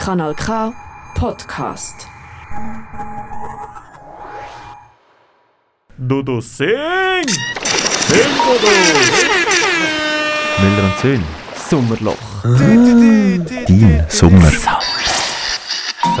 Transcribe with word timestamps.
Kanal 0.00 0.34
K 0.34 0.72
Podcast. 1.14 2.08
Dodo, 5.98 6.40
sing! 6.40 7.28
Sing, 7.28 8.32
Dodo! 8.38 8.68
Müller 10.58 10.84
und 10.84 10.98
Söhn. 11.02 11.24
Sommerloch. 11.68 12.16
Dein 13.68 14.06
Sommer. 14.08 14.50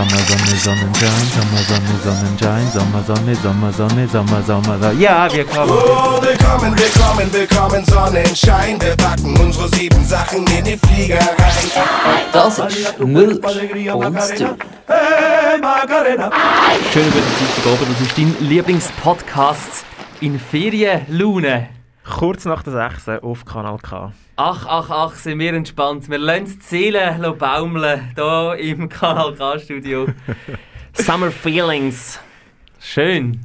Sommer, 0.00 0.16
Sonne, 0.16 0.56
Sonnenschein, 0.56 1.28
Sommer, 1.34 1.62
Sonne, 1.68 1.94
Sonnenschein, 2.02 2.72
Sommer, 2.72 3.04
Sonne, 3.06 3.34
Sommer, 3.34 3.70
Sonne, 3.70 4.08
Sommer, 4.08 4.42
Sommer, 4.46 4.78
Sonne. 4.78 4.98
Ja, 4.98 5.30
wir 5.30 5.44
kommen. 5.44 5.70
Oh, 5.70 6.22
willkommen, 6.22 6.74
willkommen, 6.78 7.30
willkommen, 7.30 7.84
Sonnenschein. 7.84 8.80
Wir 8.80 8.96
packen 8.96 9.36
unsere 9.38 9.68
sieben 9.68 10.02
Sachen 10.06 10.46
in 10.46 10.64
die 10.64 10.78
Flieger 10.78 11.18
rein. 11.18 11.84
Das 12.32 12.58
ist 12.60 12.98
Müller 12.98 13.94
und 13.94 14.22
Söhn. 14.22 14.56
Schönen 16.92 17.12
guten 17.12 17.32
Dienstagabend, 17.38 17.88
das 17.90 18.00
ist 18.00 18.16
dein 18.16 18.36
Lieblingspodcast 18.40 19.84
in 20.22 20.40
Ferienlaune. 20.40 21.79
Kurz 22.10 22.44
nach 22.44 22.62
der 22.62 22.72
6 22.72 23.22
auf 23.22 23.44
Kanal 23.44 23.78
K. 23.78 24.12
Ach, 24.36 24.66
ach, 24.68 24.90
ach, 24.90 25.14
sind 25.14 25.38
wir 25.38 25.54
entspannt. 25.54 26.10
Wir 26.10 26.18
lassen 26.18 26.58
die 26.58 26.64
Seele 26.64 27.36
baumeln, 27.38 28.12
hier 28.14 28.56
im 28.58 28.88
Kanal 28.88 29.34
K-Studio. 29.34 30.08
Summer 30.92 31.30
Feelings. 31.30 32.20
Schön. 32.80 33.40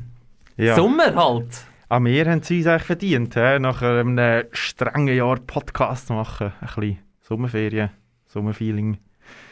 Ja. 0.57 0.75
Sommer 0.75 1.15
halt. 1.15 1.65
An 1.89 2.03
mir 2.03 2.25
haben 2.25 2.41
sie 2.41 2.61
es 2.61 2.67
eigentlich 2.67 2.83
verdient, 2.83 3.35
he? 3.35 3.59
nach 3.59 3.81
einem 3.81 4.45
strengen 4.51 5.15
Jahr 5.15 5.37
Podcast 5.37 6.09
machen. 6.09 6.51
Ein 6.59 6.67
bisschen 6.67 6.99
Sommerferien, 7.21 7.91
Sommerfeeling. 8.25 8.97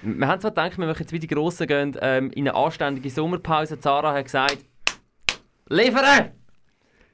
Wir 0.02 0.28
haben 0.28 0.42
zwar 0.42 0.52
gedacht, 0.52 0.78
wir 0.78 0.88
möchten 0.88 1.04
jetzt 1.04 1.14
wie 1.14 1.20
die 1.20 1.28
Grossen 1.28 1.68
gehen, 1.68 1.96
ähm, 2.02 2.32
in 2.32 2.48
eine 2.48 2.58
anständige 2.58 3.10
Sommerpause. 3.10 3.80
Zara 3.80 4.14
hat 4.14 4.26
gesagt, 4.26 4.58
liefern! 5.70 6.32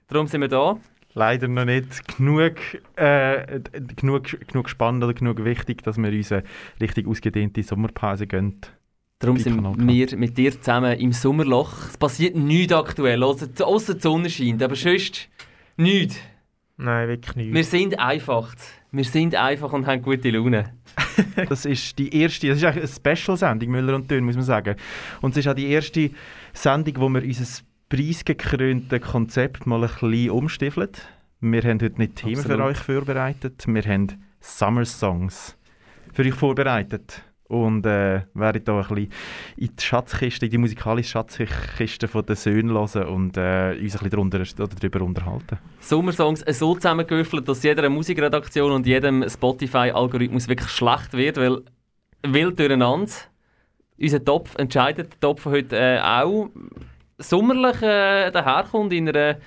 Darum 0.07 0.27
sind 0.27 0.41
wir 0.41 0.47
da. 0.47 0.77
Leider 1.13 1.47
noch 1.47 1.65
nicht 1.65 2.17
genug, 2.17 2.55
äh, 2.95 3.59
genug, 3.95 4.47
genug 4.47 4.69
spannend 4.69 5.03
oder 5.03 5.13
genug 5.13 5.43
wichtig, 5.43 5.83
dass 5.83 5.97
wir 5.97 6.09
uns 6.09 6.31
eine 6.31 6.43
richtig 6.79 7.07
ausgedehnte 7.07 7.63
Sommerpause 7.63 8.27
gönnen. 8.27 8.61
Darum 9.17 9.37
sind 9.37 9.61
wir 9.61 10.17
mit 10.17 10.37
dir 10.37 10.51
zusammen 10.51 10.97
im 10.97 11.11
Sommerloch. 11.11 11.89
Es 11.89 11.97
passiert 11.97 12.37
nichts 12.37 12.71
aktuell, 12.71 13.21
ausser 13.21 13.47
die 13.47 14.01
Sonne 14.01 14.29
scheint, 14.29 14.63
aber 14.63 14.75
sonst 14.75 15.27
nichts. 15.75 16.17
Nein, 16.77 17.09
wirklich 17.09 17.35
nicht. 17.35 17.53
Wir 17.53 17.63
sind 17.65 17.99
einfach. 17.99 18.55
Wir 18.91 19.03
sind 19.03 19.35
einfach 19.35 19.73
und 19.73 19.85
haben 19.85 20.01
gute 20.01 20.29
Laune. 20.31 20.73
Das 21.49 21.65
ist 21.65 21.99
die 21.99 22.15
erste, 22.15 22.47
das 22.47 22.59
ist 22.59 22.63
eigentlich 22.63 22.85
eine 23.03 23.15
Special-Sendung, 23.15 23.69
Müller 23.71 23.95
und 23.95 24.09
Dünn, 24.09 24.23
muss 24.23 24.35
man 24.35 24.45
sagen. 24.45 24.77
Und 25.21 25.31
es 25.31 25.37
ist 25.37 25.47
auch 25.49 25.53
die 25.53 25.67
erste 25.67 26.11
Sendung, 26.53 26.93
wo 26.97 27.09
wir 27.09 27.21
unser 27.21 27.45
preisgekrönte 27.89 28.99
Konzept 28.99 29.65
mal 29.65 29.83
ein 29.83 29.89
bisschen 29.89 30.29
umstiefeln. 30.29 30.91
Wir 31.41 31.63
haben 31.63 31.81
heute 31.81 31.97
nicht 31.97 32.17
Themen 32.17 32.35
für 32.35 32.53
Absolut. 32.53 32.67
euch 32.67 32.77
vorbereitet, 32.77 33.65
wir 33.67 33.81
haben 33.81 34.07
Summer 34.39 34.85
Songs 34.85 35.57
für 36.13 36.23
euch 36.23 36.33
vorbereitet. 36.33 37.23
Und 37.47 37.83
äh, 37.87 38.21
werden 38.35 38.63
da 38.63 38.79
ein 38.79 38.87
bisschen 38.87 39.11
in 39.57 39.75
die 39.75 39.83
Schatzkiste, 39.83 40.45
in 40.45 40.51
die 40.51 40.59
musikalische 40.59 41.09
Schatzkiste 41.09 42.07
von 42.07 42.23
den 42.23 42.35
Söhnen 42.35 42.69
hören 42.69 43.07
und 43.07 43.37
äh, 43.37 43.71
uns 43.71 43.95
ein 43.95 44.03
bisschen 44.03 44.09
darunter, 44.11 44.37
oder 44.37 44.75
darüber 44.79 45.01
unterhalten. 45.03 45.57
Sommersongs 45.79 46.41
so 46.41 46.75
zusammengewürfelt, 46.75 47.49
dass 47.49 47.63
jeder 47.63 47.89
Musikredaktion 47.89 48.71
und 48.71 48.85
jedem 48.85 49.27
Spotify-Algorithmus 49.27 50.47
wirklich 50.47 50.69
schlecht 50.69 51.13
wird, 51.13 51.37
weil 51.37 51.63
wild 52.21 52.59
durcheinander. 52.59 53.09
Unser 53.99 54.23
Topf 54.23 54.55
entscheidet, 54.59 55.13
der 55.13 55.19
Topf 55.19 55.45
heute 55.45 55.75
äh, 55.75 55.99
auch 55.99 56.51
sommerlich 57.19 57.81
äh, 57.81 58.31
daherkommt 58.31 58.93
in 58.93 59.09
einer 59.09 59.37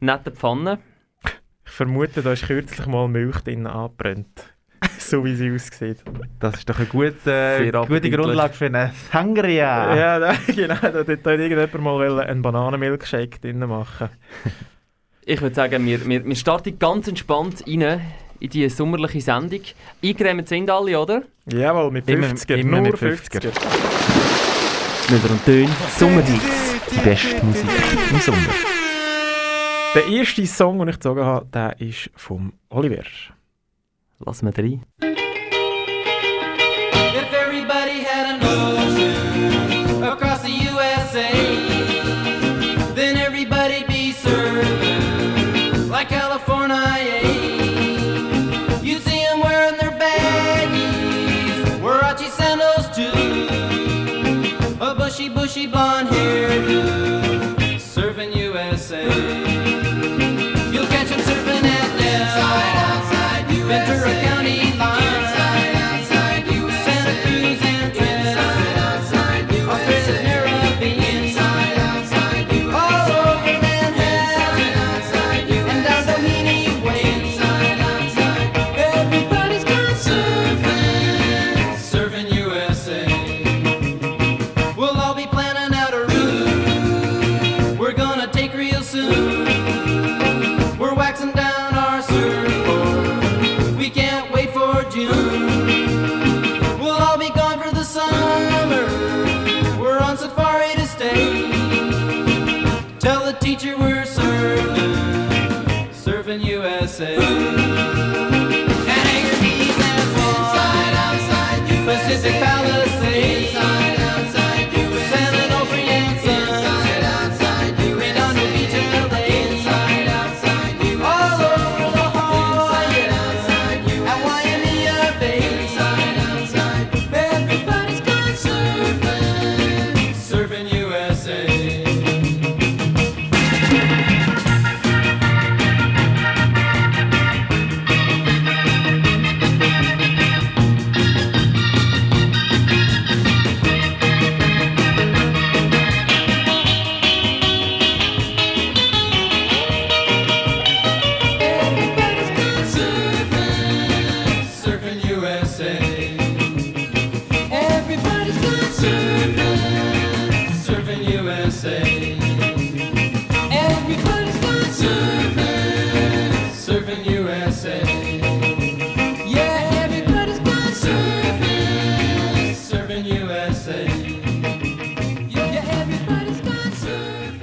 netten 0.00 0.34
Pfanne. 0.34 0.78
Ich 1.64 1.70
vermute, 1.72 2.22
da 2.22 2.32
ist 2.32 2.46
kürzlich 2.46 2.86
mal 2.86 3.08
Milch 3.08 3.40
drin 3.40 3.66
angebrannt. 3.66 4.54
so 4.98 5.24
wie 5.24 5.34
sie 5.34 5.52
aussieht. 5.52 5.98
Das 6.38 6.54
ist 6.56 6.68
doch 6.68 6.78
eine 6.78 6.86
gute, 6.86 7.14
Sehr 7.24 7.70
gute. 7.86 8.10
Grundlage 8.10 8.54
für 8.54 8.66
eine 8.66 8.92
Sangria. 9.12 9.94
Ja, 9.94 10.18
da, 10.20 10.34
genau. 10.46 10.74
Da 10.80 10.98
hat 11.00 11.08
irgendjemand 11.08 11.80
mal 11.80 12.20
einen 12.20 12.42
Bananenmilkshake 12.42 13.40
drin 13.40 13.58
machen. 13.60 14.08
Ich 15.24 15.40
würde 15.40 15.54
sagen, 15.54 15.84
wir, 15.86 16.04
wir, 16.06 16.24
wir 16.24 16.34
starten 16.36 16.78
ganz 16.78 17.06
entspannt 17.08 17.62
rein 17.66 18.00
in 18.40 18.48
die 18.48 18.68
sommerliche 18.70 19.20
Sendung. 19.20 19.60
Eingeräumt 20.02 20.48
sind 20.48 20.70
alle, 20.70 20.98
oder? 20.98 21.22
Jawohl, 21.46 21.90
mit 21.90 22.08
Immer- 22.08 22.28
50er. 22.28 22.54
immer 22.56 22.80
nur 22.80 22.90
mit 22.90 22.96
50er. 22.96 23.50
50er. 23.50 25.10
Müller 25.10 25.30
und 25.30 25.44
Töne, 25.44 25.68
Sommerhits. 25.98 26.69
Die 26.92 26.98
beste 27.04 27.44
Musik 27.44 27.68
im 28.10 28.18
Sommer. 28.20 28.38
Der 29.94 30.06
erste 30.06 30.46
Song, 30.46 30.78
den 30.78 30.88
ich 30.88 30.96
gezogen 30.96 31.24
habe, 31.24 31.46
der 31.46 31.80
ist 31.80 32.10
vom 32.14 32.52
Oliver. 32.68 33.04
Lass 34.18 34.42
mal 34.42 34.52
rein. 34.56 34.84
USA. 59.10 59.49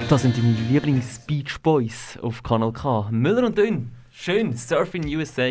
Das 0.08 0.22
sind 0.22 0.38
deine 0.38 0.52
Lieblings-Beach 0.70 1.58
Boys 1.62 2.18
auf 2.22 2.42
Kanal 2.42 2.72
K. 2.72 3.10
Müller 3.10 3.44
und 3.44 3.58
Dünn. 3.58 3.90
Schön. 4.10 4.56
Surfing 4.56 5.04
USA. 5.14 5.50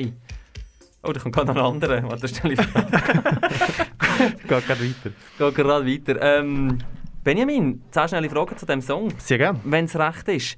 Oh, 1.04 1.12
da 1.12 1.20
kommt 1.20 1.36
gerade 1.36 1.54
noch 1.54 1.58
ein 1.58 1.74
anderer. 1.76 2.02
Warte, 2.10 2.28
stelle 2.28 2.56
ich 2.56 2.62
Frage. 2.62 2.90
Geht 4.48 4.48
gerade 4.48 4.70
weiter. 4.70 5.12
Geht 5.38 5.56
gerade 5.56 5.86
weiter. 5.86 6.40
Ähm, 6.40 6.80
Benjamin, 7.24 7.84
zehn 7.92 8.08
schnelle 8.08 8.30
Fragen 8.32 8.58
zu 8.58 8.66
diesem 8.66 8.82
Song. 8.82 9.14
Sehr 9.20 9.38
gerne. 9.38 9.60
Wenn 9.64 9.86
es 9.86 9.96
recht 9.96 10.28
ist. 10.28 10.58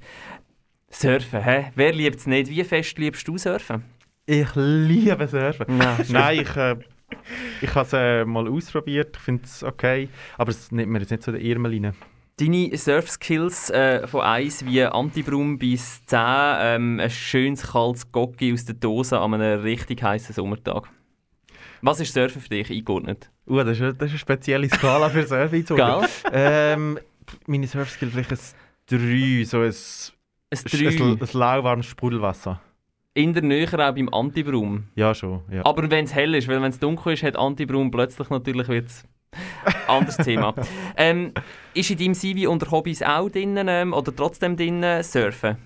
Surfen, 0.88 1.42
hä? 1.42 1.70
Wer 1.74 1.92
liebt 1.92 2.20
es 2.20 2.26
nicht? 2.26 2.50
Wie 2.50 2.64
fest 2.64 2.98
liebst 2.98 3.28
du 3.28 3.36
Surfen? 3.36 3.84
Ich 4.24 4.48
liebe 4.54 5.28
Surfen. 5.28 5.76
Nein, 5.76 6.06
Nein, 6.08 6.40
ich, 6.40 6.56
äh, 6.56 6.76
ich 7.60 7.74
habe 7.74 7.86
es 7.86 7.92
äh, 7.92 8.24
mal 8.24 8.48
ausprobiert. 8.48 9.16
Ich 9.16 9.22
finde 9.22 9.44
es 9.44 9.62
okay. 9.62 10.08
Aber 10.38 10.52
es 10.52 10.72
nimmt 10.72 10.90
mir 10.90 11.00
jetzt 11.00 11.10
nicht 11.10 11.22
so 11.22 11.32
den 11.32 11.44
Ärmel 11.44 11.72
rein. 11.72 11.94
Deine 12.40 12.74
Surf-Skills 12.74 13.68
äh, 13.68 14.06
von 14.06 14.22
1 14.22 14.64
wie 14.64 14.82
Antibrum 14.82 15.58
bis 15.58 16.06
10, 16.06 16.18
ähm, 16.18 16.98
ein 16.98 17.10
schönes 17.10 17.70
kaltes 17.70 18.10
Gocki 18.10 18.54
aus 18.54 18.64
der 18.64 18.76
Dose 18.76 19.20
an 19.20 19.34
einem 19.34 19.60
richtig 19.60 20.02
heißen 20.02 20.34
Sommertag. 20.34 20.88
Was 21.82 22.00
ist 22.00 22.14
Surfen 22.14 22.40
für 22.40 22.48
dich 22.48 22.70
eingeordnet? 22.70 23.30
Uh, 23.46 23.62
das, 23.62 23.78
ist, 23.78 24.00
das 24.00 24.06
ist 24.06 24.12
eine 24.12 24.18
spezielle 24.18 24.68
Skala 24.70 25.10
für 25.10 25.26
Surfen. 25.26 25.64
Gell? 25.66 26.00
ähm, 26.32 26.98
meine 27.46 27.66
Surfskills 27.66 28.12
vielleicht 28.12 28.32
ein 28.32 28.38
3, 28.86 29.44
so 29.44 29.58
ein, 29.58 29.74
Ein 30.50 30.58
ein, 30.64 31.18
3. 31.18 31.26
ein 31.26 31.38
lauwarmes 31.38 31.86
Sprudelwasser. 31.86 32.58
In 33.12 33.34
der 33.34 33.42
Nähe 33.42 33.66
auch 33.66 33.94
beim 33.94 34.08
Antibrum. 34.08 34.84
Ja, 34.94 35.14
schon. 35.14 35.42
Ja. 35.52 35.66
Aber 35.66 35.90
wenn 35.90 36.06
es 36.06 36.14
hell 36.14 36.34
ist, 36.34 36.48
weil 36.48 36.62
wenn 36.62 36.70
es 36.70 36.78
dunkel 36.78 37.12
ist, 37.12 37.22
hat 37.22 37.36
Antibrum 37.36 37.90
plötzlich 37.90 38.30
natürlich 38.30 38.68
wird's 38.68 39.04
anderes 39.88 40.16
Thema. 40.16 40.54
Ähm, 40.96 41.32
ist 41.74 41.90
in 41.90 41.98
deinem 41.98 42.14
CV 42.14 42.50
unter 42.50 42.70
Hobbys 42.70 43.02
auch 43.02 43.28
drin 43.30 43.56
ähm, 43.68 43.92
oder 43.92 44.14
trotzdem 44.14 44.56
drin 44.56 44.84
Surfen? 45.02 45.56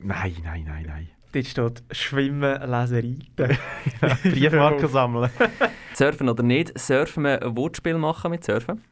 Nein, 0.00 0.36
nein, 0.44 0.64
nein, 0.66 0.84
nein. 0.86 1.08
Dort 1.32 1.46
steht 1.46 1.82
Schwimmen, 1.90 2.60
Lesen, 2.70 3.20
Reiten. 3.36 3.58
Briefmarken 4.30 4.88
sammeln. 4.88 5.30
Surfen 5.94 6.28
oder 6.28 6.42
nicht? 6.44 6.78
Surfen 6.78 7.24
wir 7.24 7.42
ein 7.42 7.56
Wortspiel 7.56 7.98
machen 7.98 8.30
mit 8.30 8.44
Surfen? 8.44 8.84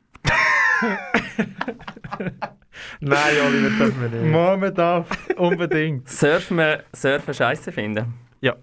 Nein, 3.01 3.35
Oliver, 3.47 3.71
dürfen 3.71 4.01
wir 4.01 4.09
nicht. 4.09 4.33
Moment 4.33 4.81
auf, 4.81 5.07
unbedingt. 5.37 6.09
Surfen 6.09 6.57
wir 6.59 6.83
Surfen 6.93 7.33
scheiße 7.33 7.71
finden? 7.71 8.15
Ja. 8.41 8.57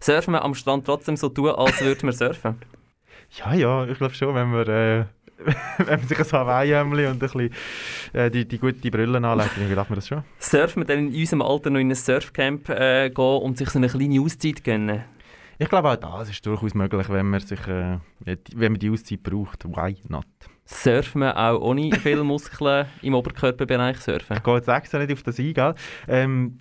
Surfen 0.00 0.32
wir 0.32 0.42
am 0.42 0.54
Strand 0.54 0.86
trotzdem 0.86 1.16
so 1.16 1.28
tun, 1.28 1.50
als 1.50 1.80
würden 1.82 2.04
wir 2.04 2.12
surfen? 2.12 2.58
Ja, 3.38 3.54
ja, 3.54 3.86
ich 3.86 3.96
glaube 3.96 4.14
schon, 4.14 4.34
wenn 4.34 4.50
man, 4.50 4.66
äh, 4.68 5.04
wenn 5.78 6.00
man 6.00 6.06
sich 6.06 6.18
ein 6.18 6.32
Hawaii-Hemdli 6.32 7.06
und 7.06 7.12
ein 7.12 7.18
bisschen 7.18 7.50
äh, 8.12 8.30
die, 8.30 8.46
die 8.46 8.58
gute 8.58 8.90
Brille 8.90 9.26
anlegt, 9.26 9.56
dann 9.56 9.74
darf 9.74 9.88
man 9.88 9.96
das 9.96 10.08
schon. 10.08 10.22
Surfen 10.38 10.82
wir 10.82 10.86
dann 10.86 11.08
in 11.08 11.14
unserem 11.14 11.42
Alter 11.42 11.70
noch 11.70 11.80
in 11.80 11.90
ein 11.90 11.94
Surfcamp 11.94 12.68
äh, 12.68 13.08
gehen 13.08 13.42
und 13.42 13.56
sich 13.56 13.70
so 13.70 13.78
eine 13.78 13.88
kleine 13.88 14.20
Auszeit 14.20 14.62
gönnen? 14.62 15.04
Ich 15.58 15.68
glaube 15.68 15.90
auch 15.90 15.96
das 15.96 16.28
ist 16.28 16.44
durchaus 16.44 16.74
möglich, 16.74 17.08
wenn 17.08 17.30
man, 17.30 17.40
sich, 17.40 17.66
äh, 17.68 17.98
wenn 18.20 18.72
man 18.72 18.78
die 18.78 18.90
Auszeit 18.90 19.22
braucht. 19.22 19.64
Why 19.64 19.96
not? 20.08 20.26
Surfen 20.64 21.22
wir 21.22 21.36
auch 21.36 21.60
ohne 21.60 21.92
viele 21.96 22.24
Muskeln 22.24 22.86
im 23.02 23.14
Oberkörperbereich 23.14 23.98
surfen? 23.98 24.36
Ich 24.36 24.42
gehe 24.42 24.54
jetzt 24.56 24.68
extra 24.68 24.98
nicht 24.98 25.12
auf 25.12 25.22
das 25.22 25.38
ein, 25.38 25.54
gell? 25.54 25.74
Ähm, 26.06 26.58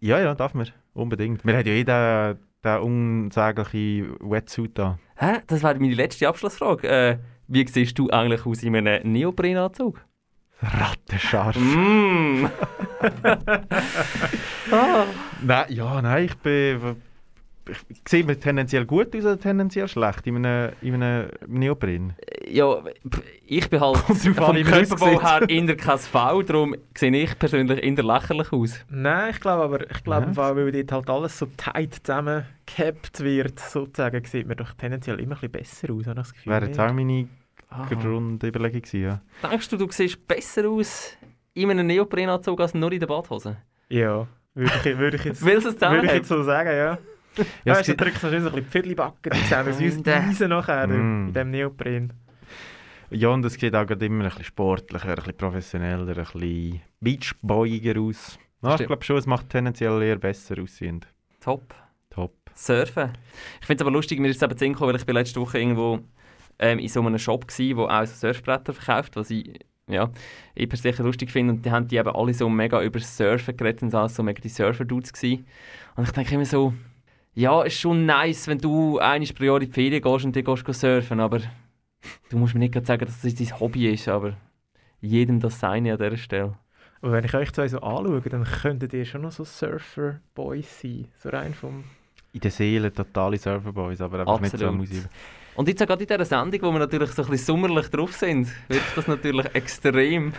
ja, 0.00 0.18
ja, 0.18 0.34
darf 0.34 0.54
man. 0.54 0.68
Unbedingt. 0.92 1.44
Wir 1.44 1.56
haben 1.56 1.66
ja 1.66 1.72
eh 1.72 2.34
den, 2.64 2.72
den 2.72 2.82
unsägliche 2.82 4.14
Wetsuit 4.20 4.78
da. 4.78 4.98
Hä? 5.16 5.40
Das 5.46 5.62
wäre 5.62 5.78
meine 5.78 5.94
letzte 5.94 6.28
Abschlussfrage. 6.28 6.88
Äh, 6.88 7.18
wie 7.48 7.66
siehst 7.66 7.98
du 7.98 8.08
eigentlich 8.10 8.46
aus 8.46 8.62
in 8.62 8.76
einem 8.76 9.12
Neoprenanzug? 9.12 10.00
Rattenscharf. 10.62 11.56
Mm. 11.56 12.46
Nein, 15.42 15.66
ja, 15.70 16.02
nein, 16.02 16.24
ich 16.26 16.36
bin... 16.36 16.96
Ich, 17.68 17.78
sehe 18.08 18.24
mir 18.24 18.38
tendenziell 18.40 18.84
gut 18.86 19.14
aus 19.14 19.22
oder 19.24 19.38
tendenziell 19.38 19.86
schlecht 19.86 20.26
in 20.26 20.44
einem, 20.44 20.72
in 20.80 21.02
einem 21.02 21.30
Neopren? 21.46 22.14
Ja, 22.48 22.82
ich 23.46 23.68
bin 23.70 23.80
halt 23.80 23.98
vom 23.98 24.34
man 24.34 24.62
Körperbau 24.64 25.20
her 25.20 25.48
eher 25.48 25.76
kein 25.76 25.98
V, 25.98 26.42
darum 26.42 26.74
sehe 26.96 27.10
ich 27.14 27.38
persönlich 27.38 27.82
eher 27.84 28.02
lächerlich 28.02 28.52
aus. 28.52 28.84
Nein, 28.88 29.30
ich 29.30 29.40
glaube 29.40 29.62
aber, 29.64 29.90
ich 29.90 30.02
glaube, 30.02 30.28
Ja. 30.34 30.36
weil 30.56 30.72
dort 30.72 30.92
halt 30.92 31.10
alles 31.10 31.38
so 31.38 31.46
tight 31.56 31.94
zusammengehabt 32.02 33.20
wird, 33.20 33.60
sozusagen, 33.60 34.24
sieht 34.24 34.48
man 34.48 34.56
doch 34.56 34.72
tendenziell 34.74 35.20
immer 35.20 35.36
ein 35.42 35.50
bisschen 35.50 35.86
besser 35.86 35.92
aus, 35.92 36.06
habe 36.06 36.20
ich 36.20 36.26
das 36.26 36.32
Gefühl. 36.34 36.52
Wäre 36.52 36.66
jetzt 36.66 36.80
auch 36.80 36.92
meine 36.92 37.28
Ah. 37.72 37.86
Grundüberlegung 37.88 38.82
gewesen, 38.82 39.02
ja. 39.02 39.20
Denkst 39.48 39.68
du, 39.68 39.76
du 39.76 39.86
siehst 39.92 40.26
besser 40.26 40.68
aus 40.68 41.16
in 41.54 41.70
einem 41.70 41.86
Neoprenanzug 41.86 42.60
als 42.60 42.74
nur 42.74 42.90
in 42.90 42.98
der 42.98 43.06
Badhose? 43.06 43.58
Ja, 43.88 44.26
würde 44.54 44.72
ich, 44.90 44.98
würde 44.98 45.16
ich 45.18 45.24
jetzt, 45.24 45.42
würde 45.44 46.06
ich 46.06 46.12
jetzt 46.12 46.28
so 46.28 46.42
sagen, 46.42 46.70
ja. 46.76 46.98
Ja, 47.64 47.74
weißt, 47.74 47.88
du 47.88 47.92
sieht- 47.92 48.00
drückst 48.00 48.22
du 48.24 48.28
schön 48.30 48.42
so 48.42 48.48
ein 48.48 48.54
bisschen 48.54 48.64
die 48.64 48.70
Pfidli-Backen 48.70 49.32
zusammen, 49.32 49.72
Freunde. 49.72 50.14
Eisen 50.28 50.48
nachher 50.50 50.86
Mm. 50.88 51.26
in 51.28 51.32
diesem 51.32 51.50
Neopren. 51.50 52.12
ja, 53.10 53.28
und 53.28 53.44
es 53.44 53.54
sieht 53.54 53.74
auch 53.74 53.86
gerade 53.86 54.04
immer 54.06 54.24
ein 54.24 54.28
bisschen 54.30 54.44
sportlicher, 54.44 55.08
ein 55.08 55.14
bisschen 55.16 55.36
professioneller, 55.36 56.08
ein 56.08 56.24
bisschen 56.24 56.80
beachboyiger 57.00 58.00
aus. 58.00 58.38
Ja, 58.62 58.74
ich 58.78 58.86
glaube 58.86 59.04
schon, 59.04 59.16
es 59.16 59.26
macht 59.26 59.48
tendenziell 59.48 60.02
eher 60.02 60.16
besser 60.16 60.60
aussehend. 60.62 61.06
Top. 61.40 61.74
Top. 62.10 62.34
Surfen. 62.54 63.12
Ich 63.60 63.66
finde 63.66 63.82
es 63.82 63.86
aber 63.86 63.92
lustig, 63.92 64.18
mir 64.20 64.28
ist 64.28 64.36
es 64.36 64.42
eben 64.42 64.56
zu 64.76 64.80
weil 64.86 64.96
ich 64.96 65.06
bin 65.06 65.14
letzte 65.14 65.40
Woche 65.40 65.58
irgendwo 65.58 66.00
ähm, 66.58 66.78
in 66.78 66.88
so 66.88 67.00
einem 67.00 67.18
Shop 67.18 67.46
war, 67.46 67.76
wo 67.76 67.84
auch 67.86 68.04
so 68.06 68.14
Surfbretter 68.26 68.74
verkauft, 68.74 69.16
was 69.16 69.30
ich 69.30 69.60
ja, 69.86 70.08
ich 70.54 70.68
persönlich 70.68 70.98
lustig 71.00 71.30
finde. 71.32 71.54
Und 71.54 71.64
die 71.64 71.70
haben 71.70 71.88
die 71.88 71.96
eben 71.96 72.10
alle 72.14 72.32
so 72.34 72.48
mega 72.48 72.80
über 72.82 73.00
Surfen 73.00 73.56
geredet 73.56 73.82
und 73.82 73.90
so, 73.90 74.06
so 74.08 74.22
mega 74.22 74.40
die 74.40 74.48
Surfer-Dudes 74.48 75.12
gewesen. 75.12 75.46
Und 75.96 76.04
ich 76.04 76.10
denke 76.12 76.34
immer 76.34 76.44
so, 76.44 76.74
ja, 77.40 77.62
ist 77.62 77.80
schon 77.80 78.06
nice, 78.06 78.46
wenn 78.48 78.58
du 78.58 78.98
einmal 78.98 79.28
pro 79.34 79.44
Jahr 79.44 79.60
in 79.60 79.66
die 79.66 79.72
Ferien 79.72 80.02
gehst 80.02 80.24
und 80.24 80.36
dann 80.36 80.44
gehst 80.44 80.68
du 80.68 80.72
surfen, 80.72 81.20
aber 81.20 81.40
du 82.28 82.36
musst 82.36 82.54
mir 82.54 82.60
nicht 82.60 82.74
gerade 82.74 82.86
sagen, 82.86 83.06
dass 83.06 83.22
das 83.22 83.34
dein 83.34 83.60
Hobby 83.60 83.92
ist, 83.92 84.08
aber 84.08 84.36
jedem 85.00 85.40
das 85.40 85.58
seine 85.58 85.92
an 85.92 85.98
dieser 85.98 86.16
Stelle. 86.16 86.58
Und 87.00 87.12
wenn 87.12 87.24
ich 87.24 87.34
euch 87.34 87.50
zwei 87.52 87.66
so 87.66 87.80
anschaue, 87.80 88.20
dann 88.20 88.44
könntet 88.44 88.92
ihr 88.92 89.06
schon 89.06 89.22
noch 89.22 89.32
so 89.32 89.44
Surfer-Boys 89.44 90.80
sein. 90.82 91.08
So 91.16 91.30
rein 91.30 91.54
vom... 91.54 91.84
In 92.32 92.40
der 92.40 92.50
Seele 92.50 92.92
totale 92.92 93.38
Surferboys, 93.38 94.00
aber 94.02 94.20
einfach 94.20 94.40
nicht 94.40 94.50
so 94.50 94.66
Absolut. 94.66 94.76
Musik. 94.76 95.08
Und 95.56 95.68
jetzt 95.68 95.82
auch 95.82 95.86
gerade 95.86 96.02
in 96.02 96.08
dieser 96.08 96.24
Sendung, 96.24 96.62
wo 96.62 96.72
wir 96.72 96.78
natürlich 96.78 97.10
so 97.10 97.22
ein 97.22 97.28
bisschen 97.30 97.46
sommerlich 97.46 97.88
drauf 97.88 98.12
sind, 98.14 98.48
wird 98.68 98.82
das 98.94 99.06
natürlich 99.06 99.46
extrem. 99.54 100.32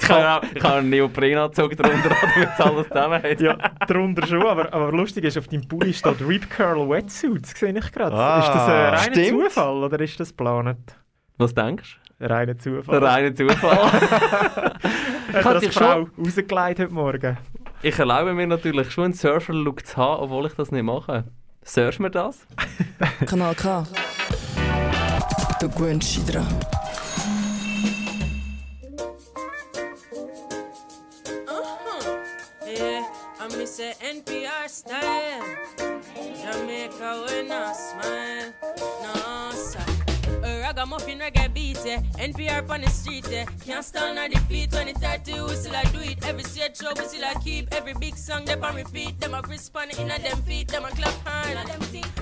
Ich 0.00 0.08
habe 0.08 0.28
auch, 0.46 0.50
ich 0.54 0.62
habe 0.62 0.74
einen 0.76 0.90
Neoprenanzug 0.90 1.76
drunter, 1.76 2.10
damit 2.34 2.48
es 2.54 2.60
alles 2.60 2.88
zusammenhält. 2.88 3.40
Ja, 3.40 3.56
darunter 3.86 4.26
schon, 4.26 4.46
aber, 4.46 4.72
aber 4.72 4.92
lustig 4.92 5.24
ist, 5.24 5.36
auf 5.38 5.48
deinem 5.48 5.66
Pulli 5.66 5.92
steht 5.94 6.20
Rip 6.20 6.48
Curl 6.50 6.88
Wetsuits, 6.88 7.58
sehe 7.58 7.76
ich 7.76 7.92
gerade. 7.92 8.14
Ah, 8.14 8.38
ist 8.40 8.48
das 8.48 8.62
ein 8.68 9.10
reiner 9.10 9.24
stimmt. 9.24 9.44
Zufall 9.52 9.84
oder 9.84 10.00
ist 10.00 10.20
das 10.20 10.28
geplant? 10.28 10.96
Was 11.38 11.54
denkst 11.54 11.98
Ein 12.20 12.26
reiner 12.26 12.54
du? 12.54 12.60
Zufall. 12.82 13.00
Der 13.00 13.08
reine 13.08 13.34
Zufall. 13.34 13.92
Hat 15.32 15.42
kann 15.42 15.54
das 15.54 15.62
dich 15.62 15.72
Frau 15.72 16.08
rausgelegt 16.18 16.78
heute 16.80 16.88
Morgen? 16.92 17.36
ich 17.80 17.98
erlaube 17.98 18.34
mir 18.34 18.46
natürlich 18.46 18.90
schon 18.90 19.04
einen 19.04 19.12
Surfer-Look 19.14 19.86
zu 19.86 19.96
haben, 19.96 20.22
obwohl 20.24 20.46
ich 20.46 20.54
das 20.54 20.72
nicht 20.72 20.82
mache. 20.82 21.24
Surfen 21.62 22.04
wir 22.06 22.10
das? 22.10 22.46
Kanal 23.26 23.54
K. 23.54 23.84
The 25.60 25.68
Gwen 25.76 25.98
Shidra. 26.00 26.44
Uh-huh. 31.48 32.18
I'm 33.40 33.50
NPR 33.50 34.68
style. 34.68 35.44
Jamaica 36.42 37.24
when 37.26 37.50
I 37.52 37.72
smile. 37.72 38.52
No 39.02 39.27
ragamuffin 40.78 41.18
reggae 41.18 41.52
beat, 41.52 41.78
yeah. 41.84 42.00
NPR 42.18 42.70
on 42.70 42.82
the 42.82 42.90
street, 42.90 43.26
yeah. 43.30 43.44
Can't 43.66 43.84
stand 43.84 44.18
or 44.18 44.28
defeat 44.28 44.72
when 44.72 44.88
it's 44.88 45.00
30, 45.00 45.32
eh, 45.32 45.42
we 45.42 45.54
still 45.56 45.74
I 45.74 45.82
do 45.84 46.00
it. 46.00 46.24
Every 46.24 46.44
stage 46.44 46.76
show, 46.76 46.92
we 46.96 47.04
still 47.04 47.24
I 47.24 47.34
keep. 47.42 47.74
Every 47.74 47.94
big 47.94 48.16
song, 48.16 48.44
they 48.44 48.54
on 48.54 48.76
repeat. 48.76 49.18
Them 49.20 49.34
a 49.34 49.42
respond 49.42 49.98
in 49.98 50.10
a 50.10 50.18
them 50.18 50.40
feet, 50.42 50.68
them 50.68 50.84
a 50.84 50.90
clap 50.90 51.14
hand. 51.26 51.48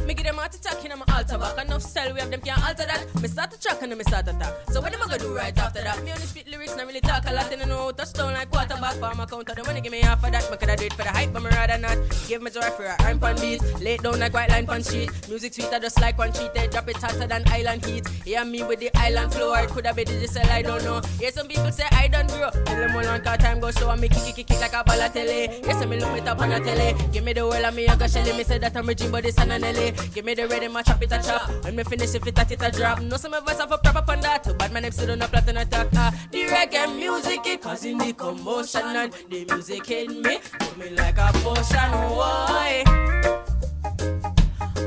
Me 0.06 0.14
give 0.14 0.24
them 0.24 0.36
heart 0.36 0.54
attack 0.54 0.84
in 0.84 0.98
my 0.98 1.04
altar 1.14 1.36
back. 1.36 1.66
Enough 1.66 1.82
style, 1.82 2.14
we 2.14 2.20
have 2.20 2.30
them 2.30 2.40
can't 2.40 2.62
alter 2.66 2.86
that. 2.86 3.04
Me 3.20 3.28
start 3.28 3.50
to 3.50 3.60
track 3.60 3.82
and 3.82 3.90
then 3.90 3.98
me 3.98 4.04
start 4.04 4.28
attack. 4.28 4.54
So 4.70 4.80
what 4.80 4.94
am 4.94 5.02
I 5.02 5.06
gonna 5.06 5.18
do 5.18 5.36
right 5.36 5.56
after 5.58 5.82
that? 5.82 6.02
Me 6.04 6.12
only 6.12 6.24
spit 6.24 6.48
lyrics, 6.48 6.76
not 6.76 6.86
really 6.86 7.00
talk 7.00 7.24
a 7.26 7.32
lot. 7.34 7.52
And 7.52 7.62
I 7.62 7.64
know 7.66 7.90
touchdown 7.90 8.32
like 8.32 8.50
quarterback. 8.50 8.94
For 8.94 9.14
my 9.14 9.26
counter, 9.26 9.54
the 9.54 9.64
money 9.64 9.80
give 9.80 9.92
me 9.92 10.00
half 10.00 10.24
of 10.24 10.32
that. 10.32 10.50
Me 10.50 10.56
coulda 10.56 10.76
do 10.76 10.84
it 10.86 10.92
for 10.94 11.02
the 11.02 11.10
hype, 11.10 11.32
but 11.32 11.42
me 11.42 11.50
rather 11.50 11.78
not. 11.78 11.98
Give 12.28 12.40
me 12.40 12.50
joy 12.50 12.70
for 12.76 12.84
a 12.84 12.96
rhyme 13.02 13.18
pan 13.18 13.36
beat. 13.40 13.62
Lay 13.80 13.96
down 13.98 14.18
like 14.18 14.32
white 14.32 14.48
line 14.48 14.66
pan 14.66 14.82
street. 14.82 15.10
Music 15.28 15.52
sweeter 15.52 15.78
just 15.80 16.00
like 16.00 16.16
one 16.16 16.32
cheat. 16.32 16.54
They 16.54 16.68
drop 16.68 16.88
it 16.88 16.96
hotter 16.96 17.26
than 17.26 17.42
island 17.48 17.84
heat. 17.84 18.08
Yeah, 18.24 18.44
me 18.50 18.62
with 18.62 18.80
the 18.80 18.90
island 18.96 19.32
flow. 19.32 19.54
It 19.54 19.68
coulda 19.70 19.94
be 19.94 20.04
digital, 20.04 20.50
I 20.50 20.62
don't 20.62 20.84
know. 20.84 21.00
Yeah, 21.20 21.30
some 21.30 21.48
people 21.48 21.70
say 21.72 21.84
I 21.92 22.08
don't 22.08 22.28
grow. 22.28 22.50
Tell 22.50 22.76
them 22.76 22.96
all 22.96 23.06
on 23.06 23.20
car 23.22 23.36
time 23.36 23.60
go 23.60 23.70
show 23.70 23.90
and 23.90 24.00
me 24.00 24.08
kick 24.08 24.34
kick 24.34 24.46
kick 24.46 24.60
like 24.60 24.74
a 24.74 24.84
ball 24.84 25.00
of 25.00 25.12
telly. 25.12 25.60
Yes, 25.64 25.84
me 25.86 25.98
look 25.98 26.12
me 26.12 26.20
top 26.20 26.40
on 26.40 26.52
a 26.52 26.60
telly. 26.60 26.94
Give 27.12 27.24
me 27.24 27.32
the 27.32 27.42
world 27.42 27.64
and 27.64 27.76
me 27.76 27.86
a 27.86 27.96
go 27.96 28.06
shelly. 28.06 28.32
Me 28.36 28.44
say 28.44 28.58
that 28.58 28.76
I'm 28.76 28.86
dream, 28.86 29.10
but 29.10 29.24
it's 29.24 29.38
an 29.38 29.48
LA. 29.48 29.90
Give 30.14 30.24
me 30.24 30.34
the 30.34 30.46
rhythm, 30.48 30.76
I 30.76 30.82
chop 30.82 31.02
it 31.02 31.12
a 31.12 31.22
chop. 31.22 31.64
When 31.64 31.76
me 31.76 31.84
finish, 31.84 32.14
if 32.14 32.26
it 32.26 32.38
a 32.38 32.46
it 32.52 32.62
a 32.62 32.70
drop. 32.70 33.00
No 33.00 33.16
some 33.16 33.34
of 33.34 33.44
voice 33.44 33.58
have 33.58 33.72
a 33.72 33.78
proper 33.78 34.12
on 34.12 34.20
that. 34.20 34.44
Too 34.44 34.54
bad 34.54 34.72
my 34.72 34.80
name 34.80 34.92
still 34.92 35.10
on 35.12 35.22
a 35.22 35.28
platinum 35.28 35.62
attack. 35.62 35.88
Ah, 35.94 36.12
the 36.30 36.46
reggae 36.46 36.94
music 36.96 37.46
it 37.46 37.62
causing 37.62 37.98
the 37.98 38.12
commotion 38.12 38.82
and 38.82 39.12
the 39.30 39.44
music 39.44 39.86
hit 39.86 40.10
me, 40.10 40.38
put 40.58 40.76
me 40.78 40.90
like 40.90 41.18
a 41.18 41.30
potion. 41.42 41.90
Why? 42.16 42.84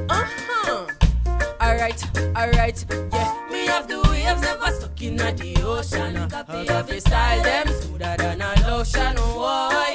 Uh 0.10 0.25
huh. 0.25 0.88
Alright, 1.62 2.04
alright, 2.38 2.86
yeah. 3.13 3.28
Have 3.70 3.88
the 3.88 4.02
waves 4.10 4.42
never 4.42 4.72
stuck 4.78 5.02
in 5.02 5.16
the 5.16 5.62
ocean. 5.64 6.18
I 6.18 6.66
have 6.72 6.88
the 6.88 7.00
style 7.00 7.44
them 7.44 7.68
smoother 7.82 8.16
than 8.18 8.42
a 8.42 8.52
lotion. 8.68 9.16
Why? 9.40 9.88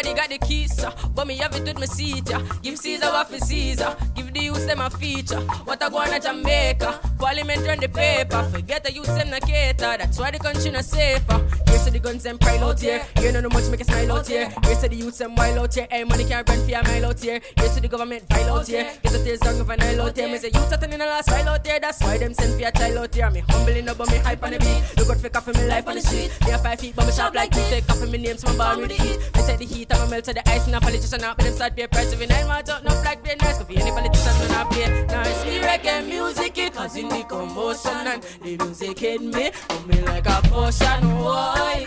Everybody 0.00 0.28
got 0.28 0.40
the 0.40 0.46
keys, 0.46 0.82
uh, 0.82 0.92
but 1.14 1.26
me 1.26 1.36
have 1.36 1.54
it 1.54 1.62
with 1.62 1.78
my 1.78 1.86
seat. 1.86 2.28
Yeah. 2.28 2.42
Give 2.62 2.78
Caesar 2.78 3.06
what 3.06 3.28
for 3.28 3.38
Caesar, 3.38 3.96
give 4.14 4.32
the 4.32 4.40
youth 4.40 4.66
them 4.66 4.80
a 4.80 4.90
feature. 4.90 5.40
What 5.64 5.82
I 5.82 5.88
go 5.88 5.98
on 5.98 6.12
a 6.12 6.20
Jamaica, 6.20 7.00
Parliament 7.18 7.66
run 7.66 7.80
the 7.80 7.88
paper. 7.88 8.42
Forget 8.52 8.84
the 8.84 8.92
youth 8.92 9.06
them 9.06 9.30
not 9.30 9.42
cater, 9.42 9.96
that's 9.98 10.18
why 10.18 10.30
the 10.30 10.38
country 10.38 10.70
not 10.70 10.84
safer. 10.84 11.46
Here's 11.66 11.84
to 11.84 11.90
the 11.90 11.98
guns 11.98 12.26
and 12.26 12.40
pride 12.40 12.62
out 12.62 12.80
here. 12.80 13.02
You 13.20 13.32
know 13.32 13.40
no 13.40 13.48
much 13.50 13.68
make 13.70 13.80
a 13.80 13.84
smile 13.84 14.12
out 14.12 14.26
here. 14.26 14.52
Here's 14.64 14.78
to 14.78 14.88
the 14.88 14.96
youths 14.96 15.18
them 15.18 15.34
wild 15.34 15.58
out 15.58 15.74
here. 15.74 15.86
Hey, 15.90 16.04
money 16.04 16.24
can't 16.24 16.48
run 16.48 16.58
for 16.58 16.74
a 16.74 16.82
mile 16.82 17.06
out 17.06 17.20
here. 17.20 17.40
Here's 17.56 17.74
to 17.74 17.80
the 17.80 17.88
government 17.88 18.24
file 18.28 18.56
out 18.56 18.66
here. 18.66 18.90
Get 19.02 19.12
the 19.12 19.22
tears 19.24 19.40
down 19.40 19.60
of 19.60 19.70
an 19.70 19.82
aisle 19.82 20.02
out 20.02 20.16
here. 20.16 20.28
Me 20.28 20.38
say 20.38 20.50
youths 20.52 20.72
are 20.72 20.84
in 20.84 20.90
the 20.90 20.98
last 20.98 21.28
file 21.28 21.48
out 21.48 21.66
here. 21.66 21.80
That's 21.80 22.00
why 22.02 22.18
them 22.18 22.34
send 22.34 22.60
for 22.60 22.68
a 22.68 22.72
child 22.72 22.96
out 22.96 23.14
here. 23.14 23.30
Me 23.30 23.42
humbling 23.48 23.88
up, 23.88 23.98
but 23.98 24.10
me 24.10 24.18
hype 24.18 24.42
on 24.42 24.52
the 24.52 24.58
beat. 24.58 24.82
Look 24.96 25.10
out 25.10 25.20
for 25.20 25.28
coffee, 25.28 25.52
me 25.52 25.66
life 25.66 25.86
on 25.86 25.94
the 25.94 26.00
street. 26.00 26.30
Me 26.46 26.52
a 26.52 26.58
five 26.58 26.80
feet, 26.80 26.96
but 26.96 27.06
me 27.06 27.12
sharp 27.12 27.34
like 27.34 27.50
teeth. 27.50 27.68
Take 27.70 27.90
off 27.90 28.00
me 28.08 28.18
name, 28.18 28.36
so 28.36 28.48
I'm 28.48 28.80
with 28.80 28.88
the 28.88 28.94
heat. 28.94 29.18
Me 29.36 29.42
take 29.46 29.58
the 29.58 29.66
heat, 29.66 29.89
I'm 29.92 30.06
a 30.06 30.10
melt 30.10 30.24
to 30.24 30.32
the 30.32 30.48
ice, 30.48 30.66
and 30.66 30.74
a 30.74 30.80
politician 30.80 31.22
out. 31.24 31.36
But 31.36 31.56
them 31.58 31.70
pay 31.74 31.86
price. 31.86 32.12
If 32.12 32.20
you 32.20 32.26
nine 32.26 32.46
months 32.46 32.70
out, 32.70 32.84
no 32.84 32.90
black 33.02 33.22
beer 33.22 33.36
nice. 33.40 33.58
Coffee, 33.58 33.76
any 33.76 33.90
politician, 33.90 34.34
when 34.40 34.50
I 34.52 34.64
play. 34.64 35.06
Now 35.06 35.22
it's 35.22 35.42
the 35.44 35.60
reggae 35.60 36.06
music, 36.06 36.58
it 36.58 36.72
causing 36.74 37.08
the 37.08 37.24
commotion. 37.24 38.06
And 38.06 38.22
the 38.42 38.56
music 38.64 38.98
hit 38.98 39.20
me, 39.20 39.50
put 39.68 39.86
me 39.86 40.00
like 40.02 40.26
a 40.26 40.40
potion. 40.48 41.18
Why? 41.18 41.86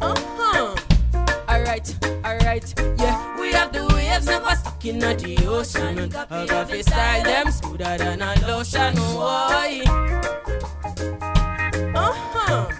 Uh-huh. 0.00 0.76
Alright, 1.48 1.96
alright, 2.24 2.74
yeah. 2.98 3.40
We 3.40 3.52
have 3.52 3.72
the 3.72 3.86
waves 3.94 4.26
never 4.26 4.54
stuck 4.54 4.84
in 4.84 4.98
the 4.98 5.46
ocean. 5.48 5.98
And 5.98 6.14
I 6.14 6.46
got 6.46 6.68
the 6.68 6.82
style 6.82 7.22
them 7.24 7.50
smoother 7.50 7.98
than 7.98 8.22
a 8.22 8.34
lotion. 8.46 8.96
Why? 8.96 9.82
You 11.74 11.92
know. 11.92 12.79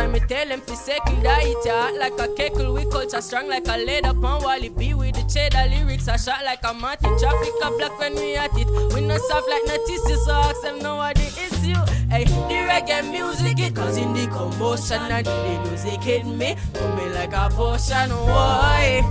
Why 0.00 0.06
me 0.06 0.20
tell 0.20 0.48
them 0.48 0.62
fi 0.62 0.74
second 0.76 1.26
it 1.26 1.66
yeah. 1.66 1.90
Like 1.90 2.18
a 2.18 2.28
keckle, 2.28 2.72
we 2.72 2.90
culture 2.90 3.20
strong 3.20 3.48
like 3.50 3.68
a 3.68 3.76
leather 3.76 4.14
pan 4.14 4.40
Wally 4.42 4.70
B 4.70 4.94
with 4.94 5.14
the 5.14 5.22
cheddar 5.30 5.68
lyrics 5.68 6.08
I 6.08 6.16
shot 6.16 6.42
like 6.42 6.64
a 6.64 6.72
Martin 6.72 7.18
Traffic 7.18 7.52
a 7.62 7.70
black 7.72 7.98
when 7.98 8.14
we 8.14 8.34
at 8.34 8.48
it 8.56 8.66
We 8.94 9.02
not 9.02 9.20
soft 9.20 9.46
like 9.50 9.66
notices 9.66 10.24
so 10.24 10.32
ask 10.32 10.62
them 10.62 10.78
know 10.78 10.96
what 10.96 11.16
the 11.16 11.26
issue 11.26 11.76
Hey, 12.08 12.24
the 12.24 12.64
reggae 12.64 13.10
music 13.10 13.58
it 13.60 13.76
causing 13.76 14.14
the 14.14 14.26
commotion 14.28 15.02
And 15.02 15.26
the 15.26 15.68
music 15.68 16.02
hit 16.02 16.24
me, 16.24 16.56
put 16.72 16.96
me 16.96 17.10
like 17.12 17.34
a 17.34 17.50
potion 17.50 18.08
Why? 18.08 19.02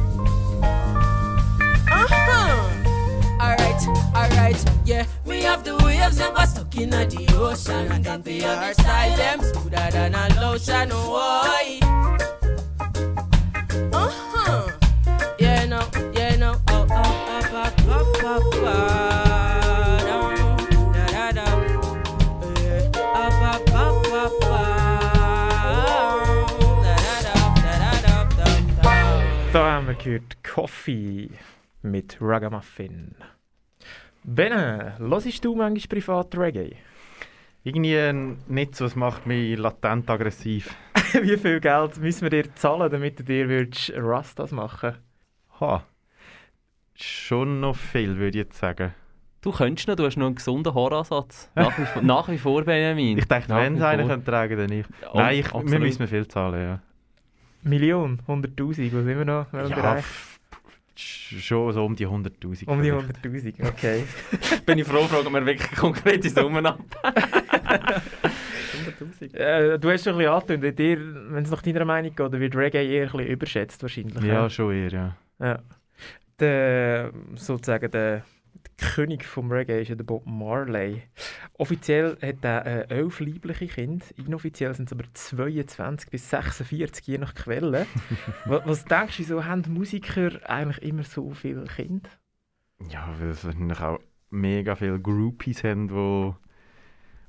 Uh-huh 1.92 2.66
Alright, 3.40 3.88
alright, 4.16 4.66
yeah. 4.86 5.06
Me 5.30 5.44
have 5.44 5.64
the 5.64 5.76
waves 5.86 6.18
never 6.18 6.46
stuck 6.48 6.76
in 6.76 6.90
the 6.90 7.36
ocean. 7.38 7.92
And 7.92 8.04
then 8.04 8.22
the 8.24 8.44
other 8.46 8.74
side, 8.74 9.16
them 9.18 9.42
smoother 9.44 9.90
than 9.92 10.16
a 10.16 10.28
lotion. 10.42 10.90
Why? 10.90 11.80
Uh 13.94 14.10
huh. 14.10 14.72
Yeah, 15.40 15.66
no, 15.66 15.88
yeah, 16.14 16.36
no. 16.36 16.56
Oh, 16.70 16.88
oh, 16.90 17.04
oh, 17.30 17.42
oh, 17.54 17.72
oh, 17.88 18.06
oh, 18.24 18.42
oh. 18.54 18.80
Down, 20.08 20.36
da, 20.94 21.06
da, 21.08 21.32
da. 21.32 21.46
Yeah. 22.62 22.90
Oh, 22.96 23.30
oh, 23.46 23.70
oh, 23.72 23.94
oh, 24.12 24.30
oh. 25.64 25.80
Da, 26.84 26.94
da, 27.06 27.16
da, 27.22 27.36
da, 27.62 27.74
da, 27.78 27.94
da, 28.02 28.16
da, 28.36 28.84
da. 28.84 29.54
Da 29.54 29.60
haben 29.72 29.88
wir 29.88 29.94
gehört 29.94 30.44
Coffee 30.44 31.30
mit 31.84 32.18
Ragamuffin. 32.20 33.16
Benne, 34.24 34.96
hörst 35.00 35.46
du 35.46 35.56
manchmal 35.56 35.88
privat 36.00 36.38
Reggae? 36.38 36.76
Irgendwie 37.64 37.96
äh, 37.96 38.14
nicht 38.48 38.76
so, 38.76 38.86
es 38.86 38.96
macht 38.96 39.26
mich 39.26 39.58
latent 39.58 40.10
aggressiv. 40.10 40.74
Wie 41.22 41.38
viel 41.38 41.60
Geld 41.60 41.98
müssen 41.98 42.22
wir 42.24 42.30
dir 42.30 42.54
zahlen, 42.56 42.90
damit 42.92 43.20
du 43.20 43.24
dir 43.24 43.48
würdest 43.50 43.92
Rastas 43.96 44.52
machen 44.52 44.94
Ha. 45.60 45.84
Schon 46.96 47.60
noch 47.60 47.76
viel, 47.76 48.16
würde 48.18 48.38
ich 48.40 48.46
jetzt 48.46 48.58
sagen. 48.60 48.94
Du 49.42 49.52
könntest 49.52 49.88
noch, 49.88 49.96
du 49.96 50.06
hast 50.06 50.18
noch 50.18 50.26
einen 50.28 50.36
gesunden 50.36 50.74
Haaransatz. 50.74 51.50
Nach 51.56 51.78
wie, 51.78 51.86
vor- 51.86 52.02
nach 52.02 52.28
wie 52.30 52.38
vor, 52.38 52.64
Benjamin. 52.64 53.18
Ich 53.18 53.26
dachte, 53.28 53.50
Nach 53.50 53.62
wenn 53.62 53.76
es 53.76 53.82
einer 53.82 54.06
könnte 54.08 54.26
tragen, 54.32 54.58
dann 54.58 54.72
ich. 54.72 54.86
Ja, 55.02 55.12
Nein, 55.14 55.40
ich, 55.40 55.54
wir 55.54 55.80
müssen 55.80 56.08
viel 56.08 56.28
zahlen, 56.28 56.62
ja. 56.62 56.80
Million, 57.64 58.22
100'000, 58.28 58.68
was 58.94 59.04
sind 59.06 59.06
wir 59.18 59.26
noch? 59.26 59.52
Ja, 59.54 59.64
Bereich? 59.68 60.06
Schon 61.00 61.72
so 61.74 61.86
um 61.86 61.96
die 61.96 62.08
100'000. 62.08 62.68
Um 62.68 62.82
die 62.82 62.92
vielleicht. 62.92 63.26
100'000, 63.26 63.68
okay. 63.68 64.04
Bin 64.66 64.80
ich 64.80 64.88
froh, 64.88 65.04
fragen 65.06 65.32
wir 65.34 65.46
wirklich 65.46 65.72
konkrete 65.72 66.30
Summen 66.30 66.66
ab. 66.66 66.80
100'000. 67.04 68.02
Äh, 69.34 69.78
du 69.80 69.92
hast 69.92 70.04
schon 70.04 70.14
ein 70.14 70.20
bisschen 70.20 70.34
angetönt, 70.34 70.80
dir, 70.80 70.98
wenn 71.32 71.44
es 71.44 71.52
nach 71.52 71.62
deiner 71.62 71.86
Meinung 71.86 72.16
geht, 72.16 72.34
dann 72.34 72.40
wird 72.40 72.56
Reggae 72.56 72.86
eher 72.86 73.06
ein 73.06 73.12
bisschen 73.12 73.28
überschätzt 73.28 73.82
wahrscheinlich. 73.82 74.24
Ja, 74.24 74.50
schon 74.50 74.74
eher, 74.74 74.92
ja. 74.92 75.16
Ja. 75.40 75.60
Der, 76.40 77.12
sozusagen 77.36 77.92
der 77.92 78.24
König 78.80 79.26
vom 79.26 79.52
Reggae 79.52 79.82
ist 79.82 79.90
ja 79.90 79.96
der 79.96 80.04
Bob 80.04 80.26
Marley. 80.26 81.04
Offiziell 81.58 82.18
hat 82.22 82.44
er 82.44 82.66
äh, 82.66 82.88
elf 82.90 83.20
liebliche 83.20 83.68
Kinder, 83.68 84.06
inoffiziell 84.18 84.74
sind 84.74 84.88
es 84.88 84.94
aber 84.94 85.06
22 85.14 86.10
bis 86.10 86.30
46, 86.30 87.06
je 87.08 87.18
nach 87.18 87.36
Quelle. 87.36 87.86
was, 88.46 88.66
was 88.66 88.86
denkst 88.86 89.18
du, 89.18 89.24
wieso 89.24 89.46
haben 89.46 89.64
Musiker 89.68 90.32
eigentlich 90.50 90.82
immer 90.82 91.04
so 91.04 91.32
viele 91.32 91.66
Kinder? 91.66 92.10
Ja, 92.90 93.14
weil 93.20 93.30
es 93.30 93.44
wahrscheinlich 93.44 93.82
auch 93.82 94.00
mega 94.30 94.76
viele 94.76 95.00
Groupies 95.00 95.64
haben, 95.64 95.90
die 95.90 96.34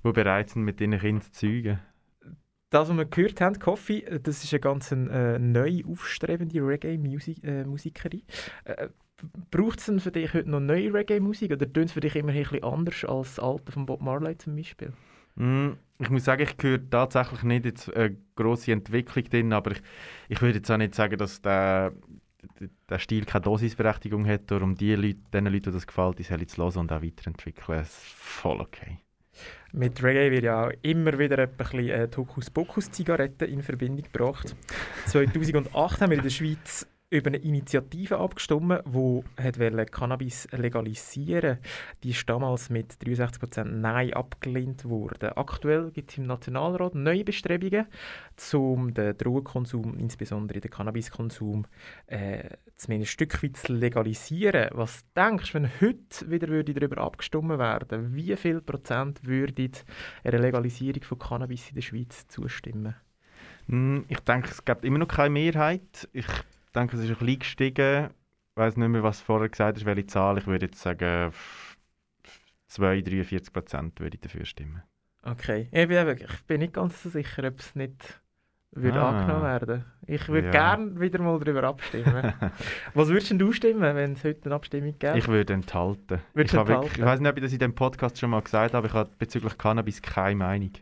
wo 0.03 0.13
bereit 0.13 0.51
sind, 0.51 0.63
mit 0.63 0.81
ihren 0.81 0.99
Kindern 0.99 1.23
zu 1.23 1.33
zeugen. 1.33 1.81
Das, 2.71 2.89
was 2.89 2.97
wir 2.97 3.05
gehört 3.05 3.41
haben, 3.41 3.59
Coffee, 3.59 4.03
das 4.23 4.45
ist 4.45 4.53
eine 4.53 4.61
ganz 4.61 4.93
äh, 4.93 5.39
neu 5.39 5.83
aufstrebende 5.89 6.65
Reggae-Musikerin. 6.65 8.23
Äh, 8.65 8.89
Braucht 9.51 9.81
es 9.81 9.87
denn 9.87 10.01
für 10.01 10.11
dich 10.11 10.33
heute 10.35 10.51
noch 10.51 10.61
neue 10.61 10.93
Reggae-Musik 10.93 11.53
oder 11.53 11.73
tönt 11.73 11.87
es 11.87 11.93
für 11.93 12.01
dich 12.01 12.17
immer 12.17 12.33
ein 12.33 12.43
bisschen 12.43 12.65
anders 12.65 13.05
als 13.05 13.35
das 13.35 13.45
alte 13.45 13.73
von 13.73 13.87
Bob 13.87 14.03
Marley 14.03 14.37
zum 14.39 14.57
Beispiel? 14.57 14.93
Mm, 15.37 15.71
ich 15.99 16.11
muss 16.11 16.25
sagen, 16.25 16.43
ich 16.43 16.63
höre 16.63 16.91
tatsächlich 16.91 17.43
nicht 17.43 17.65
jetzt 17.65 17.95
eine 17.95 18.17
grosse 18.35 18.73
Entwicklung 18.73 19.25
drin, 19.25 19.53
aber 19.53 19.73
ich, 19.73 19.83
ich 20.29 20.41
würde 20.41 20.59
jetzt 20.59 20.71
auch 20.71 20.77
nicht 20.77 20.95
sagen, 20.95 21.17
dass 21.19 21.41
der, 21.43 21.93
der 22.89 22.99
Stil 22.99 23.25
keine 23.25 23.43
Dosisberechtigung 23.43 24.27
hat. 24.27 24.51
Darum 24.51 24.75
die 24.75 24.95
Leute, 24.95 25.21
den 25.33 25.47
Leuten, 25.47 25.63
die 25.65 25.73
das 25.73 25.87
gefällt, 25.87 26.19
die 26.19 26.25
sollen 26.25 26.47
es 26.47 26.57
hören 26.57 26.77
und 26.77 26.93
auch 26.93 27.03
weiterentwickeln. 27.03 27.81
Es 27.81 27.89
ist 27.89 28.15
voll 28.17 28.61
okay. 28.61 28.99
Mit 29.73 30.03
Reggae 30.03 30.31
wird 30.31 30.45
ja 30.45 30.67
auch 30.67 30.73
immer 30.83 31.17
wieder 31.19 31.39
ein 31.39 31.57
bisschen 31.57 31.89
äh, 31.89 32.09
Hokuspokus-Zigaretten 32.15 33.49
in 33.49 33.63
Verbindung 33.63 34.03
gebracht. 34.03 34.57
2008 35.07 36.01
haben 36.01 36.11
wir 36.11 36.19
in 36.19 36.25
der 36.25 36.31
Schweiz 36.31 36.87
über 37.11 37.29
eine 37.29 37.39
Initiative 37.39 38.19
abgestimmt, 38.19 38.83
die 38.87 39.85
Cannabis 39.91 40.49
legalisieren 40.53 41.59
Die 42.05 42.11
ist 42.11 42.29
damals 42.29 42.71
mit 42.71 42.93
63% 42.95 43.65
Nein 43.65 44.13
abgelehnt 44.13 44.85
worden. 44.85 45.31
Aktuell 45.31 45.91
gibt 45.91 46.13
es 46.13 46.19
im 46.19 46.27
Nationalrat 46.27 46.95
neue 46.95 47.25
Bestrebungen, 47.25 47.87
um 48.53 48.95
den 48.95 49.19
Drogenkonsum, 49.19 49.99
insbesondere 49.99 50.61
den 50.61 50.71
Cannabiskonsum, 50.71 51.67
äh, 52.07 52.51
zumindest 52.77 53.11
ein 53.11 53.13
Stück 53.13 53.43
weit 53.43 53.57
zu 53.57 53.73
legalisieren. 53.73 54.71
Was 54.73 55.05
denkst 55.17 55.53
du, 55.53 55.55
wenn 55.55 55.71
heute 55.81 56.31
wieder 56.31 56.49
würde 56.49 56.75
darüber 56.75 56.99
abgestimmt 56.99 57.59
werden, 57.59 58.15
wie 58.15 58.37
viel 58.37 58.61
Prozent 58.61 59.27
würden 59.27 59.73
einer 60.23 60.39
Legalisierung 60.39 61.03
von 61.03 61.19
Cannabis 61.19 61.71
in 61.71 61.75
der 61.75 61.83
Schweiz 61.83 62.29
zustimmen? 62.29 62.95
Mm, 63.67 64.01
Ich 64.09 64.21
denke, 64.21 64.51
es 64.51 64.65
gibt 64.65 64.85
immer 64.85 64.99
noch 64.99 65.09
keine 65.09 65.31
Mehrheit. 65.31 66.09
Ich 66.13 66.27
denke, 66.73 66.97
es 66.97 67.03
ist 67.05 67.11
ein 67.11 67.17
bisschen 67.17 67.39
gestiegen. 67.39 68.11
Ich 68.51 68.57
weiß 68.57 68.77
nicht 68.77 68.89
mehr, 68.89 69.03
was 69.03 69.21
du 69.21 69.25
vorher 69.27 69.49
gesagt 69.49 69.77
hast, 69.79 69.87
welche 69.87 70.07
Zahl. 70.07 70.39
Ich 70.39 70.47
würde 70.47 70.67
jetzt 70.67 70.81
sagen, 70.81 71.29
f- 71.29 71.77
f- 72.25 72.41
2, 72.69 73.01
43 73.03 73.53
Prozent 73.53 74.01
würde 74.01 74.17
ich 74.17 74.21
dafür 74.21 74.45
stimmen. 74.45 74.83
Okay, 75.23 75.69
ich 75.71 75.89
bin, 75.89 75.97
eben- 75.99 76.19
ich 76.19 76.43
bin 76.47 76.61
nicht 76.61 76.73
ganz 76.73 77.03
so 77.03 77.09
sicher, 77.11 77.45
ob 77.47 77.59
es 77.59 77.75
nicht 77.75 78.21
würde 78.73 79.01
Ah. 79.01 79.11
angenommen 79.11 79.43
werden. 79.43 79.85
Ich 80.07 80.29
würde 80.29 80.47
Ja. 80.47 80.51
gerne 80.53 81.01
wieder 81.01 81.21
mal 81.21 81.39
darüber 81.41 81.65
abstimmen. 81.65 82.33
Was 82.95 83.09
würdest 83.09 83.31
denn 83.31 83.39
du 83.39 83.53
stimmen, 83.53 83.83
wenn 83.97 84.13
es 84.13 84.23
heute 84.25 84.45
eine 84.47 84.55
Abstimmung 84.55 84.95
gäbe? 84.99 85.19
Ich 85.19 85.27
würde 85.29 85.53
enthalten. 85.55 86.21
Würdest 86.35 86.55
ich, 86.55 86.61
enthalten? 86.61 86.69
wirklich, 86.83 86.99
ich 86.99 87.05
weiß 87.05 87.21
nicht, 87.21 87.31
ob 87.31 87.37
ich 87.37 87.43
das 87.43 87.53
in 87.53 87.59
diesem 87.59 87.75
Podcast 87.75 88.19
schon 88.19 88.31
mal 88.31 88.41
gesagt 88.43 88.75
habe, 88.75 88.87
ich 88.87 88.93
habe 88.93 89.11
bezüglich 89.19 89.59
Cannabis 89.59 90.01
keine 90.03 90.37
Meinung. 90.37 90.73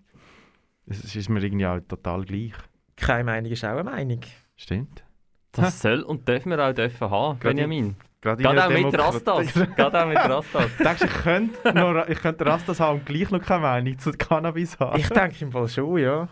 Es 0.86 1.14
ist 1.16 1.28
mir 1.28 1.42
irgendwie 1.42 1.66
auch 1.66 1.80
total 1.80 2.24
gleich. 2.24 2.52
keine 2.96 3.24
Meinung 3.24 3.50
ist 3.52 3.64
auch 3.64 3.70
eine 3.70 3.84
Meinung. 3.84 4.20
Stimmt. 4.56 5.04
Das 5.52 5.80
soll 5.80 6.02
und 6.02 6.28
dürfen 6.28 6.50
wir 6.50 6.58
auch 6.68 6.72
dürfen 6.72 7.10
haben, 7.10 7.38
Gerade 7.40 7.54
Benjamin. 7.54 7.96
Gerade 8.20 8.42
Gerade 8.42 8.64
auch 8.66 8.70
mit 8.70 8.98
Rastas. 8.98 9.54
Gerade 9.76 10.02
auch 10.02 10.06
mit 10.08 10.16
Rastas. 10.18 10.76
Denkst 10.76 10.98
du, 11.00 11.06
ich 11.06 11.12
könnte, 11.14 11.72
noch, 11.74 12.08
ich 12.08 12.18
könnte 12.20 12.44
Rastas 12.46 12.80
haben 12.80 12.98
und 12.98 13.06
gleich 13.06 13.30
noch 13.30 13.40
keine 13.40 13.60
Meinung 13.62 13.98
zu 13.98 14.10
Cannabis 14.12 14.78
haben? 14.80 14.98
Ich 14.98 15.08
denke 15.08 15.36
im 15.44 15.52
Fall 15.52 15.68
schon, 15.68 15.98
ja. 15.98 16.28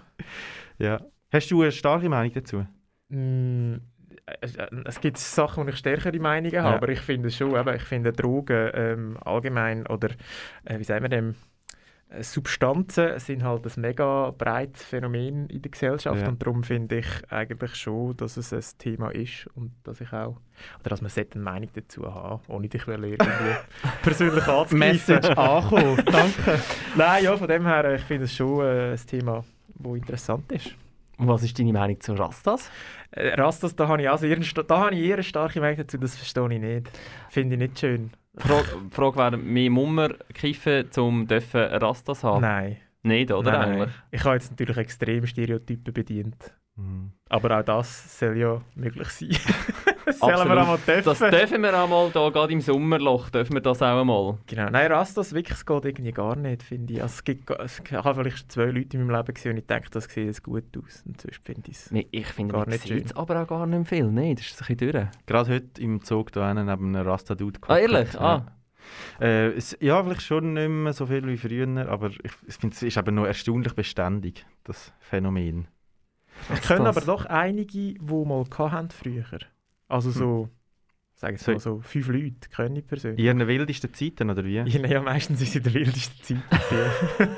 Ja. 0.79 1.01
Hast 1.33 1.51
du 1.51 1.63
eine 1.63 1.73
starke 1.73 2.09
Meinung 2.09 2.33
dazu? 2.35 2.67
Mm, 3.09 3.77
es- 4.41 4.57
äh, 4.57 4.67
Es 4.85 5.01
gibt 5.01 5.17
Sachen, 5.19 5.65
wo 5.65 5.69
ich 5.69 5.77
stärkere 5.77 6.19
Meinungen 6.19 6.57
habe, 6.63 6.71
Ja. 6.71 6.77
aber 6.77 6.89
ich 6.89 7.01
finde 7.01 7.31
schon, 7.31 7.55
eben, 7.57 7.75
ich 7.77 7.83
finde 7.83 8.13
Drogen 8.13 8.71
ähm, 8.75 9.19
allgemein 9.25 9.87
oder 9.87 10.09
äh, 10.65 10.79
wie 10.79 10.85
sagen 10.85 11.05
wir 11.05 11.09
dem, 11.09 11.35
Substanzen 12.21 13.19
sind 13.19 13.43
halt 13.43 13.67
ein 13.67 13.81
mega 13.81 14.31
breites 14.37 14.83
Phänomen 14.85 15.49
in 15.49 15.61
der 15.61 15.71
Gesellschaft 15.71 16.23
Ja. 16.23 16.29
und 16.29 16.41
darum 16.41 16.63
finde 16.63 16.99
ich 16.99 17.07
eigentlich 17.31 17.75
schon, 17.75 18.17
dass 18.17 18.37
es 18.37 18.53
ein 18.53 18.63
Thema 18.79 19.11
ist 19.11 19.49
und 19.55 19.73
dass 19.83 20.01
ich 20.01 20.13
auch, 20.13 20.37
oder 20.81 20.91
dass 20.91 21.03
man 21.03 21.11
eine 21.17 21.43
Meinung 21.43 21.69
dazu 21.75 22.13
haben, 22.15 22.41
ohne 22.49 22.69
dich 22.69 22.87
irgendwie 22.87 23.57
persönlich 24.03 24.47
anzugreifen. 24.47 24.79
Message 24.79 25.29
angekommen. 25.31 25.97
Danke. 26.07 26.61
Nein, 26.95 27.25
ja, 27.25 27.37
von 27.37 27.49
dem 27.49 27.67
her, 27.67 27.85
äh, 27.85 27.97
ich 27.97 28.03
finde 28.03 28.25
es 28.25 28.35
schon 28.35 28.65
äh, 28.65 28.93
ein 28.93 29.07
Thema, 29.07 29.45
das 29.75 29.95
interessant 29.95 30.53
ist. 30.53 30.75
Und 31.19 31.29
was 31.29 31.43
ist 31.43 31.59
deine 31.59 31.73
Meinung 31.73 31.99
zu 32.01 32.13
Rastas? 32.13 32.71
Äh, 33.11 33.29
Rastas, 33.41 33.75
da 33.75 33.89
habe 33.89 34.03
ich, 34.03 34.11
also 34.11 34.27
da 34.63 34.79
habe 34.79 34.95
ich 34.95 35.03
eher 35.07 35.15
eine 35.15 35.23
starke 35.23 35.61
Meinung 35.61 35.79
dazu, 35.79 35.99
das 35.99 36.15
verstehe 36.15 36.53
ich 36.53 36.61
nicht. 36.61 36.91
Finde 37.31 37.55
ich 37.57 37.61
nicht 37.61 37.79
schön. 37.81 38.11
Die 38.39 38.49
Frage, 38.49 38.69
Frage 38.91 39.17
wäre, 39.17 39.37
mehr 39.37 39.71
Mummer 39.71 40.11
kiffen, 40.35 40.89
um 40.99 41.27
Rastas 41.29 42.23
haben? 42.23 42.43
Nein. 42.43 42.77
Nicht, 43.03 43.31
oder 43.31 43.53
nein, 43.53 43.61
eigentlich? 43.63 43.87
nein. 43.87 43.95
Ich 44.11 44.25
habe 44.25 44.35
jetzt 44.35 44.51
natürlich 44.51 44.77
extrem 44.77 45.27
Stereotypen 45.27 45.95
bedient. 45.95 46.53
Mhm. 46.77 47.13
Aber 47.29 47.59
auch 47.59 47.65
das 47.65 48.19
soll 48.19 48.37
ja 48.37 48.61
möglich 48.75 49.09
sein. 49.09 49.31
das 50.07 50.19
sollen 50.21 50.33
wir 50.33 50.41
Absolut. 50.41 50.59
einmal 50.59 50.79
dürfen. 50.79 51.05
Das 51.05 51.19
dürfen 51.19 51.63
wir 51.63 51.83
einmal, 51.83 52.11
da 52.11 52.29
gerade 52.31 52.53
im 52.53 52.61
Sommerloch, 52.61 53.29
dürfen 53.31 53.55
wir 53.55 53.61
das 53.61 53.83
auch 53.83 54.01
einmal. 54.01 54.39
Genau. 54.47 54.71
Nein, 54.71 54.93
Rastas, 54.93 55.35
wirklich, 55.35 55.59
es 55.59 55.67
geht 55.67 55.85
irgendwie 55.85 56.13
gar 56.13 56.37
nicht, 56.37 56.63
finde 56.63 56.95
ich. 56.95 57.03
Also, 57.03 57.15
es 57.15 57.25
gibt, 57.25 57.51
es, 57.51 57.83
ich 57.85 57.93
habe 57.93 58.15
vielleicht 58.15 58.51
zwei 58.51 58.67
Leute 58.67 58.97
in 58.97 59.07
meinem 59.07 59.17
Leben 59.17 59.35
gesehen 59.35 59.53
und 59.53 59.59
ich 59.59 59.67
denke, 59.67 59.91
das 59.91 60.05
sieht 60.05 60.27
jetzt 60.27 60.43
gut 60.43 60.65
aus. 60.79 61.03
Und 61.05 61.21
sonst 61.21 61.41
finde 61.45 61.71
ich 61.71 61.77
es... 61.77 61.91
Nee, 61.91 62.07
ich 62.11 62.27
finde, 62.29 62.55
Gar 62.55 62.69
nicht 62.69 62.83
sieht 62.83 63.09
schön. 63.09 63.17
aber 63.17 63.43
auch 63.43 63.47
gar 63.49 63.67
nicht 63.67 63.89
viel. 63.89 64.07
Nee, 64.07 64.35
das 64.35 64.47
ist 64.47 64.63
ein 64.63 64.77
bisschen 64.77 64.93
durch. 64.93 65.07
Gerade 65.27 65.55
heute 65.55 65.83
im 65.83 66.03
Zug 66.03 66.33
da 66.33 66.55
neben 66.55 66.69
einem 66.69 67.07
Rasta-Dude 67.07 67.61
Ah, 67.67 67.79
ehrlich? 67.79 68.13
Ja. 68.15 68.21
Ah. 68.21 68.47
Äh, 69.21 69.49
es, 69.49 69.77
ja, 69.81 70.03
vielleicht 70.03 70.23
schon 70.23 70.53
nicht 70.53 70.69
mehr 70.69 70.93
so 70.93 71.07
viel 71.07 71.27
wie 71.27 71.37
früher, 71.37 71.89
aber 71.89 72.11
ich, 72.11 72.33
ich 72.47 72.55
finde, 72.55 72.75
es 72.77 72.83
ist 72.83 72.97
eben 72.97 73.15
noch 73.17 73.25
erstaunlich 73.27 73.75
beständig, 73.75 74.47
das 74.65 74.93
Phänomen. 75.01 75.67
Kenne 76.67 76.85
das? 76.85 76.97
aber 76.97 77.07
doch 77.07 77.27
einige, 77.27 77.73
die 77.73 77.99
mal 78.01 78.45
hatten 78.59 78.91
früher. 78.91 79.25
Also 79.89 80.11
so, 80.11 80.49
sagen 81.15 81.37
wir 81.37 81.43
So- 81.45 81.53
mal 81.53 81.59
so, 81.61 81.81
fünf 81.81 82.09
Leute, 82.09 82.49
kenne 82.55 82.75
ich 82.79 82.83
In 82.83 82.87
persönlich. 82.87 83.25
ihren 83.25 83.47
wildesten 83.47 83.93
Zeiten, 83.95 84.31
oder 84.31 84.45
wie? 84.45 84.55
Ja, 84.57 84.65
ja, 84.67 85.01
meistens 85.01 85.41
ist 85.43 85.51
es 85.51 85.57
in 85.57 85.63
der 85.63 85.75
wildesten 85.75 86.43
Zeit. 86.43 86.51
gewesen. 86.51 87.37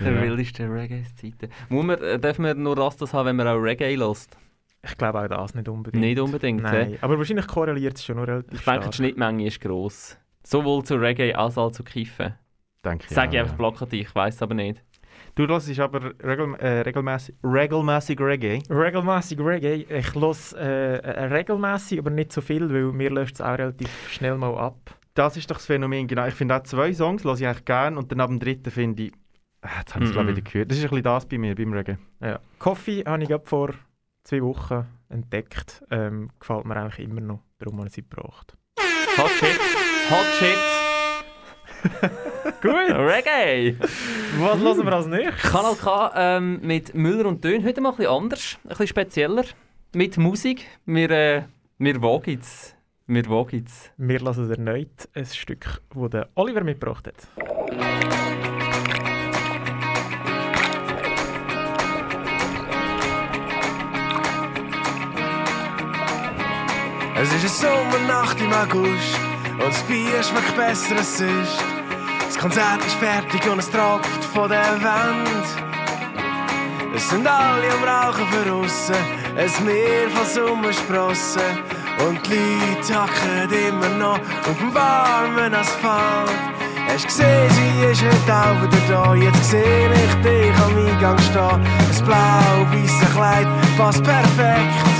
Der 0.00 0.12
Ja. 0.14 0.22
wildeste 0.22 0.70
Reggae-Zeiten. 0.72 1.50
Muss 1.70 1.84
man, 1.84 2.00
äh, 2.02 2.18
darf 2.18 2.38
man 2.38 2.62
nur 2.62 2.76
Rastas 2.78 3.12
haben, 3.14 3.26
wenn 3.26 3.36
man 3.36 3.48
auch 3.48 3.56
Reggae 3.58 3.94
lässt? 3.96 4.36
ich 4.84 4.96
glaube 4.96 5.20
auch 5.20 5.26
das 5.28 5.54
nicht 5.54 5.68
unbedingt. 5.68 6.00
Nicht 6.04 6.20
unbedingt. 6.20 6.62
Nein, 6.62 6.98
aber 7.00 7.18
wahrscheinlich 7.18 7.48
korreliert 7.48 7.96
es 7.96 8.04
schon 8.04 8.16
noch 8.16 8.26
relativ 8.28 8.60
Ich 8.60 8.64
denke, 8.64 8.88
die. 8.90 8.96
Schnittmenge 8.96 9.44
ist 9.46 9.60
gross. 9.60 10.16
Sowohl 10.44 10.84
zu 10.84 10.94
Reggae 10.96 11.34
als 11.34 11.58
auch 11.58 11.72
zu 11.72 11.82
Kiffen. 11.82 12.34
Denke 12.84 13.06
ich. 13.08 13.14
Sage 13.14 13.32
ich 13.36 13.38
einfach 13.40 13.52
ja. 13.54 13.58
plakativ, 13.58 14.08
ich 14.08 14.14
weiß 14.14 14.40
aber 14.42 14.54
nicht. 14.54 14.82
Du 15.38 15.46
hörst 15.46 15.78
aber 15.78 16.14
regel, 16.24 16.56
äh, 16.56 16.80
regelmäßig, 16.80 17.36
regelmäßig 17.44 18.18
Reggae. 18.18 18.60
Regelmäßig 18.68 19.38
Reggae. 19.38 19.86
Ich 19.88 20.12
höre 20.12 20.34
äh, 20.56 20.96
äh, 20.96 21.24
regelmäßig, 21.26 22.00
aber 22.00 22.10
nicht 22.10 22.32
so 22.32 22.40
viel, 22.40 22.68
weil 22.68 22.90
mir 22.92 23.08
löst 23.10 23.36
es 23.36 23.40
auch 23.40 23.56
relativ 23.56 23.88
schnell 24.10 24.36
mal 24.36 24.58
ab. 24.58 24.98
Das 25.14 25.36
ist 25.36 25.48
doch 25.48 25.54
das 25.58 25.66
Phänomen, 25.66 26.08
genau. 26.08 26.26
Ich 26.26 26.34
finde 26.34 26.56
auch 26.56 26.64
zwei 26.64 26.92
Songs 26.92 27.22
höre 27.22 27.34
ich 27.34 27.46
eigentlich 27.46 27.64
gerne 27.64 27.96
und 27.96 28.10
dann 28.10 28.20
ab 28.20 28.30
dem 28.30 28.40
dritten 28.40 28.68
finde 28.72 29.04
ich, 29.04 29.12
ah, 29.62 29.78
jetzt 29.78 29.94
habe 29.94 30.06
ich 30.06 30.10
es 30.10 30.12
glaube 30.12 30.30
ich 30.30 30.32
Mhm. 30.32 30.36
wieder 30.38 30.50
gehört. 30.50 30.70
Das 30.72 30.78
ist 30.78 30.82
ein 30.82 30.90
bisschen 30.90 31.02
das 31.04 31.26
bei 31.26 31.38
mir, 31.38 31.54
beim 31.54 31.72
Reggae. 31.72 31.98
Ja. 32.20 32.40
Coffee 32.58 33.04
habe 33.06 33.22
ich 33.22 33.30
vor 33.44 33.74
zwei 34.24 34.42
Wochen 34.42 34.86
entdeckt. 35.08 35.84
Ähm, 35.92 36.30
gefällt 36.40 36.64
mir 36.64 36.76
eigentlich 36.76 36.98
immer 37.08 37.20
noch. 37.20 37.44
Darum 37.58 37.78
habe 37.78 37.86
ich 37.86 37.94
sie 37.94 38.02
gebracht. 38.02 38.56
Hot 39.16 39.30
Shit. 39.30 39.60
Hot 40.10 40.26
Shit. 40.40 40.87
Gut. 42.60 42.72
Reggae. 42.72 43.76
Was 44.38 44.58
hören 44.58 44.84
wir 44.84 44.92
als 44.92 45.06
nächstes? 45.06 45.50
Kanal 45.50 45.74
K 45.76 46.12
ähm, 46.16 46.60
mit 46.62 46.94
Müller 46.94 47.26
und 47.26 47.44
Dön. 47.44 47.64
Heute 47.64 47.80
mal 47.80 47.90
ein 47.90 47.96
bisschen 47.96 48.12
anders, 48.12 48.58
ein 48.64 48.68
bisschen 48.70 48.86
spezieller. 48.88 49.44
Mit 49.94 50.18
Musik. 50.18 50.66
Wir, 50.86 51.10
äh, 51.10 51.42
wir 51.78 52.02
wagen 52.02 52.38
es. 52.40 52.74
Wir 53.06 53.26
wagen 53.28 53.64
es. 53.66 53.90
Wir 53.96 54.20
lassen 54.20 54.50
erneut 54.50 55.08
ein 55.14 55.26
Stück, 55.26 55.80
das 55.94 56.10
der 56.10 56.28
Oliver 56.34 56.64
mitgebracht 56.64 57.06
hat. 57.06 57.16
Es 67.20 67.34
ist 67.34 67.40
eine 67.40 67.48
Sommernacht 67.48 68.40
im 68.40 68.52
August 68.52 69.27
und 69.58 69.68
das 69.68 69.82
Bier 69.82 70.22
schmeckt 70.22 70.56
besser 70.56 70.96
als 70.96 71.18
sonst. 71.18 71.64
Das 72.26 72.38
Konzert 72.38 72.84
ist 72.86 72.96
fertig 72.96 73.50
und 73.50 73.58
es 73.58 73.70
tropft 73.70 74.24
von 74.34 74.48
der 74.48 74.80
Wand. 74.82 75.44
Es 76.94 77.08
sind 77.10 77.26
alle 77.26 77.72
am 77.72 77.84
Rauchen 77.84 78.26
verrissen, 78.28 78.96
ein 79.36 79.64
Meer 79.64 80.10
von 80.10 80.26
Sommersprossen. 80.26 81.42
Und 82.06 82.20
die 82.26 82.34
Leute 82.34 82.94
hacken 82.94 83.50
immer 83.50 83.88
noch 83.88 84.18
auf 84.18 84.58
dem 84.58 84.74
warmen 84.74 85.54
Asphalt. 85.54 86.30
Hast 86.88 87.06
gesehen, 87.06 87.50
sie 87.50 87.84
ist 87.84 88.02
heute 88.02 88.34
auch 88.34 88.62
wieder 88.62 88.82
da. 88.88 89.14
Jetzt 89.14 89.50
sehe 89.50 89.90
ich 89.92 90.14
dich 90.22 90.56
am 90.64 90.76
Eingang 90.86 91.18
stehen. 91.18 91.66
Das 91.88 92.02
blau-weiße 92.02 93.06
Kleid 93.14 93.46
passt 93.76 94.02
perfekt. 94.02 94.97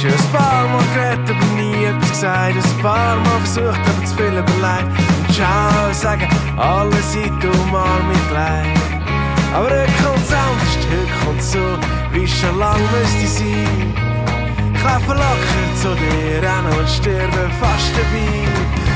Schon 0.00 0.12
ein 0.12 0.32
paar 0.32 0.68
Mal 0.68 0.84
geredet, 0.94 1.28
aber 1.28 1.60
nie 1.60 1.84
etwas 1.86 2.10
gesagt. 2.10 2.54
Ein 2.54 2.82
paar 2.82 3.16
Mal 3.16 3.40
versucht, 3.42 3.80
aber 3.82 4.04
zu 4.06 4.14
viel 4.14 4.26
überlegt. 4.26 4.94
Und 5.26 5.34
ciao 5.34 5.90
sagen, 5.90 6.28
alle 6.56 7.02
sind 7.02 7.44
um 7.44 7.70
mit 8.06 8.30
Leid. 8.30 8.78
Aber 9.52 9.64
heute 9.66 9.90
kommt's 9.98 10.30
anders, 10.30 10.74
heute 10.86 11.24
kommt's 11.24 11.50
so, 11.50 11.58
wie 12.12 12.28
schon 12.28 12.56
lang 12.60 12.78
müsste 12.94 13.26
sein. 13.26 13.92
Ich 14.72 14.82
laufe 14.84 15.14
locker 15.18 15.66
zu 15.74 15.90
dir 15.98 16.46
an 16.46 16.66
und 16.78 16.88
sterbe 16.88 17.50
fast 17.58 17.90
dabei. 17.98 18.46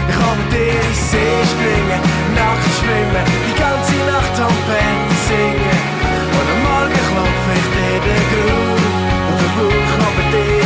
Ich 0.06 0.14
kann 0.14 0.38
mit 0.38 0.52
dir 0.54 0.86
in 0.86 0.94
See 0.94 1.42
springen, 1.50 1.98
nackt 2.38 2.70
schwimmen, 2.78 3.26
die 3.50 3.58
ganze 3.58 3.98
Nacht 4.06 4.38
am 4.38 4.54
Bett 4.70 5.10
singen. 5.26 5.82
Und 6.30 6.46
am 6.46 6.60
Morgen 6.62 7.02
klopfe 7.10 7.50
ich 7.58 7.68
dir 7.74 7.98
den 8.06 8.24
Grund 8.30 8.86
auf 9.26 9.40
den 9.42 9.50
Bauch, 9.58 10.14
mit 10.14 10.32
dir 10.32 10.61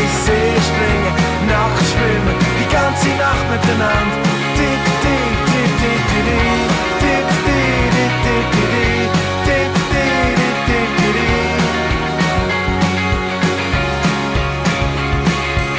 springen, 0.68 1.12
nackt 1.48 1.86
schwimmen, 1.90 2.36
die 2.58 2.68
ganze 2.72 3.08
Nacht 3.22 3.46
miteinander. 3.52 4.18
Tick, 4.56 4.82
tick, 5.02 5.36
tick, 5.50 5.72
tick, 5.82 6.02
tick, 6.10 6.36
tick, 7.02 7.26
tick, 7.46 7.72
tick, 7.86 8.10
tick, 8.24 8.48
tick. 8.56 8.86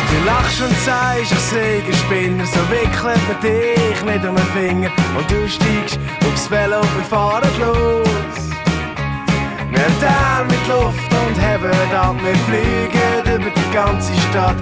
Du 0.10 0.18
lachst 0.26 0.62
und 0.62 0.78
sagst, 0.86 1.32
ich 1.32 1.40
sehe 1.40 1.82
Spinner, 2.08 2.46
so 2.46 2.62
wickelt 2.70 3.22
man 3.28 3.40
dich 3.42 4.04
nicht 4.04 4.26
um 4.26 4.36
den 4.36 4.46
Finger 4.56 4.92
und 5.18 5.30
du 5.30 5.48
steigst 5.48 6.00
aufs 6.26 6.50
Velo 6.50 6.80
und 6.80 7.06
fahren 7.10 7.50
los. 7.60 8.08
Wir 9.70 9.92
teilen 10.00 10.48
mit 10.48 10.68
Luft 10.68 11.12
und 11.12 11.36
heben 11.40 11.96
ab, 11.96 12.16
wir 12.24 12.36
fliegen 12.48 13.36
über 13.36 13.50
die 13.50 13.74
ganze 13.74 14.14
Stadt 14.30 14.57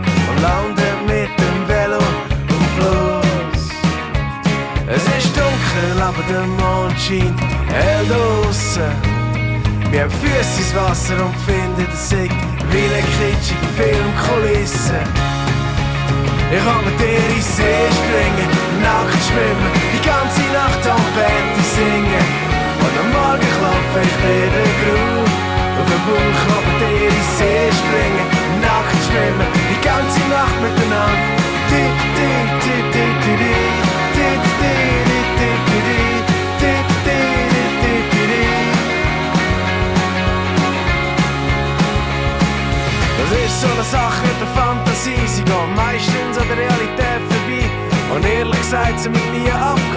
und 0.46 0.78
landen 0.78 1.06
mit 1.08 1.30
dem 1.40 1.68
Velo 1.68 2.00
dem 2.50 2.66
Fluss. 2.76 3.70
Es 4.88 5.04
ist 5.18 5.36
dunkel, 5.36 6.02
aber 6.02 6.24
der 6.30 6.46
Mond 6.46 6.94
scheint 7.00 7.40
hell 7.72 8.06
draussen. 8.08 8.92
Wir 9.92 10.02
haben 10.04 10.12
Füße 10.12 10.60
ins 10.62 10.76
Wasser 10.76 11.16
und 11.26 11.36
finden 11.46 11.76
den 11.78 11.96
Sieg 11.96 12.32
wie 12.72 12.86
eine 12.86 13.04
kitschige 13.18 13.68
Filmkulisse. 13.78 15.00
Ich 16.52 16.64
kann 16.64 16.84
mit 16.86 17.00
dir 17.00 17.26
in 17.36 17.42
See 17.42 17.88
springen, 18.00 18.50
nackt 18.82 19.22
schwimmen, 19.28 19.72
die 19.94 20.04
ganze 20.06 20.46
Nacht 20.54 20.84
am 20.88 21.06
Bett 21.16 21.56
singen. 21.76 22.28
Und 22.84 22.94
am 23.02 23.10
Morgen 23.18 23.50
klopfe 23.58 24.00
ich 24.04 24.16
dir 24.24 24.48
den 24.58 24.74
Grund 24.82 25.30
auf 25.80 25.88
den 25.90 26.02
Bauch, 26.06 26.38
kann 26.46 26.64
mit 26.70 26.78
dir 26.82 27.08
in 27.10 27.24
See 27.38 27.66
springen, 27.82 28.35
Filme 29.16 29.46
die 29.72 29.82
ganze 29.88 30.20
Nacht 30.28 30.58
miteinander. 30.62 31.36
Das 43.18 43.32
ist 43.40 43.62
so 43.62 43.68
eine 43.68 43.84
Sache 43.84 44.28
der 44.40 44.48
Fantasie, 44.48 45.28
sie 45.28 45.44
geht 45.44 45.76
meistens 45.76 46.38
an 46.38 46.48
der 46.50 46.58
Realität 46.58 47.22
vorbei. 47.30 47.64
Und 48.14 48.26
ehrlich 48.26 48.60
gesagt, 48.60 49.00
sie 49.00 49.10
mir 49.10 49.35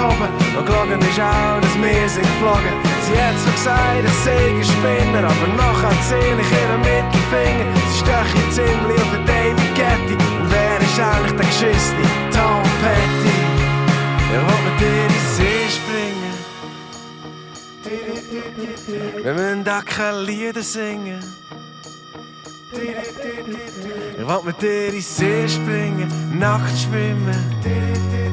abgehoben. 0.09 0.29
Und 0.57 0.67
gelogen 0.67 1.01
ist 1.01 1.21
auch, 1.21 1.61
dass 1.61 1.75
wir 1.77 2.09
sind 2.09 2.23
geflogen. 2.23 2.73
Sie 3.07 3.17
hat 3.21 3.39
zwar 3.39 3.53
gesagt, 3.53 4.05
es 4.05 4.25
sei 4.25 4.49
ein 4.49 4.65
Spinner, 4.65 5.25
aber 5.25 5.49
nachher 5.57 5.93
sehe 6.03 6.37
ich 6.41 6.53
ihren 6.61 6.81
Mittelfinger. 6.81 7.67
Sie 7.91 7.99
stechen 7.99 8.45
ziemlich 8.51 9.01
auf 9.03 9.11
den 9.13 9.25
David 9.27 9.75
Getty. 9.75 10.15
Und 10.15 10.51
wer 10.51 10.79
ist 10.81 11.01
eigentlich 11.01 11.37
der 11.37 11.47
geschissene 11.47 12.07
Tom 12.33 12.63
Petty? 12.83 13.39
Er 14.35 14.41
will 14.47 14.63
mit 14.67 14.77
dir 14.81 15.03
in 15.03 15.11
die 15.15 15.25
See 15.37 15.65
springen. 15.79 16.35
Wir 19.23 19.35
müssen 19.35 19.65
da 19.65 19.81
keine 19.83 20.23
Lieder 20.23 20.63
singen. 20.63 21.23
Ich 22.71 24.27
will 24.27 24.43
mit 24.45 24.61
dir 24.61 24.87
in 24.89 24.93
die 24.93 25.01
See 25.01 25.49
springen, 25.49 26.39
nackt 26.39 26.79
schwimmen. 26.79 28.28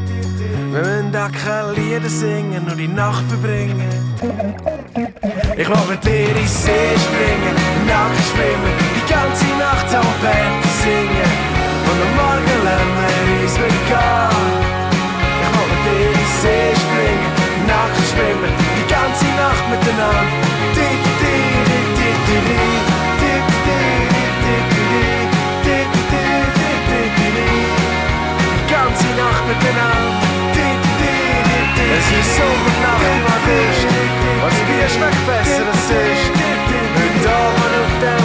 Wir 0.76 0.82
müssen 0.82 1.10
da 1.14 1.30
keine 1.30 1.72
Lieder 1.72 2.10
singen, 2.10 2.66
nur 2.66 2.76
die 2.76 2.90
Nacht 2.90 3.24
verbringen. 3.30 3.80
Ich 5.56 5.70
will 5.70 5.86
mit 5.90 6.04
dir 6.04 6.28
in 6.28 6.36
die 6.36 6.48
See 6.48 6.92
springen, 7.00 7.56
nackt 7.88 8.20
schwimmen, 8.28 8.76
die 8.94 9.06
ganze 9.10 9.46
Nacht 9.56 9.88
am 9.96 10.04
Bett 10.20 10.64
singen. 10.84 11.32
Und 11.88 11.98
am 12.04 12.12
Morgen 12.20 12.58
lernen 12.68 12.92
wir 13.00 13.44
uns 13.44 13.56
wieder 13.56 13.70
gehen. 13.88 14.52
Ich 15.40 15.52
will 15.56 15.68
mit 15.72 15.82
dir 15.88 16.08
in 16.08 16.18
die 16.20 16.32
See 16.44 16.76
springen, 16.84 17.32
nackt 17.72 18.04
schwimmen, 18.12 18.52
die 18.76 18.88
ganze 18.92 19.28
Nacht 19.40 19.64
miteinander. 19.72 20.28
Di, 20.76 20.88
di, 21.04 21.12
di, 21.22 21.80
di. 21.96 22.10
Di, 22.26 22.40
di, 22.48 22.95
Nacht 29.18 29.44
miteinander. 29.48 30.28
Di, 30.56 30.68
di, 31.00 31.16
di, 31.48 31.60
di. 31.76 31.86
Es 31.98 32.08
ist 32.20 32.36
Sommernacht 32.38 32.96
das 34.46 34.62
Bier 34.68 34.88
schmeckt 34.90 35.26
besser 35.26 35.66
als 35.68 35.88
sonst. 35.88 36.32
Heute 36.96 37.30
Abend 37.30 37.76
auf 37.82 38.00
dem. 38.00 38.25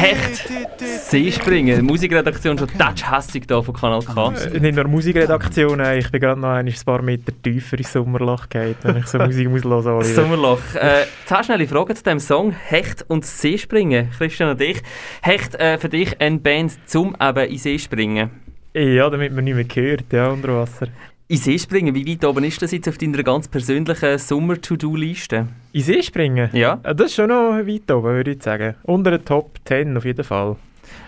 Hecht, 0.00 0.48
Seespringen, 0.78 1.84
Musikredaktion 1.84 2.56
schon 2.56 2.68
tatschhässig 2.68 3.44
hier 3.46 3.62
von 3.62 3.74
Kanal 3.74 4.00
K. 4.00 4.32
Äh, 4.32 4.58
Nicht 4.58 4.74
nur 4.76 4.88
Musikredaktionen, 4.88 5.98
ich 5.98 6.10
bin 6.10 6.20
gerade 6.22 6.40
noch 6.40 6.48
ein 6.48 6.72
paar 6.86 7.02
Meter 7.02 7.32
tiefer 7.42 7.76
ins 7.76 7.92
Sommerloch 7.92 8.48
gefallen, 8.48 8.76
wenn 8.82 8.96
ich 8.96 9.06
so 9.06 9.18
Musik 9.26 9.50
muss. 9.50 10.14
Sommerloch. 10.14 10.60
Äh, 10.74 11.04
zwei 11.26 11.42
schnelle 11.42 11.66
Fragen 11.66 11.94
zu 11.94 12.02
diesem 12.02 12.18
Song. 12.18 12.52
Hecht 12.52 13.04
und 13.08 13.26
Seespringen. 13.26 14.08
Christian 14.16 14.50
und 14.50 14.60
ich. 14.62 14.80
Hecht 15.20 15.56
äh, 15.56 15.76
für 15.76 15.90
dich 15.90 16.18
eine 16.18 16.38
Band 16.38 16.72
zum 16.88 17.14
eben 17.20 17.50
in 17.50 17.58
See 17.58 17.78
springen. 17.78 18.30
Ja, 18.72 19.10
damit 19.10 19.34
man 19.34 19.44
nicht 19.44 19.54
mehr 19.54 19.66
hört, 19.84 20.04
ja, 20.12 20.28
unter 20.28 20.56
Wasser. 20.56 20.86
In 21.30 21.36
See 21.36 21.56
springen, 21.60 21.94
wie 21.94 22.04
weit 22.08 22.24
oben 22.24 22.42
ist 22.42 22.60
das 22.60 22.72
jetzt 22.72 22.88
auf 22.88 22.98
deiner 22.98 23.22
ganz 23.22 23.46
persönlichen 23.46 24.18
Sommer-To-Do-Liste? 24.18 25.46
In 25.72 25.80
See 25.80 26.02
springen? 26.02 26.50
Ja. 26.52 26.80
Ah, 26.82 26.92
Das 26.92 27.10
ist 27.10 27.14
schon 27.14 27.28
noch 27.28 27.52
weit 27.52 27.88
oben, 27.88 28.02
würde 28.16 28.32
ich 28.32 28.42
sagen. 28.42 28.74
Unter 28.82 29.12
den 29.12 29.24
Top 29.24 29.56
10 29.64 29.96
auf 29.96 30.04
jeden 30.04 30.24
Fall. 30.24 30.56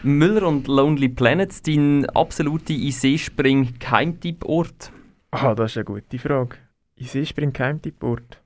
Müller 0.05 0.47
und 0.47 0.69
Lonely 0.69 1.09
Planet, 1.09 1.67
dein 1.67 2.09
absolute 2.11 2.73
in 2.73 2.93
See 2.93 3.19
spring 3.19 3.77
Keimtipport. 3.81 4.93
Ah, 5.33 5.57
das 5.57 5.73
ist 5.73 5.79
eine 5.79 5.87
gute 5.87 6.19
Frage. 6.21 6.57
In 6.95 7.07
See 7.07 7.27
springen 7.27 7.53
Keimtipport. 7.53 8.41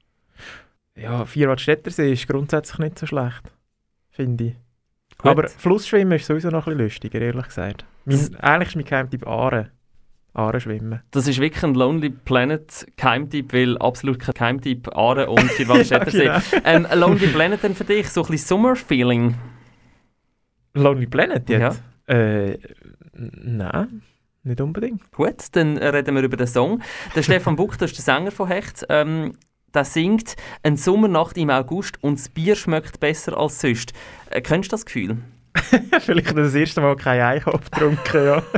Ja, 0.94 1.26
Vierwaldstättersee 1.26 2.10
ist 2.10 2.26
grundsätzlich 2.26 2.78
nicht 2.78 2.98
so 2.98 3.04
schlecht, 3.04 3.52
finde 4.08 4.44
ich. 4.44 4.54
Gut. 5.18 5.30
Aber 5.30 5.46
Flussschwimmen 5.46 6.12
ist 6.16 6.24
sowieso 6.24 6.48
noch 6.48 6.68
ein 6.68 6.78
bisschen 6.78 6.84
lustiger, 6.86 7.20
ehrlich 7.20 7.48
gesagt. 7.48 7.84
Mein, 8.06 8.34
eigentlich 8.36 8.68
ist 8.68 8.76
mein 8.76 8.84
Geheimtipp 8.86 9.26
Aare. 9.26 9.72
Aare 10.36 10.60
schwimmen. 10.60 11.00
Das 11.10 11.26
ist 11.26 11.40
wirklich 11.40 11.62
ein 11.64 11.74
Lonely 11.74 12.10
Planet 12.10 12.86
Keimtipp, 12.96 13.52
weil 13.52 13.78
absolut 13.78 14.18
kein 14.18 14.34
Keimtipp 14.34 14.94
Aare 14.96 15.28
und 15.30 15.40
Vierwaldstättersee. 15.52 16.24
Ja, 16.26 16.42
ähm, 16.64 16.86
Lonely 16.94 17.28
Planet 17.28 17.64
dann 17.64 17.74
für 17.74 17.84
dich, 17.84 18.08
so 18.10 18.22
ein 18.22 18.28
bisschen 18.30 18.46
Summer-Feeling. 18.48 19.34
Lonely 20.74 21.06
Planet 21.06 21.48
jetzt? 21.48 21.82
Äh, 22.08 22.52
n- 22.52 22.58
nein, 23.14 24.02
nicht 24.42 24.60
unbedingt. 24.60 25.10
Gut, 25.12 25.36
dann 25.52 25.78
reden 25.78 26.14
wir 26.14 26.22
über 26.22 26.36
den 26.36 26.46
Song. 26.46 26.82
Der 27.14 27.22
Stefan 27.22 27.56
Buch, 27.56 27.76
das 27.76 27.90
ist 27.92 28.06
der 28.06 28.14
Sänger 28.14 28.30
von 28.30 28.48
Hecht, 28.48 28.84
ähm, 28.88 29.32
der 29.74 29.84
singt 29.84 30.36
«Eine 30.62 30.76
Sommernacht 30.76 31.36
im 31.38 31.50
August 31.50 32.02
und 32.02 32.18
das 32.18 32.28
Bier 32.28 32.56
schmeckt 32.56 33.00
besser 33.00 33.36
als 33.38 33.60
sonst». 33.60 33.92
Äh, 34.30 34.40
kennst 34.42 34.70
du 34.70 34.74
das 34.74 34.84
Gefühl? 34.86 35.16
Vielleicht 36.00 36.36
das 36.36 36.54
erste 36.54 36.80
Mal 36.82 36.96
kein 36.96 37.20
Einkopf 37.20 37.70
getrunken, 37.70 38.24
ja. 38.26 38.42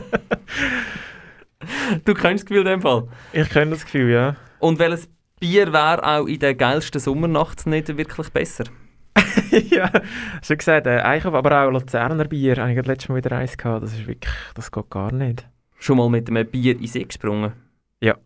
Du 2.04 2.14
kennst 2.14 2.44
das 2.44 2.46
Gefühl 2.46 2.66
in 2.66 2.72
dem 2.72 2.83
Fall. 2.83 3.09
Ich 3.33 3.48
kenne 3.48 3.72
das 3.72 3.85
Gefühl, 3.85 4.11
ja. 4.11 4.37
Und 4.59 4.78
welches 4.78 5.09
Bier 5.40 5.72
wäre 5.72 6.02
auch 6.04 6.26
in 6.26 6.38
der 6.38 6.54
geilsten 6.54 7.00
Sommernacht 7.00 7.66
nicht 7.66 7.96
wirklich 7.96 8.28
besser? 8.31 8.64
ja, 9.70 9.90
schon 10.42 10.59
gesagt, 10.59 10.87
äh, 10.87 11.00
Einkopf, 11.00 11.35
aber 11.35 11.64
auch 11.64 11.70
Luzerner 11.70 12.24
Bier. 12.24 12.57
Habe 12.57 12.70
ich 12.70 12.76
gerade 12.76 12.90
letztes 12.90 13.09
Mal 13.09 13.16
wieder 13.16 13.37
eins 13.37 13.57
gehabt. 13.57 13.83
Das 13.83 13.92
ist 13.92 14.07
wirklich, 14.07 14.35
das 14.54 14.70
geht 14.70 14.90
gar 14.90 15.12
nicht. 15.12 15.46
Schon 15.78 15.98
mal 15.98 16.09
mit 16.09 16.28
einem 16.28 16.46
Bier 16.46 16.78
in 16.78 16.87
See 16.87 17.04
gesprungen? 17.04 17.52
Ja. 18.00 18.16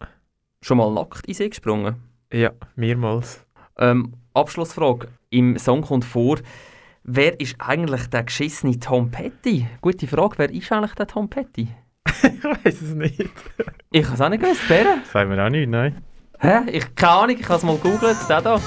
Schon 0.60 0.78
mal 0.78 0.92
nackt 0.92 1.26
in 1.26 1.34
See 1.34 1.48
gesprungen? 1.48 1.96
Ja, 2.32 2.50
mehrmals. 2.76 3.44
Ähm, 3.78 4.14
Abschlussfrage. 4.34 5.08
Im 5.30 5.58
Song 5.58 5.82
kommt 5.82 6.04
vor, 6.04 6.38
wer 7.04 7.38
ist 7.40 7.56
eigentlich 7.58 8.06
der 8.06 8.24
geschissene 8.24 8.78
Tom 8.78 9.10
Petty? 9.10 9.66
Gute 9.80 10.06
Frage, 10.06 10.38
wer 10.38 10.50
ist 10.50 10.70
eigentlich 10.72 10.94
der 10.94 11.06
Tom 11.06 11.28
Petty? 11.28 11.68
ich 12.22 12.44
weiß 12.44 12.82
es 12.82 12.94
nicht. 12.94 13.20
Ich 13.90 14.04
habe 14.04 14.14
es 14.14 14.20
auch 14.20 14.28
nicht 14.28 14.42
gewusst, 14.42 14.66
Bären. 14.68 15.00
Das 15.02 15.12
sagen 15.12 15.30
wir 15.30 15.44
auch 15.44 15.50
nicht, 15.50 15.68
nein. 15.68 16.02
Hä? 16.40 16.60
Ich 16.70 16.94
keine 16.94 17.12
Ahnung, 17.12 17.36
ich 17.38 17.44
habe 17.44 17.56
es 17.56 17.62
mal 17.62 17.76
gegoogelt. 17.76 18.16
Der 18.28 18.40
da. 18.40 18.60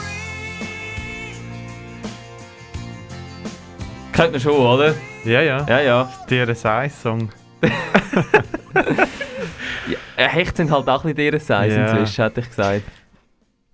Kennt 4.13 4.31
man 4.31 4.39
schon, 4.39 4.53
oder? 4.53 4.95
Ja, 5.25 5.41
ja. 5.41 5.65
Ja, 5.67 5.81
ja. 5.81 6.13
Der 6.29 6.55
Size-Song. 6.55 7.29
ja 9.87 9.97
äh, 10.17 10.29
Hecht 10.29 10.57
sind 10.57 10.71
halt 10.71 10.87
auch 10.87 11.03
ein 11.03 11.13
bisschen 11.13 11.31
deren 11.31 11.39
Size 11.39 11.75
Ja. 11.75 11.91
inzwischen, 11.91 12.23
hätte 12.23 12.39
ich 12.39 12.47
gesagt. 12.49 12.83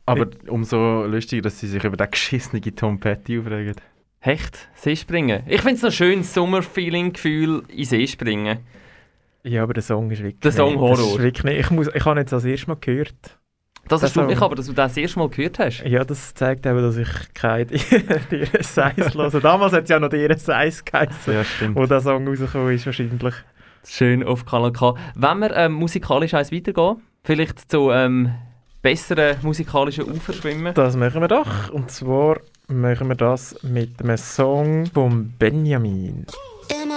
Aber 0.05 0.27
umso 0.47 1.05
lustiger, 1.05 1.43
dass 1.43 1.59
sie 1.59 1.67
sich 1.67 1.83
über 1.83 1.95
den 1.95 2.09
geschissenen 2.09 2.75
Tom 2.75 2.99
Petty 2.99 3.39
aufregen. 3.39 3.75
Hecht, 4.19 4.69
Seespringen. 4.75 5.43
Ich 5.47 5.61
finde 5.61 5.75
es 5.75 5.81
noch 5.83 5.91
schön, 5.91 6.23
Sommer-Feeling-Gefühl 6.23 7.63
in 7.69 7.85
See 7.85 8.07
springen. 8.07 8.59
Ja, 9.43 9.63
aber 9.63 9.73
der 9.73 9.83
Song 9.83 10.09
ist 10.11 10.19
wirklich 10.19 10.39
Der 10.41 10.51
Song 10.51 10.73
nicht. 10.75 10.81
Das 10.81 10.99
Horror. 10.99 11.15
ist 11.17 11.23
wirklich 11.23 11.43
nicht. 11.43 11.59
Ich, 11.59 11.69
muss, 11.71 11.87
ich 11.93 12.05
habe 12.05 12.19
jetzt 12.19 12.31
das 12.31 12.45
erste 12.45 12.67
Mal 12.67 12.77
gehört. 12.79 13.37
Das 13.87 14.03
erstaunt 14.03 14.27
mich 14.27 14.39
aber, 14.41 14.55
dass 14.55 14.67
du 14.67 14.73
das 14.73 14.91
das 14.91 14.97
erste 14.97 15.19
Mal 15.19 15.29
gehört 15.29 15.57
hast. 15.59 15.83
Ja, 15.83 16.03
das 16.05 16.33
zeigt 16.35 16.65
eben, 16.65 16.77
dass 16.81 16.97
ich 16.97 17.09
kein 17.33 17.67
DRS-Size 17.67 19.13
höre. 19.13 19.29
Damals 19.41 19.73
hat 19.73 19.83
es 19.83 19.89
ja 19.89 19.99
noch 19.99 20.09
DRS-Size 20.09 20.83
geheißen, 20.83 21.33
Ja, 21.33 21.43
stimmt. 21.43 21.75
wo 21.75 21.85
der 21.85 21.99
Song 22.01 22.27
rausgekommen 22.27 22.73
ist 22.75 22.85
wahrscheinlich. 22.85 23.33
Schön 23.85 24.23
auf 24.23 24.45
Kanal 24.45 24.71
K. 24.71 24.93
Wenn 25.15 25.39
wir 25.39 25.55
ähm, 25.55 25.73
musikalisch 25.73 26.35
eins 26.35 26.51
weitergehen, 26.51 27.01
vielleicht 27.23 27.71
zu 27.71 27.89
ähm, 27.89 28.31
besseren 28.83 29.37
musikalischen 29.41 30.05
Ufer 30.05 30.33
schwimmen. 30.33 30.73
Das 30.75 30.95
machen 30.95 31.19
wir 31.21 31.27
doch. 31.27 31.71
Und 31.71 31.89
zwar 31.89 32.39
machen 32.67 33.07
wir 33.09 33.15
das 33.15 33.55
mit 33.63 33.99
einem 34.01 34.17
Song 34.17 34.85
von 34.85 35.33
Benjamin. 35.39 36.27
In 36.69 36.91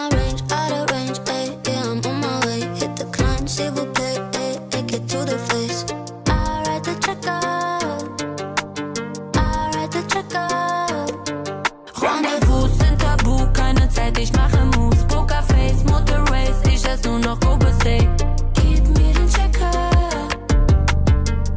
Nur 17.05 17.19
noch 17.19 17.39
Steak. 17.81 18.09
Gib 18.55 18.83
mir 18.97 19.13
den 19.13 19.29
Checker. 19.29 19.71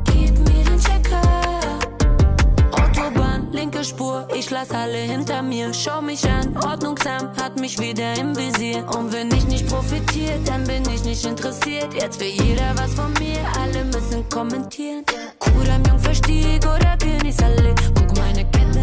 Gib 0.06 0.38
mir 0.40 0.64
den 0.66 0.80
Checker. 0.80 1.22
Autobahn, 2.74 3.48
linke 3.54 3.84
Spur, 3.84 4.28
ich 4.36 4.50
lass 4.50 4.72
alle 4.72 4.98
hinter 4.98 5.42
mir. 5.42 5.74
Schau 5.74 6.02
mich 6.02 6.30
an, 6.30 6.56
ordnungsam, 6.58 7.30
hat 7.42 7.60
mich 7.60 7.80
wieder 7.80 8.14
im 8.20 8.36
Visier. 8.36 8.86
Und 8.98 9.14
wenn 9.14 9.32
ich 9.32 9.48
nicht 9.48 9.68
profitiere, 9.68 10.38
dann 10.46 10.66
bin 10.66 10.84
ich 10.94 11.04
nicht 11.06 11.26
interessiert. 11.26 11.94
Jetzt 11.94 12.20
will 12.20 12.34
jeder 12.44 12.74
was 12.76 12.94
von 12.94 13.14
mir, 13.14 13.40
alle 13.60 13.86
müssen 13.86 14.28
kommentieren. 14.30 15.06
Kudam 15.40 15.82
Jungverstieg 15.88 16.62
oder 16.66 16.98
Königsallee. 16.98 17.74
Guck 17.96 18.18
meine 18.18 18.44
Ketten, 18.52 18.77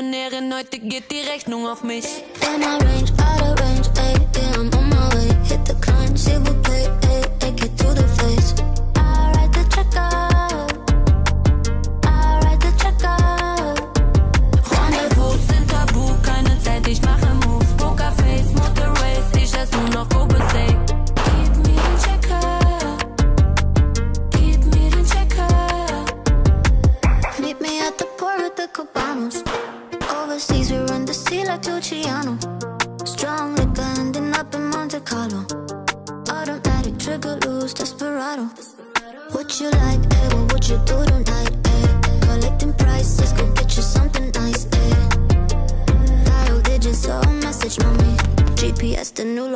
Millionärin, 0.00 0.54
heute 0.54 0.78
geht 0.78 1.10
die 1.10 1.20
Rechnung 1.20 1.66
auf 1.66 1.82
mich. 1.82 2.06
In 2.06 2.60
my 2.60 2.78
range, 2.78 3.12
out 3.20 3.42
of 3.42 3.60
range, 3.60 3.88
ayy, 3.98 4.16
yeah, 4.34 4.54
I'm 4.54 4.74
on 4.74 4.88
my 4.88 5.14
way. 5.14 5.28
Hit 5.44 5.64
the 5.66 5.74
climb, 5.74 6.16
s'il 6.16 6.38
vous 6.38 6.54
plaît, 6.62 6.88
ayy, 7.02 7.24
take 7.38 7.62
it 7.66 7.76
to 7.76 7.94
the 7.94 8.08
face. 8.16 8.54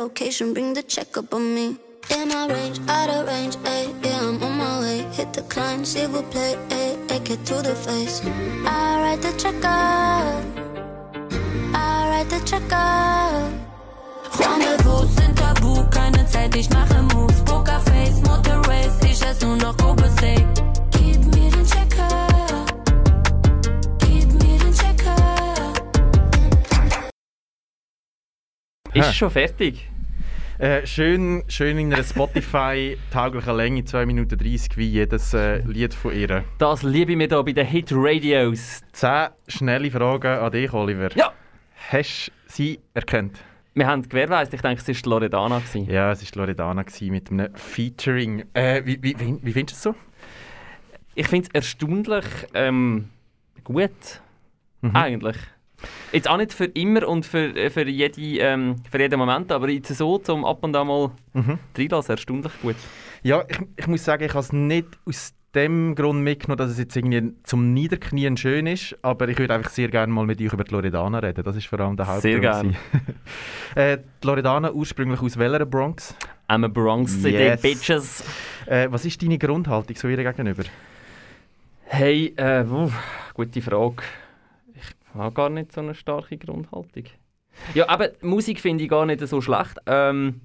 Location, 0.05 0.53
bring 0.53 0.73
the 0.73 0.83
check 0.83 1.17
up 1.17 1.33
on 1.33 1.55
me. 1.55 1.77
In 2.11 2.31
our 2.31 2.47
range, 2.47 2.79
out 2.87 3.09
of 3.09 3.25
range, 3.27 3.55
eh? 3.65 3.87
Yeah, 4.03 4.27
I'm 4.27 4.43
on 4.43 4.53
my 4.63 4.79
way. 4.81 4.99
Hit 5.17 5.33
the 5.33 5.41
climb, 5.53 5.83
s'il 5.83 6.07
vous 6.09 6.21
plaît, 6.33 6.57
eh? 6.69 6.95
eh, 7.09 7.19
Get 7.27 7.43
to 7.49 7.55
the 7.67 7.75
face. 7.85 8.21
I 8.65 9.01
write 9.01 9.21
the 9.25 9.33
check 9.41 9.65
up. 9.65 10.43
I 11.73 12.07
write 12.09 12.29
the 12.29 12.39
check 12.49 12.71
up. 12.71 13.49
Rendezvous 14.39 15.07
sind 15.17 15.35
tabu, 15.39 15.71
keine 15.89 16.23
Zeit, 16.27 16.55
ich 16.55 16.69
mache 16.69 17.01
Moves. 17.13 17.39
Pokerface, 17.43 18.21
Motor 18.27 18.61
Race, 18.69 18.99
ich 19.09 19.21
ess 19.23 19.41
nur 19.41 19.55
noch 19.55 19.75
Kobe 19.77 20.07
Steak. 20.17 20.45
Gib 20.91 21.19
mir 21.33 21.49
den 21.49 21.65
Checker. 21.65 22.65
Gib 24.01 24.27
mir 24.33 24.57
den 24.59 24.73
Checker. 24.81 25.15
Ist 28.93 29.15
schon 29.15 29.31
fertig? 29.31 29.94
Äh, 30.57 30.87
schön, 30.87 31.43
schön 31.49 31.77
in 31.77 31.93
einer 31.93 32.03
Spotify-tauglichen 32.03 33.55
Länge, 33.57 33.83
2 33.83 34.05
Minuten 34.05 34.37
30, 34.37 34.77
wie 34.77 34.87
jedes 34.87 35.33
äh, 35.33 35.57
Lied 35.65 35.93
von 35.93 36.13
ihr. 36.15 36.45
Das 36.59 36.81
liebe 36.81 37.11
ich 37.11 37.17
mir 37.17 37.27
hier 37.27 37.43
bei 37.43 37.51
den 37.51 37.65
Hit 37.67 37.89
Radios. 37.91 38.81
10 38.93 39.27
schnelle 39.49 39.91
Fragen 39.91 40.27
an 40.39 40.51
dich, 40.53 40.71
Oliver. 40.71 41.09
Ja. 41.15 41.33
Hast 41.91 42.27
du 42.27 42.53
sie 42.53 42.79
erkannt? 42.93 43.37
Wir 43.73 43.87
haben 43.87 44.03
gewährleistet, 44.07 44.53
ich 44.55 44.61
denke, 44.61 44.81
es 44.81 45.05
war 45.05 45.09
Loredana. 45.11 45.59
Gewesen. 45.59 45.89
Ja, 45.89 46.11
es 46.11 46.23
war 46.37 46.45
Loredana 46.45 46.83
gewesen 46.83 47.11
mit 47.11 47.29
einem 47.29 47.53
Featuring. 47.55 48.45
Äh, 48.53 48.81
wie, 48.85 48.97
wie, 49.03 49.19
wie, 49.19 49.37
wie 49.41 49.51
findest 49.51 49.83
du 49.85 49.89
es 49.89 49.95
so? 49.95 50.01
Ich 51.15 51.27
finde 51.27 51.47
es 51.49 51.53
erstaunlich 51.53 52.23
ähm, 52.53 53.09
gut, 53.63 53.91
Mhm. 54.81 54.95
eigentlich. 54.95 55.37
Jetzt 56.11 56.29
auch 56.29 56.37
nicht 56.37 56.53
für 56.53 56.65
immer 56.65 57.07
und 57.07 57.25
für, 57.25 57.69
für, 57.71 57.87
jede, 57.87 58.21
ähm, 58.21 58.75
für 58.89 58.99
jeden 58.99 59.19
Moment, 59.19 59.51
aber 59.51 59.69
jetzt 59.69 59.93
so 59.95 60.17
zum 60.19 60.45
ab 60.45 60.59
und 60.63 60.75
an 60.75 60.87
mal 60.87 61.11
Mhm. 61.33 61.59
reinlassen, 61.77 62.11
erstaunlich 62.11 62.51
gut. 62.61 62.75
Ja, 63.23 63.43
ich, 63.47 63.57
ich 63.75 63.87
muss 63.87 64.05
sagen, 64.05 64.23
ich 64.23 64.29
habe 64.31 64.39
es 64.39 64.53
nicht 64.53 64.87
aus 65.05 65.33
dem 65.53 65.95
Grund 65.95 66.21
mitgenommen, 66.21 66.57
dass 66.57 66.69
es 66.71 66.77
jetzt 66.77 66.95
irgendwie 66.97 67.33
zum 67.43 67.73
Niederknien 67.73 68.35
schön 68.37 68.67
ist, 68.67 68.95
aber 69.01 69.27
ich 69.29 69.37
würde 69.37 69.53
einfach 69.53 69.69
sehr 69.71 69.87
gerne 69.87 70.11
mal 70.11 70.25
mit 70.25 70.41
euch 70.41 70.51
über 70.53 70.63
die 70.65 70.73
Loredana 70.73 71.19
reden. 71.19 71.43
Das 71.43 71.55
ist 71.55 71.67
vor 71.67 71.79
allem 71.79 71.95
der 71.97 72.05
Sehr 72.19 72.41
Hauptgrund. 72.41 72.41
gern. 72.41 72.61
gewesen. 72.61 72.75
äh, 73.75 73.97
die 74.21 74.27
Loredana 74.27 74.71
ursprünglich 74.71 75.21
aus 75.21 75.37
welcher 75.37 75.65
Bronx? 75.65 76.13
I'm 76.49 76.63
a 76.65 76.67
Bronx 76.67 77.13
City, 77.21 77.31
Yes. 77.37 77.61
Bitches. 77.61 78.23
Äh, 78.65 78.87
was 78.91 79.05
ist 79.05 79.21
deine 79.21 79.37
Grundhaltung 79.37 79.95
so 79.95 80.07
ihr 80.09 80.17
gegenüber? 80.17 80.63
Hey, 81.85 82.33
äh, 82.35 82.69
wuh, 82.69 82.91
gute 83.33 83.61
Frage. 83.61 84.03
Habe 85.15 85.33
gar 85.33 85.49
nicht 85.49 85.71
so 85.71 85.81
eine 85.81 85.95
starke 85.95 86.37
Grundhaltung. 86.37 87.05
Ja, 87.73 87.87
aber 87.89 88.09
Musik 88.21 88.59
finde 88.59 88.83
ich 88.83 88.89
gar 88.89 89.05
nicht 89.05 89.25
so 89.27 89.39
schlecht. 89.41 89.77
Ähm, 89.85 90.41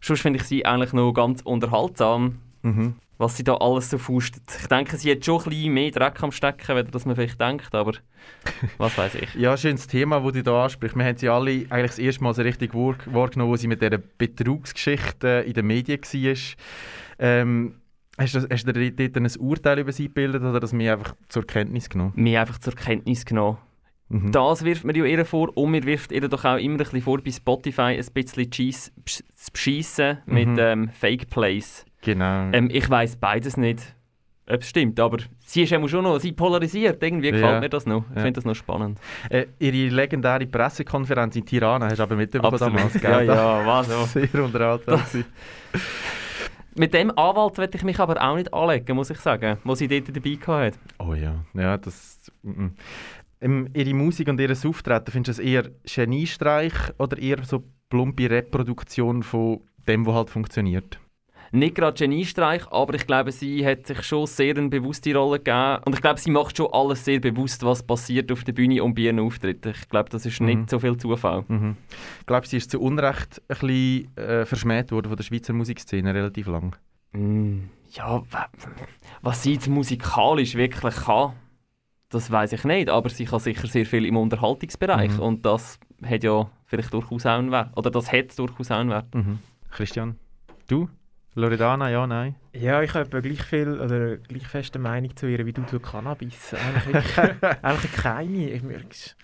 sonst 0.00 0.20
finde 0.22 0.38
ich 0.40 0.44
sie 0.44 0.66
eigentlich 0.66 0.92
noch 0.92 1.12
ganz 1.12 1.40
unterhaltsam, 1.42 2.38
Mhm. 2.62 2.94
was 3.18 3.36
sie 3.36 3.44
da 3.44 3.54
alles 3.54 3.90
so 3.90 3.98
fustet. 3.98 4.42
Ich 4.60 4.66
denke, 4.66 4.96
sie 4.96 5.12
hat 5.12 5.24
schon 5.24 5.38
ein 5.42 5.48
bisschen 5.50 5.72
mehr 5.74 5.90
Dreck 5.92 6.20
am 6.22 6.32
Stecken, 6.32 6.72
als 6.76 6.90
das 6.90 7.06
man 7.06 7.14
vielleicht 7.14 7.40
denkt, 7.40 7.72
aber 7.74 7.92
was 8.78 8.98
weiß 8.98 9.14
ich. 9.16 9.34
Ja, 9.36 9.56
schönes 9.56 9.86
Thema, 9.86 10.20
das 10.20 10.32
du 10.32 10.42
da 10.42 10.64
ansprichst. 10.64 10.96
Wir 10.96 11.04
haben 11.04 11.16
sie 11.16 11.28
alle 11.28 11.50
eigentlich 11.70 11.90
das 11.92 11.98
erste 12.00 12.24
Mal 12.24 12.34
so 12.34 12.42
richtig 12.42 12.74
wahr- 12.74 12.96
wahrgenommen, 13.06 13.52
wo 13.52 13.56
sie 13.56 13.68
mit 13.68 13.80
dieser 13.80 13.98
Betrugsgeschichte 13.98 15.44
in 15.46 15.52
den 15.54 15.66
Medien 15.66 16.00
war. 16.00 16.34
Ähm, 17.20 17.74
hast, 18.18 18.34
du, 18.34 18.48
hast 18.50 18.64
du 18.66 18.72
dir 18.72 18.90
dort 18.92 19.16
ein 19.16 19.40
Urteil 19.40 19.78
über 19.78 19.92
sie 19.92 20.04
gebildet 20.08 20.42
oder 20.42 20.60
das 20.60 20.72
mir 20.72 20.92
einfach 20.92 21.14
zur 21.28 21.46
Kenntnis 21.46 21.88
genommen? 21.88 22.12
Mir 22.16 22.40
einfach 22.40 22.58
zur 22.58 22.74
Kenntnis 22.74 23.24
genommen. 23.24 23.58
Mhm. 24.10 24.32
Das 24.32 24.64
wirft 24.64 24.84
mir 24.84 24.96
ja 24.96 25.04
ihr 25.04 25.24
vor 25.26 25.54
und 25.56 25.70
mir 25.70 25.84
wirft 25.84 26.12
ihr 26.12 26.26
doch 26.28 26.44
auch 26.44 26.56
immer 26.56 26.74
ein 26.74 26.78
bisschen 26.78 27.02
vor, 27.02 27.18
bei 27.22 27.30
Spotify 27.30 27.82
ein 27.98 28.06
bisschen 28.14 28.50
Cheese 28.50 28.90
zu 29.04 29.52
beschissen 29.52 30.18
mit 30.26 30.48
Mhm. 30.48 30.58
ähm, 30.58 30.88
Fake 30.90 31.28
Plays. 31.28 31.84
Genau. 32.02 32.50
Ähm, 32.52 32.68
ich 32.72 32.88
weiß 32.88 33.16
beides 33.16 33.56
nicht, 33.58 33.94
ob 34.48 34.62
es 34.62 34.68
stimmt, 34.70 34.98
aber 34.98 35.18
sie 35.40 35.64
ist 35.64 35.70
schon 35.90 36.04
noch, 36.04 36.18
sie 36.20 36.32
polarisiert, 36.32 37.02
irgendwie 37.02 37.32
gefällt 37.32 37.52
Ja. 37.52 37.60
mir 37.60 37.68
das 37.68 37.84
noch. 37.84 38.04
Ich 38.10 38.16
Ja. 38.16 38.22
finde 38.22 38.32
das 38.32 38.44
noch 38.46 38.54
spannend. 38.54 38.98
Äh, 39.28 39.44
ihre 39.58 39.94
legendäre 39.94 40.46
Pressekonferenz 40.46 41.36
in 41.36 41.44
Tirana 41.44 41.86
hast 41.86 41.98
du 41.98 42.02
aber 42.04 42.16
mitbekommen 42.16 42.58
damals, 42.58 42.94
Ja, 43.02 43.18
gell? 43.18 43.26
ja, 43.26 43.66
was 43.66 43.90
auch. 43.90 44.06
Sehr 44.06 44.42
unterhaltsam. 44.42 45.02
Mit 46.76 46.94
dem 46.94 47.10
Anwalt 47.18 47.58
werde 47.58 47.76
ich 47.76 47.82
mich 47.84 47.98
aber 47.98 48.22
auch 48.22 48.36
nicht 48.36 48.54
anlegen, 48.54 48.94
muss 48.96 49.10
ich 49.10 49.18
sagen, 49.18 49.58
wo 49.64 49.74
sie 49.74 49.88
dort 49.88 50.16
dabei 50.16 50.38
hatte. 50.46 50.78
Oh 50.98 51.12
ja, 51.12 51.34
ja, 51.54 51.76
das... 51.76 52.30
mm. 52.42 52.68
Ähm, 53.40 53.68
ihre 53.74 53.94
Musik 53.94 54.28
und 54.28 54.40
ihr 54.40 54.50
Auftreten, 54.50 55.10
findest 55.12 55.38
du 55.38 55.42
es 55.42 55.48
eher 55.48 55.70
Geniestreich 55.84 56.72
oder 56.98 57.18
eher 57.18 57.44
so 57.44 57.62
plumpe 57.88 58.28
Reproduktion 58.28 59.22
von 59.22 59.60
dem, 59.86 60.06
was 60.06 60.14
halt 60.14 60.30
funktioniert? 60.30 60.98
Nicht 61.50 61.76
gerade 61.76 61.96
Geniestreich, 61.96 62.66
aber 62.70 62.92
ich 62.92 63.06
glaube, 63.06 63.32
sie 63.32 63.64
hat 63.64 63.86
sich 63.86 64.02
schon 64.02 64.26
sehr 64.26 64.54
eine 64.56 64.68
bewusste 64.68 65.14
Rolle 65.16 65.38
gegeben. 65.38 65.78
Und 65.86 65.94
ich 65.94 66.02
glaube, 66.02 66.20
sie 66.20 66.30
macht 66.30 66.58
schon 66.58 66.68
alles 66.72 67.02
sehr 67.06 67.20
bewusst, 67.20 67.62
was 67.64 67.82
passiert 67.82 68.30
auf 68.30 68.44
der 68.44 68.52
Bühne 68.52 68.84
und 68.84 68.92
bei 68.94 69.02
ihren 69.02 69.18
Auftritten. 69.20 69.70
Ich 69.70 69.88
glaube, 69.88 70.10
das 70.10 70.26
ist 70.26 70.40
Mhm. 70.40 70.46
nicht 70.46 70.68
so 70.70 70.78
viel 70.78 70.98
Zufall. 70.98 71.44
Mhm. 71.48 71.76
Ich 72.20 72.26
glaube, 72.26 72.46
sie 72.46 72.58
ist 72.58 72.70
zu 72.70 72.78
Unrecht 72.80 73.40
ein 73.48 73.56
bisschen 73.60 74.16
äh, 74.18 74.44
verschmäht 74.44 74.92
worden 74.92 75.08
von 75.08 75.16
der 75.16 75.24
Schweizer 75.24 75.54
Musikszene 75.54 76.12
relativ 76.12 76.48
lang. 76.48 76.76
Mm, 77.12 77.60
ja, 77.92 78.22
wa- 78.30 78.50
was 79.22 79.42
sie 79.42 79.54
jetzt 79.54 79.68
musikalisch 79.68 80.54
wirklich 80.54 80.96
kann, 80.96 81.32
das 82.10 82.30
weiß 82.30 82.52
ich 82.52 82.64
nicht. 82.64 82.88
Aber 82.88 83.08
sie 83.08 83.24
kann 83.24 83.40
sicher 83.40 83.66
sehr 83.66 83.86
viel 83.86 84.06
im 84.06 84.16
Unterhaltungsbereich. 84.16 85.12
Mhm. 85.12 85.20
Und 85.20 85.46
das 85.46 85.78
hat 86.04 86.24
ja 86.24 86.50
vielleicht 86.66 86.92
durchaus 86.92 87.26
auch 87.26 87.38
einen 87.38 87.50
Wert. 87.50 87.76
Oder 87.76 87.90
das 87.90 88.12
hat 88.12 88.38
durchaus 88.38 88.70
auch 88.70 88.78
einen 88.78 88.90
Wert. 88.90 89.14
Mhm. 89.14 89.38
Christian, 89.70 90.16
du? 90.66 90.88
Loredana, 91.34 91.88
ja, 91.90 92.06
nein? 92.06 92.34
Ja, 92.52 92.82
ich 92.82 92.94
habe 92.94 93.22
gleich 93.22 93.42
viel 93.42 93.80
oder 93.80 94.16
gleich 94.16 94.46
feste 94.46 94.78
Meinung 94.78 95.14
zu 95.16 95.26
ihr 95.28 95.44
wie 95.46 95.52
du 95.52 95.64
zu 95.66 95.78
Cannabis. 95.78 96.54
Eigentlich, 96.54 96.94
wirklich, 96.94 97.42
eigentlich 97.62 97.92
keine. 97.92 98.50
Ich, 98.50 98.62
mir, 98.62 98.76
es 98.90 99.16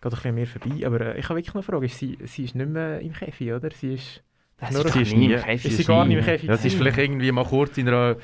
geht 0.00 0.04
ein 0.04 0.10
bisschen 0.10 0.34
mehr 0.34 0.46
vorbei. 0.46 0.86
Aber 0.86 1.00
äh, 1.00 1.18
ich 1.18 1.28
habe 1.28 1.36
wirklich 1.36 1.54
noch 1.54 1.62
eine 1.68 1.80
Frage. 1.80 1.88
Sie, 1.88 2.18
sie 2.24 2.44
ist 2.44 2.54
nicht 2.54 2.70
mehr 2.70 3.00
im 3.00 3.12
Käfig, 3.12 3.52
oder? 3.52 3.70
Sie 3.70 3.94
ist... 3.94 4.22
Das 4.60 4.74
ist 4.84 4.92
sie 5.10 5.16
nie 5.16 5.32
im 5.32 5.40
Käfig. 5.40 5.70
Ist 5.72 5.76
sie 5.78 5.84
gar 5.84 6.04
nicht 6.04 6.18
im 6.18 6.24
Käfig 6.24 6.48
Ja, 6.48 6.56
sie 6.56 6.68
ist 6.68 6.76
vielleicht 6.76 6.98
irgendwie 6.98 7.32
mal 7.32 7.44
kurz 7.44 7.78
in 7.78 7.88
einer, 7.88 8.16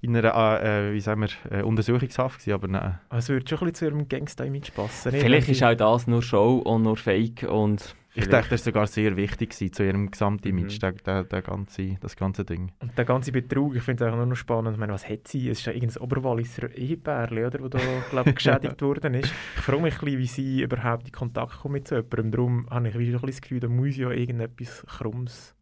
in 0.00 0.16
einer 0.16 0.62
äh, 0.62 0.92
wie 0.92 1.00
sagen 1.00 1.20
wir, 1.22 1.58
äh, 1.58 1.62
Untersuchungshaft 1.62 2.38
gewesen, 2.40 2.52
aber 2.54 2.68
nein. 2.68 2.98
Also 3.08 3.18
es 3.18 3.28
würde 3.36 3.48
schon 3.48 3.58
ein 3.58 3.72
bisschen 3.72 3.74
zu 3.74 3.84
ihrem 3.86 4.08
Gangster-Image 4.08 4.72
passen. 4.74 5.12
nicht? 5.12 5.22
Vielleicht 5.22 5.48
ist 5.48 5.62
auch 5.62 5.74
das 5.74 6.06
nur 6.06 6.22
Show 6.22 6.58
und 6.58 6.82
nur 6.82 6.96
Fake. 6.96 7.44
Und 7.48 7.94
Ich 8.16 8.28
denke, 8.28 8.48
das 8.50 8.50
war 8.50 8.58
sogar 8.58 8.86
sehr 8.86 9.16
wichtig 9.16 9.50
gewesen, 9.50 9.72
zu 9.72 9.84
ihrem 9.84 10.08
Gesamtimage, 10.10 10.74
Mhm. 10.76 10.78
der, 10.78 10.92
der, 10.92 11.24
der 11.24 11.42
ganze, 11.42 11.96
das 12.00 12.14
ganze 12.14 12.44
Ding. 12.44 12.70
Und 12.80 12.96
der 12.96 13.04
ganze 13.04 13.32
Betrug, 13.32 13.74
ich 13.74 13.82
finde 13.82 14.04
es 14.04 14.12
auch 14.12 14.16
nur 14.16 14.26
noch 14.26 14.36
spannend. 14.36 14.72
Ich 14.74 14.78
meine, 14.78 14.92
was 14.92 15.08
hat 15.08 15.26
sie? 15.26 15.48
Es 15.48 15.58
ist 15.58 15.66
ja 15.66 15.72
irgendein 15.72 16.00
Oberwalliser 16.02 16.70
Ehepärchen, 16.76 17.38
oder? 17.44 17.58
Das 17.68 17.70
da, 17.70 17.78
glaube 18.10 18.30
ich, 18.30 18.36
geschädigt 18.36 18.80
worden 18.82 19.14
ist. 19.14 19.32
Ich 19.56 19.62
frage 19.62 19.82
mich 19.82 19.94
ein 19.94 20.00
bisschen, 20.00 20.18
wie 20.20 20.26
sie 20.26 20.62
überhaupt 20.62 21.06
in 21.06 21.12
Kontakt 21.12 21.58
kommt 21.60 21.72
mit 21.74 21.88
so 21.88 21.96
jemandem. 21.96 22.30
Darum 22.30 22.66
habe 22.70 22.88
ich 22.88 22.94
ein 22.94 23.00
bisschen 23.00 23.20
das 23.26 23.40
Gefühl, 23.40 23.58
da 23.60 23.68
muss 23.68 23.96
ja 23.96 24.10
irgendetwas 24.10 24.84
Krummes 24.86 25.54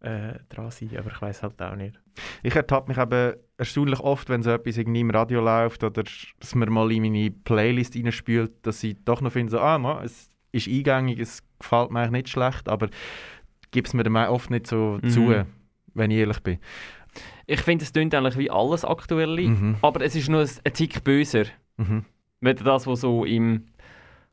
äh, 0.00 0.34
dran 0.48 0.70
sein. 0.70 0.90
Aber 0.96 1.10
ich 1.10 1.20
weiß 1.20 1.42
halt 1.42 1.60
auch 1.60 1.74
nicht. 1.76 1.98
Ich 2.42 2.54
ertappe 2.54 2.88
mich 2.88 2.98
eben 2.98 3.34
erstaunlich 3.56 4.00
oft, 4.00 4.28
wenn 4.28 4.42
so 4.42 4.50
etwas 4.50 4.76
irgendwie 4.78 5.00
im 5.00 5.10
Radio 5.10 5.40
läuft 5.40 5.82
oder 5.84 6.02
dass 6.40 6.54
man 6.54 6.70
mal 6.70 6.90
in 6.92 7.02
meine 7.02 7.30
Playlist 7.30 7.96
reinspült, 7.96 8.52
dass 8.66 8.82
ich 8.84 8.96
doch 9.04 9.20
noch 9.20 9.32
finde, 9.32 9.50
so, 9.52 9.60
ah, 9.60 9.78
man, 9.78 10.04
es 10.04 10.30
ist 10.52 10.68
eingängig, 10.68 11.18
es 11.18 11.42
gefällt 11.58 11.90
mir 11.90 12.00
eigentlich 12.00 12.12
nicht 12.12 12.28
schlecht, 12.30 12.68
aber 12.68 12.88
gibt 13.70 13.88
es 13.88 13.94
mir 13.94 14.02
dann 14.04 14.16
oft 14.16 14.50
nicht 14.50 14.66
so 14.66 14.98
Mhm. 15.02 15.08
zu, 15.10 15.44
wenn 15.94 16.10
ich 16.10 16.18
ehrlich 16.18 16.40
bin. 16.40 16.58
ich 17.46 17.60
finde, 17.60 17.84
es 17.84 17.92
klingt 17.92 18.14
eigentlich 18.14 18.36
wie 18.38 18.50
alles 18.50 18.84
Aktuelle. 18.84 19.42
Mhm. 19.48 19.76
Aber 19.82 20.00
es 20.02 20.14
ist 20.14 20.28
nur 20.28 20.40
ein, 20.42 20.50
ein 20.64 20.72
Tick 20.72 21.02
böser. 21.04 21.44
Mhm. 21.76 22.04
Wenn 22.40 22.56
das, 22.56 22.86
was 22.86 23.00
so 23.00 23.24
im 23.24 23.66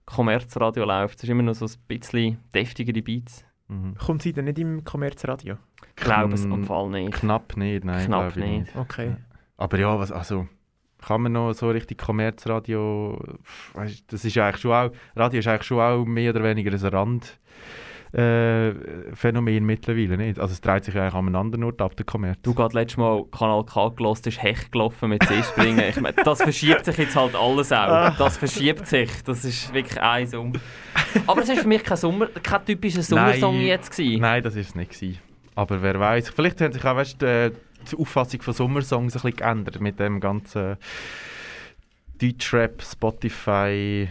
Kommerzradio 0.06 0.86
läuft, 0.86 1.18
es 1.18 1.24
ist 1.24 1.30
immer 1.30 1.42
noch 1.44 1.56
so 1.56 1.66
ein 1.66 1.72
bisschen 1.88 2.38
deftigere 2.54 3.02
Beats. 3.02 3.44
Mhm. 3.68 3.96
Kommt 3.96 4.22
sie 4.22 4.34
denn 4.34 4.46
nicht 4.46 4.60
im 4.60 4.84
Kommerzradio? 4.84 5.56
Ich 5.96 6.04
glaube 6.04 6.34
es 6.34 6.46
am 6.46 6.64
Fall 6.66 6.90
nicht. 6.90 7.14
Knapp 7.14 7.58
nicht, 7.58 7.84
nein. 7.84 8.06
Knapp 8.06 8.36
ich 8.38 8.44
nicht. 8.44 8.76
Okay. 8.76 9.16
Aber 9.58 9.80
ja, 9.80 9.98
was, 9.98 10.12
also 10.12 10.48
kann 11.06 11.22
man 11.22 11.32
noch 11.32 11.54
so 11.54 11.70
richtig 11.70 11.98
Kommerzradio, 11.98 13.20
das 14.08 14.26
ist 14.26 14.38
eigentlich 14.38 14.62
schon 14.62 14.72
auch, 14.72 14.92
Radio 15.16 15.40
ist 15.40 15.48
eigentlich 15.48 15.64
schon 15.64 15.80
auch 15.80 16.04
mehr 16.06 16.32
oder 16.32 16.44
weniger 16.44 16.72
ein 16.72 16.80
Rand, 16.80 17.40
äh, 18.16 18.74
Phänomen 19.14 19.66
mittlerweile. 19.66 20.18
Nicht? 20.18 20.40
Also 20.40 20.54
es 20.54 20.62
dreht 20.62 20.86
sich 20.86 20.96
ja 20.96 21.04
eigentlich 21.04 21.16
einem 21.16 21.36
anderen 21.36 21.64
Ort 21.66 21.82
ab, 21.82 21.96
der 21.96 22.06
Kommerz. 22.06 22.40
Du 22.44 22.54
gerade 22.54 22.78
letztes 22.78 22.98
Mal 22.98 23.26
Kanal 23.26 23.66
K 23.66 23.90
gelost, 23.90 24.26
ist 24.28 24.42
Hecht 24.42 24.72
gelaufen 24.72 25.10
mit 25.10 25.24
Seespringen. 25.24 25.84
ich 25.90 26.00
meine, 26.00 26.16
das 26.24 26.42
verschiebt 26.42 26.86
sich 26.86 26.98
jetzt 26.98 27.16
halt 27.16 27.36
alles 27.36 27.72
auch. 27.72 28.16
Das 28.18 28.38
verschiebt 28.38 28.88
sich. 28.88 29.10
Das 29.24 29.44
ist 29.44 29.74
wirklich 29.74 30.02
ein 30.02 30.34
um. 30.36 30.54
Aber 31.28 31.42
es 31.42 31.50
war 31.50 31.56
für 31.58 31.68
mich 31.68 31.84
kein, 31.84 31.98
Sommer, 31.98 32.28
kein 32.28 32.66
typischer 32.66 33.04
Sommersong 33.04 33.58
Nein. 33.58 33.68
jetzt. 33.68 33.92
Gewesen. 33.92 34.22
Nein, 34.22 34.44
das 34.44 34.56
war 34.56 34.62
es 34.62 34.76
nicht. 34.76 34.92
Gewesen. 34.92 35.20
Aber 35.56 35.82
wer 35.82 36.00
weiß, 36.00 36.30
vielleicht 36.30 36.62
hat 36.62 36.74
sich 36.74 36.86
auch 36.86 36.96
weißt, 36.96 37.22
äh, 37.24 37.52
die 37.92 37.98
Auffassung 37.98 38.42
von 38.42 38.54
Sommersongs 38.54 39.16
ein 39.16 39.22
bisschen 39.22 39.38
geändert 39.38 39.80
mit 39.82 40.00
dem 40.00 40.20
ganzen 40.20 40.78
Deutschrap, 42.20 42.82
Spotify, 42.82 44.08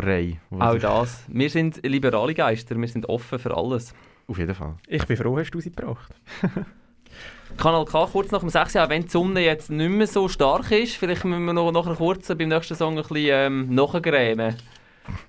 Brei. 0.00 0.38
Auch 0.50 0.78
das. 0.78 1.24
Wir 1.26 1.50
sind 1.50 1.84
liberale 1.84 2.32
Geister, 2.32 2.80
wir 2.80 2.86
sind 2.86 3.08
offen 3.08 3.38
für 3.38 3.56
alles. 3.56 3.92
Auf 4.28 4.38
jeden 4.38 4.54
Fall. 4.54 4.76
Ich 4.86 5.04
bin 5.06 5.16
froh, 5.16 5.36
hast 5.36 5.50
du 5.50 5.60
sie 5.60 5.72
gebracht. 5.72 6.14
Kanal 7.56 7.84
K, 7.84 8.06
kurz 8.06 8.30
nach 8.30 8.38
dem 8.38 8.48
6 8.48 8.74
Jahr, 8.74 8.88
wenn 8.90 9.02
die 9.02 9.08
Sonne 9.08 9.40
jetzt 9.40 9.70
nicht 9.70 9.90
mehr 9.90 10.06
so 10.06 10.28
stark 10.28 10.70
ist, 10.70 10.94
vielleicht 10.94 11.24
müssen 11.24 11.46
wir 11.46 11.52
noch 11.52 11.72
nachher 11.72 11.96
kurz 11.96 12.28
beim 12.28 12.48
nächsten 12.48 12.76
Song 12.76 12.96
ein 12.96 13.02
bisschen 13.02 13.28
ähm, 13.32 13.74
nachgrämen. 13.74 14.54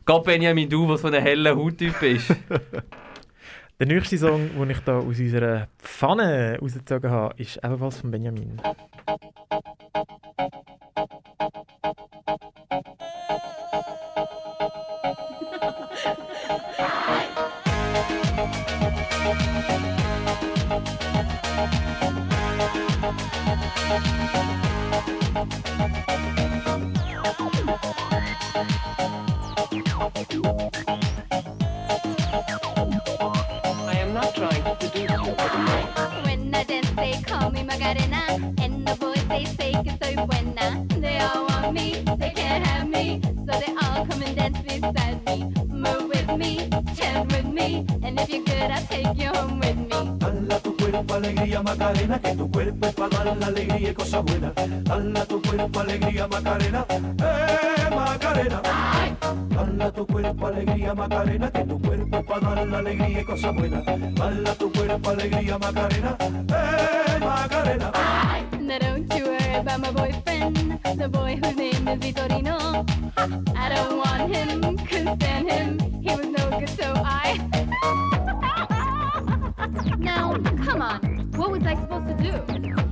Gerade 0.06 0.24
Benjamin, 0.24 0.70
du, 0.70 0.88
was 0.88 1.02
von 1.02 1.14
einer 1.16 1.24
hellen 1.24 1.58
Hauttyp 1.58 2.00
ist. 2.04 2.36
Der 3.80 3.88
nächste 3.88 4.18
Song, 4.20 4.52
den 4.56 4.70
ich 4.70 4.80
da 4.82 5.00
aus 5.00 5.18
unserer 5.20 5.68
Pfanne 5.80 6.60
rausgezogen 6.62 7.10
habe, 7.10 7.34
ist 7.42 7.58
ebenfalls 7.64 8.02
von 8.02 8.12
Benjamin. 8.12 8.62
Me. 47.52 47.86
And 48.04 48.20
if 48.20 48.30
you're 48.30 48.44
good, 48.44 48.72
I'll 48.72 48.86
take 48.88 49.16
you 49.18 49.30
home 49.30 49.60
with 49.60 49.78
me. 49.78 49.90
Dala 50.20 50.60
tu 50.60 50.76
cuerpo 50.78 51.14
alegría 51.14 51.62
Macarena, 51.62 52.20
que 52.20 52.36
tu 52.36 52.52
cuerpo 52.52 52.88
es 52.88 52.94
para 52.94 53.24
dar 53.24 53.38
la 53.38 53.48
alegría 53.48 53.90
y 53.90 53.94
cosas 53.94 54.24
buenas. 54.24 54.54
Dala 54.84 55.26
tu 55.26 55.42
cuerpo 55.42 55.80
alegría 55.80 56.28
Macarena, 56.28 56.86
eh 56.90 57.96
Macarena. 57.96 58.62
Dala 59.50 59.92
tu 59.92 60.08
cuerpo 60.08 60.48
alegría 60.48 60.94
Macarena, 60.94 61.52
que 61.52 61.64
tu 61.66 61.80
cuerpo 61.82 62.18
es 62.18 62.24
para 62.26 62.56
dar 62.56 62.68
la 62.68 62.78
alegría 62.80 63.22
y 63.22 63.24
cosas 63.24 63.56
buenas. 63.56 63.86
Dala 63.86 64.54
tu 64.56 64.72
cuerpo 64.72 65.10
alegría 65.10 65.58
Macarena, 65.58 66.18
eh 66.20 67.20
Macarena. 67.20 67.92
Now 68.62 68.78
don't 68.78 69.14
you 69.16 69.26
worry 69.26 69.56
about 69.56 69.80
my 69.80 69.92
boyfriend, 69.92 70.80
the 70.96 71.10
boy 71.10 71.40
whose 71.42 71.56
name 71.56 71.88
is 71.88 72.00
Vitorino. 72.00 72.86
I 73.18 73.70
don't 73.70 73.98
want 73.98 74.36
him, 74.36 74.78
couldn't 74.86 75.16
stand 75.20 75.50
him, 75.50 75.78
so 76.68 76.94
I. 76.96 77.38
now, 80.00 80.36
come 80.66 80.82
on, 80.82 81.00
what 81.36 81.52
was 81.52 81.64
I 81.64 81.76
supposed 81.76 82.08
to 82.08 82.16
do? 82.16 82.34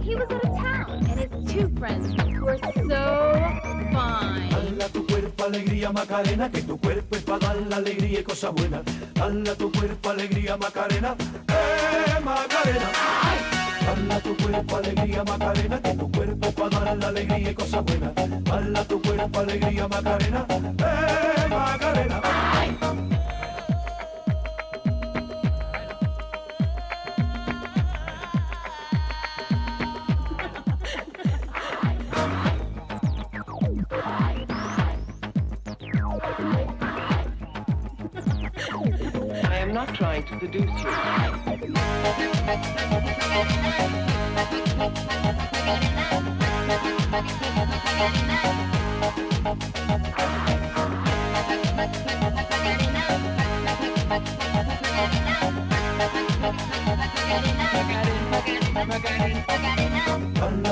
He 0.03 0.15
was 0.15 0.27
out 0.31 0.45
of 0.45 0.57
town, 0.57 1.05
and 1.09 1.19
his 1.19 1.53
two 1.53 1.69
friends 1.77 2.15
were 2.41 2.57
so 2.87 3.33
fine. 3.93 4.53
Alegría 5.47 5.91
Macarena, 5.93 6.51
que 6.51 6.61
tu 6.61 6.77
cuerpo 6.77 7.15
es 7.15 7.23
para 7.23 7.39
dar 7.39 7.55
la 7.69 7.77
alegría 7.77 8.19
y 8.19 8.23
cosas 8.23 8.51
buenas. 8.53 8.81
Dala 9.13 9.55
tu 9.55 9.71
cuerpo 9.71 10.09
alegría 10.09 10.57
Macarena, 10.57 11.15
eh 11.47 12.19
Macarena. 12.21 12.89
Dala 13.85 14.19
tu 14.19 14.35
cuerpo 14.35 14.75
alegría 14.75 15.23
Macarena, 15.23 15.81
que 15.81 15.93
tu 15.93 16.11
cuerpo 16.11 16.51
para 16.51 16.79
dar 16.81 16.97
la 16.97 17.07
alegría 17.07 17.51
y 17.51 17.55
cosas 17.55 17.85
buenas. 17.85 18.13
Dala 18.43 18.83
tu 18.83 19.01
cuerpo 19.01 19.39
alegría 19.39 19.87
Macarena, 19.87 20.45
eh 20.49 21.47
Macarena. 21.49 22.21
I 22.59 23.16
Dala 40.37 40.49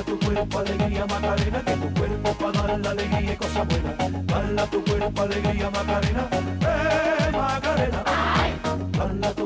tu 0.04 0.20
cuerpo 0.20 0.60
alegría 0.60 1.06
Macarena, 1.08 1.64
que 1.66 1.72
tu 1.72 1.94
cuerpo 1.96 2.34
para 2.34 2.68
dar 2.68 2.80
la 2.80 2.92
alegría 2.92 3.34
y 3.34 3.38
cosas 3.38 3.68
buenas. 3.68 4.28
Dala 4.28 4.68
tu 4.68 4.84
cuerpo 4.84 5.22
alegría 5.24 5.70
Macarena, 5.72 6.30
eh 6.62 7.32
Macarena. 7.32 8.55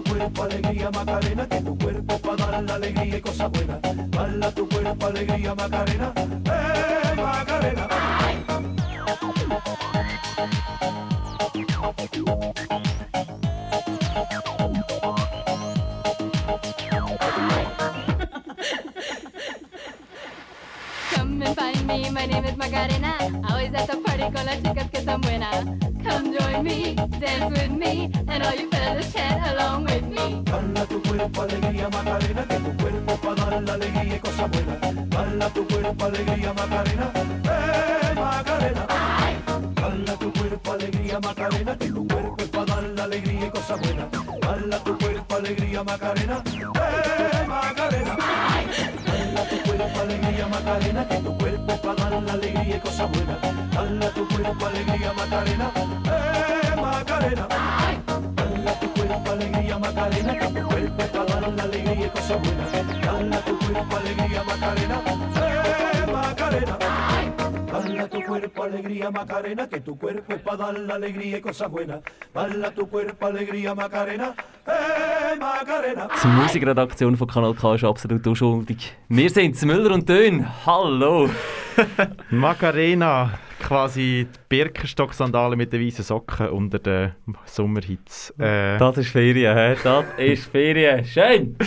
Cuerpo 0.10 0.44
alegría 0.44 0.90
Macarena, 0.90 1.48
que 1.48 1.62
tu 1.62 1.78
cuerpo 1.78 2.18
para 2.18 2.52
dar 2.52 2.64
la 2.64 2.76
alegría 2.76 3.18
y 3.18 3.22
cosas 3.22 3.52
buenas. 3.52 3.80
Dala 4.10 4.52
tu 4.52 4.68
cuerpo 4.68 5.06
alegría 5.06 5.54
Macarena, 5.56 6.14
eh 6.18 7.16
Macarena. 7.16 7.88
Come 21.14 21.44
and 21.44 21.56
find 21.56 21.88
me, 21.88 22.10
my 22.10 22.26
name 22.26 22.46
is 22.46 22.58
Macarena. 22.58 23.16
Always 23.48 23.74
at 23.76 23.88
the 23.88 23.98
party 23.98 24.24
con 24.34 24.46
las 24.46 24.62
chicas 24.64 24.90
que 24.90 25.02
son 25.04 25.22
buenas. 25.22 25.89
Come 26.10 26.34
join 26.36 26.64
me, 26.64 26.96
dance 26.96 27.52
with 27.56 27.72
me, 27.72 28.12
and 28.28 28.44
all 28.44 28.56
you 28.56 28.68
fellas 28.72 29.14
chat 29.14 29.38
along 29.54 29.84
with 29.86 30.06
me. 30.06 30.42
Dala 30.44 30.86
tu 30.88 31.00
cuerpo 31.04 31.42
alegría 31.44 31.88
Macarena, 31.90 32.44
que 32.48 32.60
tu 32.66 32.78
cuerpo 32.78 33.16
para 33.18 33.46
dar 33.46 33.62
la 33.62 33.74
alegría 33.74 34.16
y 34.16 34.20
buenas. 34.20 35.10
Dala 35.10 35.50
tu 35.50 35.68
cuerpo 35.68 36.06
alegría 36.06 36.54
Macarena, 36.54 37.12
eh 37.16 38.14
Macarena. 38.16 38.88
Dala 39.76 40.14
tu 40.20 40.34
cuerpo 40.34 40.72
alegría 40.72 41.20
Macarena, 41.20 41.78
que 41.78 41.88
tu 41.90 42.08
cuerpo 42.08 42.36
es 42.40 42.50
para 42.50 42.66
dar 42.66 42.84
la 42.84 43.04
alegría 43.04 43.46
y 43.46 43.74
buenas. 43.80 44.08
Dala 44.42 44.84
tu 44.84 44.98
cuerpo 44.98 45.36
alegría 45.36 45.84
Macarena, 45.84 46.44
eh 46.48 47.48
Macarena. 47.48 48.18
Dala 49.40 49.52
tu 49.52 49.58
cuerpo 49.64 50.02
alegría 50.02 50.48
Macarena, 50.48 51.08
que 51.08 51.18
tu 51.20 51.38
cuerpo 51.38 51.78
para 51.78 52.10
dar 52.10 52.24
la 52.24 52.34
alegría 52.34 52.76
y 52.76 52.80
cosas 52.82 53.10
buenas. 53.10 53.38
Dala 53.72 54.10
tu 54.10 54.28
cuerpo 54.28 54.66
alegría 54.66 55.14
Macarena, 55.14 55.72
eh 55.78 56.76
Macarena. 56.76 57.48
Dala 58.36 58.80
tu 58.82 58.94
cuerpo 58.94 59.32
alegría 59.32 59.80
Macarena, 59.80 60.40
que 60.40 60.48
tu 60.48 60.68
cuerpo 60.68 61.04
para 61.14 61.40
dar 61.40 61.54
la 61.54 61.64
alegría 61.64 62.06
y 62.06 62.10
cosas 62.10 62.38
buenas. 62.42 63.02
Dala 63.02 63.40
tu 63.46 63.60
cuerpo 63.60 63.96
alegría 63.96 64.44
Macarena, 64.44 65.02
eh 65.08 66.12
Macarena. 66.12 67.19
Dala 68.00 68.10
tu 68.12 68.24
cuerpo 68.24 68.64
alegría 68.64 69.12
Macarena, 69.12 69.68
que 69.68 69.82
tu 69.82 69.98
cuerpo 69.98 70.34
es 70.34 70.40
para 70.42 70.56
dar 70.58 70.80
la 70.80 70.96
alegría 70.96 71.38
y 71.40 71.42
cosas 71.42 71.70
buenas. 71.70 72.00
Dala 72.34 72.72
tu 72.72 72.88
cuerpo 72.88 73.26
alegría 73.26 73.76
Macarena, 73.76 74.34
eh 74.66 75.36
Macarena. 75.38 76.08
Die 76.24 76.28
Musikredaktion 76.30 77.18
von 77.18 77.28
Kanal 77.28 77.54
K 77.56 77.76
ist 77.76 77.84
absolut 77.84 78.26
unschuldig. 78.26 78.96
Wir 79.10 79.30
sind 79.30 79.62
Müller 79.66 79.92
und 79.94 80.08
Dön. 80.08 80.46
Hallo! 80.66 81.30
Macarena, 82.30 83.38
quasi 83.62 84.28
die 84.34 84.40
Birkenstock-Sandalen 84.48 85.58
mit 85.58 85.74
den 85.74 85.86
weißen 85.86 86.06
Socken 86.06 86.48
unter 86.52 86.80
den 86.80 87.12
Sommerhits. 87.44 88.34
Äh, 88.40 88.78
Das 88.78 88.98
ist 88.98 89.10
Ferien, 89.10 89.58
hä? 89.58 89.76
Das 89.84 90.06
ist 90.18 90.46
Ferien. 90.50 91.04
Schön! 91.04 91.58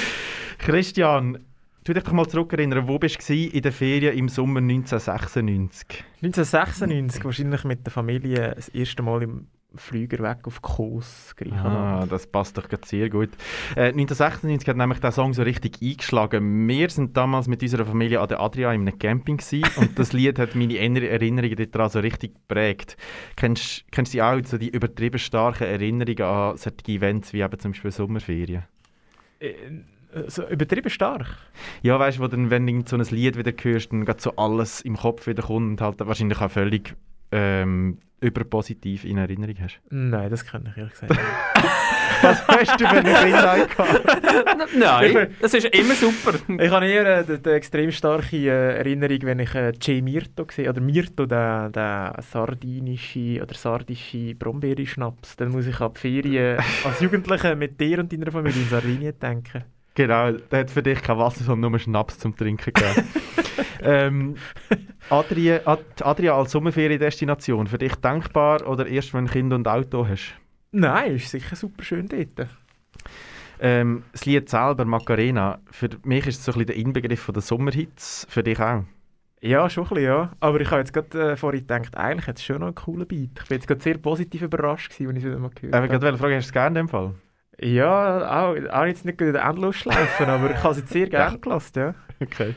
Christian, 0.57 1.45
tu 1.85 1.93
dich 1.93 2.03
doch 2.05 2.13
mal 2.13 2.29
zurückerinnern, 2.29 2.87
wo 2.89 2.99
bist 2.99 3.29
du 3.29 3.35
in 3.35 3.63
den 3.63 3.73
Ferien 3.73 4.17
im 4.17 4.29
Sommer 4.29 4.61
1996? 4.61 6.05
1996, 6.23 7.25
wahrscheinlich 7.25 7.65
mit 7.65 7.85
der 7.87 7.93
Familie, 7.93 8.53
das 8.55 8.69
erste 8.69 9.03
Mal 9.03 9.23
im 9.23 9.47
Flüger 9.75 10.19
weg 10.23 10.41
auf 10.47 10.61
Kos, 10.61 11.31
Ah, 11.31 11.35
Griechenland. 11.39 12.13
das 12.13 12.27
passt 12.27 12.59
doch 12.59 12.69
gerade 12.69 12.87
sehr 12.87 13.09
gut. 13.09 13.31
Äh, 13.75 13.87
1996 13.89 14.69
hat 14.69 14.77
nämlich 14.77 14.99
der 15.01 15.13
Song 15.13 15.33
so 15.33 15.43
richtig 15.43 15.79
eingeschlagen. 15.81 16.69
Wir 16.69 16.91
sind 16.91 17.17
damals 17.17 17.49
mit 17.49 17.63
unserer 17.63 17.87
Familie 17.87 18.21
an 18.21 18.29
der 18.29 18.41
Adria 18.41 18.71
in 18.75 18.83
einem 18.83 18.99
Camping 18.99 19.39
gewesen, 19.39 19.65
und 19.79 19.99
das 19.99 20.13
Lied 20.13 20.39
hat 20.39 20.55
meine 20.55 20.75
Erinner- 20.77 21.09
Erinnerungen 21.09 21.71
daran 21.71 21.89
so 21.89 22.01
richtig 22.01 22.35
geprägt. 22.35 22.99
Kennst, 23.37 23.91
kennst 23.91 24.13
du 24.13 24.21
auch 24.23 24.39
so 24.45 24.59
die 24.59 24.69
übertrieben 24.69 25.19
starken 25.19 25.65
Erinnerungen 25.65 26.23
an 26.23 26.57
solche 26.59 26.77
Events 26.89 27.33
wie 27.33 27.41
eben 27.41 27.59
zum 27.59 27.73
Beispiel 27.73 27.91
Sommerferien? 27.93 28.65
Äh, 29.41 29.55
so 30.29 30.47
übertrieben 30.49 30.91
stark. 30.91 31.27
Ja, 31.83 31.99
weißt 31.99 32.19
du, 32.19 32.23
wo 32.23 32.27
dann, 32.29 32.51
wenn 32.51 32.67
du 32.67 32.83
so 32.87 32.97
ein 32.97 33.05
Lied 33.05 33.37
wieder 33.37 33.53
hörst, 33.63 33.93
dann 33.93 34.05
geht 34.05 34.21
so 34.21 34.37
alles 34.37 34.81
im 34.83 34.97
Kopf 34.97 35.27
wieder 35.27 35.43
kommt 35.43 35.71
und 35.71 35.81
halt 35.81 36.01
wahrscheinlich 36.01 36.41
auch 36.41 36.51
völlig 36.51 36.95
ähm, 37.31 37.99
überpositiv 38.21 39.05
in 39.05 39.19
Erinnerung 39.19 39.57
hast. 39.61 39.81
Nein, 39.91 40.31
das 40.31 40.47
kann 40.47 40.67
ich 40.71 40.77
ehrlich 40.77 40.93
gesagt 40.93 41.11
nicht. 41.11 41.23
Was 42.23 42.47
hast 42.47 42.81
du 42.81 42.87
für 42.87 42.99
eine 42.99 43.15
Kindheit 43.15 43.77
gehabt? 43.77 44.77
Nein, 44.77 45.35
das 45.41 45.55
ist 45.55 45.67
immer 45.67 45.95
super. 45.95 46.35
Ich 46.57 46.71
habe 46.71 46.87
eher 46.87 47.19
äh, 47.19 47.25
die, 47.25 47.43
die 47.43 47.51
extrem 47.51 47.91
starke 47.91 48.37
äh, 48.37 48.79
Erinnerung, 48.79 49.19
wenn 49.23 49.41
ich 49.41 49.53
äh, 49.57 49.71
J. 49.71 50.05
Mirto 50.05 50.47
gesehen 50.47 50.69
oder 50.69 50.81
Mirto, 50.81 51.27
der, 51.27 51.71
der 51.71 52.15
sardinische 52.21 53.43
oder 53.43 53.55
sardische 53.55 54.37
Brombeerschnaps. 54.37 55.35
Dann 55.37 55.49
muss 55.49 55.67
ich 55.67 55.77
die 55.77 55.99
Ferien 55.99 56.59
als 56.85 57.01
Jugendlicher 57.01 57.57
mit 57.57 57.81
dir 57.81 57.99
und 57.99 58.13
deiner 58.13 58.31
Familie 58.31 58.63
in 58.63 58.69
Sardinien 58.69 59.19
denken. 59.19 59.65
Genau, 59.95 60.33
der 60.33 60.61
hat 60.61 60.71
für 60.71 60.83
dich 60.83 61.03
kein 61.03 61.19
Wasser, 61.19 61.45
sondern 61.45 61.73
nur 61.73 61.79
Schnaps 61.79 62.19
zum 62.19 62.35
Trinken 62.35 62.73
gegeben. 62.73 63.09
ähm, 63.83 64.37
Adria, 65.11 65.61
Ad, 65.67 65.83
Adria 66.01 66.37
als 66.37 66.53
Sommerferiendestination, 66.53 67.67
für 67.67 67.79
dich 67.79 67.95
denkbar 67.97 68.67
oder 68.67 68.87
erst, 68.87 69.13
wenn 69.13 69.27
du 69.27 69.33
Kind 69.33 69.53
und 69.53 69.69
Auto 69.69 70.07
hast? 70.07 70.35
Nein, 70.71 71.17
ist 71.17 71.31
sicher 71.31 71.57
super 71.57 71.85
schön 71.85 72.09
dort. 72.09 72.49
Ähm, 73.61 74.05
das 74.13 74.25
Lied 74.25 74.49
selber, 74.49 74.85
Macarena, 74.87 75.61
für 75.71 75.91
mich 76.05 76.27
ist 76.27 76.39
es 76.39 76.45
so 76.45 76.53
ein 76.53 76.55
bisschen 76.55 76.67
der 76.67 76.77
Inbegriff 76.77 77.21
von 77.21 77.35
der 77.35 77.43
Sommerhits, 77.43 78.27
für 78.31 78.43
dich 78.43 78.59
auch? 78.59 78.85
Ja, 79.43 79.69
schon 79.69 79.85
ein 79.85 79.89
bisschen, 79.91 80.05
ja. 80.05 80.33
Aber 80.41 80.61
ich 80.61 80.71
habe 80.71 80.81
jetzt 80.81 80.93
gerade 80.93 81.33
äh, 81.33 81.37
vorhin 81.37 81.61
gedacht, 81.61 81.97
eigentlich 81.97 82.27
hat 82.29 82.39
es 82.39 82.45
schon 82.45 82.61
noch 82.61 82.67
einen 82.67 82.75
coolen 82.77 83.07
Beat. 83.07 83.41
Ich 83.43 83.49
bin 83.49 83.59
jetzt 83.59 83.67
gerade 83.67 83.83
sehr 83.83 83.99
positiv 83.99 84.43
überrascht, 84.43 84.91
gewesen, 84.91 85.09
als 85.09 85.19
ich 85.19 85.25
es 85.25 85.31
wieder 85.31 85.39
mal 85.41 85.51
gehört 85.51 85.75
Aber 85.75 85.89
gerade 85.89 86.17
fragen, 86.17 86.37
hast 86.37 86.47
du 86.47 86.49
es 86.49 86.53
gerne 86.53 86.81
in 86.81 86.87
dem 86.87 86.89
Fall? 86.89 87.15
Ja, 87.61 88.45
auch, 88.45 88.57
auch 88.71 88.85
jetzt 88.85 89.05
nicht 89.05 89.19
gerade 89.19 89.39
endlos 89.39 89.77
schleifen, 89.77 90.27
aber 90.27 90.51
ich 90.51 90.63
habe 90.63 90.77
jetzt 90.77 90.93
sehr 90.93 91.09
gerne 91.09 91.39
gelassen, 91.39 91.79
ja. 91.79 91.95
Okay. 92.21 92.55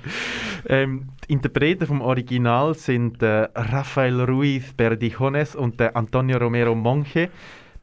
Ähm, 0.67 1.09
die 1.27 1.33
Interpreten 1.33 1.87
vom 1.87 2.01
Original 2.01 2.75
sind 2.75 3.21
äh, 3.21 3.47
Rafael 3.55 4.21
Ruiz 4.21 4.73
Berdijones 4.73 5.55
und 5.55 5.81
äh, 5.81 5.91
Antonio 5.93 6.37
Romero 6.37 6.75
Monge, 6.75 7.29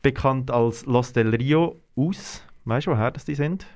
bekannt 0.01 0.51
als 0.51 0.87
Los 0.87 1.13
del 1.13 1.35
Rio 1.35 1.81
aus. 1.97 2.45
Weißt 2.65 2.87
du, 2.87 2.93
woher 2.93 3.11
das 3.11 3.25
die 3.25 3.35
sind? 3.35 3.67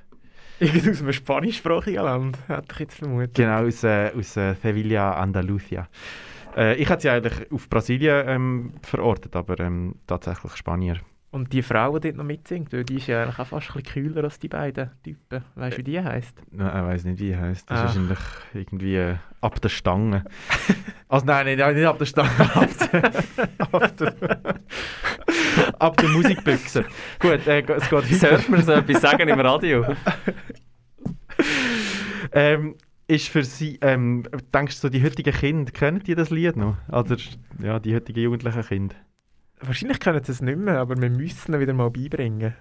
Irgendwie 0.59 0.89
aus 0.89 1.01
einem 1.01 1.13
spanischsprachigen 1.13 2.03
Land, 2.03 2.37
hätte 2.47 2.65
ich 2.71 2.79
jetzt 2.79 2.95
vermutet. 2.95 3.35
Genau, 3.35 3.65
aus, 3.65 3.83
äh, 3.83 4.11
aus 4.17 4.37
äh, 4.37 4.55
Sevilla, 4.55 5.11
Andalusia. 5.13 5.87
Äh, 6.55 6.75
ich 6.75 6.89
hätte 6.89 7.01
sie 7.03 7.09
eigentlich 7.09 7.51
auf 7.51 7.69
Brasilien 7.69 8.27
ähm, 8.27 8.73
verortet, 8.81 9.35
aber 9.35 9.59
ähm, 9.59 9.95
tatsächlich 10.07 10.55
Spanier. 10.55 10.97
Und 11.29 11.51
die 11.51 11.61
Frau, 11.61 11.99
die 11.99 12.07
dort 12.07 12.15
noch 12.17 12.23
mitsingt, 12.23 12.71
weil 12.71 12.85
die 12.85 12.95
ist 12.95 13.07
ja 13.07 13.23
eigentlich 13.23 13.37
auch 13.39 13.47
fast 13.47 13.69
ein 13.75 13.81
bisschen 13.83 14.03
kühler 14.13 14.23
als 14.23 14.39
die 14.39 14.47
beiden 14.47 14.91
Typen. 15.03 15.43
Weißt 15.55 15.73
du, 15.75 15.79
wie 15.79 15.83
die 15.83 16.01
heisst? 16.01 16.41
Nein, 16.51 16.67
ich 16.67 16.87
weiß 16.89 17.03
nicht, 17.03 17.19
wie 17.19 17.31
er 17.31 17.41
heißt. 17.41 17.69
Das 17.69 17.79
Ah. 17.79 17.83
ist 17.85 17.87
wahrscheinlich 17.95 18.19
irgendwie 18.53 18.95
äh, 18.95 19.15
ab 19.41 19.59
der 19.61 19.69
Stange. 19.69 20.23
also 21.09 21.25
nein, 21.25 21.45
nicht, 21.47 21.57
nicht 21.75 21.85
ab 21.85 21.97
der 21.99 22.05
Stange, 22.05 22.29
ab 22.55 22.69
der, 22.91 23.05
ab 23.73 23.97
der, 23.97 24.15
ab 25.79 25.97
der 25.97 26.09
Musikbüchse. 26.09 26.85
Gut, 27.19 27.45
äh, 27.45 27.59
es 27.59 27.89
geht 27.89 27.91
weiter. 27.91 28.29
Darf 28.31 28.49
man 28.49 28.61
so 28.63 28.71
etwas 28.71 29.01
sagen 29.01 29.27
im 29.27 29.39
Radio? 29.41 29.85
ähm, 32.31 32.75
ist 33.07 33.29
für 33.29 33.43
sie, 33.43 33.77
ähm, 33.81 34.23
denkst 34.53 34.75
du, 34.75 34.81
so 34.87 34.89
die 34.89 35.03
heutigen 35.03 35.33
Kinder, 35.33 35.71
kennen 35.71 36.01
die 36.03 36.15
das 36.15 36.29
Lied 36.29 36.55
noch? 36.55 36.77
Also, 36.87 37.15
ja, 37.61 37.79
die 37.79 37.95
heutigen 37.95 38.19
jugendlichen 38.21 38.61
Kinder. 38.63 38.95
Wahrscheinlich 39.59 39.99
können 39.99 40.23
sie 40.23 40.31
es 40.31 40.41
nicht 40.41 40.57
mehr, 40.57 40.79
aber 40.79 40.99
wir 40.99 41.09
müssen 41.09 41.53
ihn 41.53 41.59
wieder 41.59 41.73
mal 41.73 41.89
beibringen. 41.89 42.53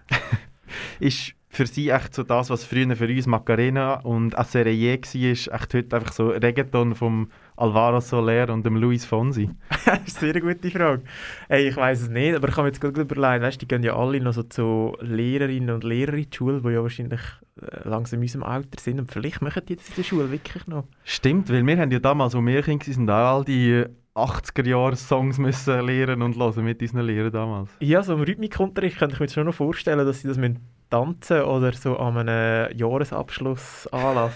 Ist 1.01 1.35
für 1.57 1.67
sie 1.67 1.89
echt 1.89 2.15
so 2.15 2.23
das, 2.23 2.51
was 2.51 2.65
früher 2.65 2.95
für 2.97 3.09
uns 3.09 3.27
Macarena 3.27 4.01
und 4.01 4.37
Acereye 4.39 4.99
war, 4.99 5.55
echt 5.55 5.75
heute 5.75 5.97
einfach 5.97 6.13
so 6.13 6.29
Reggaeton 6.29 6.95
vom 6.95 7.31
Alvaro 7.57 8.01
Soler 8.01 8.53
und 8.53 8.67
dem 8.67 8.77
Luis 8.77 9.05
Fonsi? 9.07 9.49
das 9.87 10.01
ist 10.07 10.23
eine 10.23 10.33
sehr 10.33 10.41
gute 10.41 10.71
Frage. 10.71 11.03
Hey, 11.49 11.69
ich 11.69 11.77
weiß 11.77 12.03
es 12.03 12.09
nicht, 12.11 12.35
aber 12.37 12.49
ich 12.49 12.55
kann 12.55 12.65
mir 12.65 12.69
jetzt 12.69 12.81
gerade 12.81 13.01
überlegen, 13.01 13.43
weißt, 13.43 13.61
die 13.61 13.69
gehen 13.69 13.83
ja 13.83 13.97
alle 13.97 14.21
noch 14.21 14.35
so 14.35 14.43
zu 14.43 14.97
Lehrerinnen 15.01 15.71
und 15.71 15.85
Lehrern 15.85 16.19
in 16.19 16.31
die 16.31 16.37
Schule, 16.37 16.61
die 16.61 16.69
ja 16.69 16.83
wahrscheinlich 16.83 17.21
äh, 17.61 17.89
langsam 17.89 18.19
in 18.19 18.25
unserem 18.25 18.43
Alter 18.43 18.79
sind 18.79 18.99
und 18.99 19.11
vielleicht 19.11 19.41
machen 19.41 19.63
die 19.67 19.75
jetzt 19.75 19.89
in 19.91 19.95
der 19.97 20.03
Schule 20.03 20.31
wirklich 20.31 20.67
noch. 20.67 20.85
Stimmt, 21.05 21.51
weil 21.51 21.67
wir 21.67 21.79
haben 21.79 21.91
ja 21.91 22.01
damals, 22.01 22.35
wo 22.35 22.45
wir 22.45 22.63
Kinder 22.63 22.87
waren, 22.87 23.11
auch 23.11 23.39
all 23.39 23.45
die 23.45 23.85
80er-Jahre-Songs 24.17 25.39
müssen 25.39 25.87
lernen 25.87 26.23
und 26.23 26.37
hören 26.37 26.65
mit 26.65 26.81
unseren 26.81 27.07
Lehrern 27.07 27.33
damals. 27.33 27.71
Ja, 27.81 28.03
so 28.03 28.15
im 28.15 28.23
Rhythmikunterricht 28.23 28.99
könnte 28.99 29.15
ich 29.15 29.21
mir 29.21 29.29
schon 29.29 29.47
noch 29.47 29.55
vorstellen, 29.55 30.05
dass 30.07 30.21
sie 30.21 30.29
das 30.29 30.39
müssen 30.39 30.61
tanzen 30.91 31.43
oder 31.43 31.73
so 31.73 31.97
an 31.99 32.17
einem 32.17 32.77
Jahresabschlussanlass. 32.77 34.35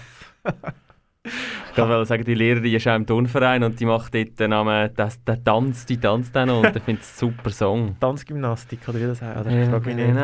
Ich 1.23 1.77
wollte 1.77 2.05
sagen, 2.05 2.23
die 2.23 2.33
Lehrerin 2.33 2.73
ist 2.73 2.87
auch 2.87 2.95
im 2.95 3.05
Turnverein 3.05 3.63
und 3.63 3.79
die 3.79 3.85
macht 3.85 4.13
dort 4.13 4.39
den 4.39 4.49
Namen, 4.49 4.89
das, 4.95 5.23
den 5.23 5.43
Tanz, 5.43 5.85
die 5.85 5.97
tanzt 5.97 6.35
dann 6.35 6.49
noch 6.49 6.63
und 6.63 6.75
ich 6.75 6.83
finde 6.83 7.01
es 7.01 7.13
ein 7.13 7.29
super 7.29 7.49
Song. 7.51 7.95
Tanzgymnastik 7.99 8.79
oder 8.87 8.99
wie 8.99 9.05
das 9.05 9.21
heißt. 9.21 9.39
Oder? 9.41 9.61
Ich 9.61 9.69
frage 9.69 9.93
mich 9.93 9.95
nicht. 9.95 10.17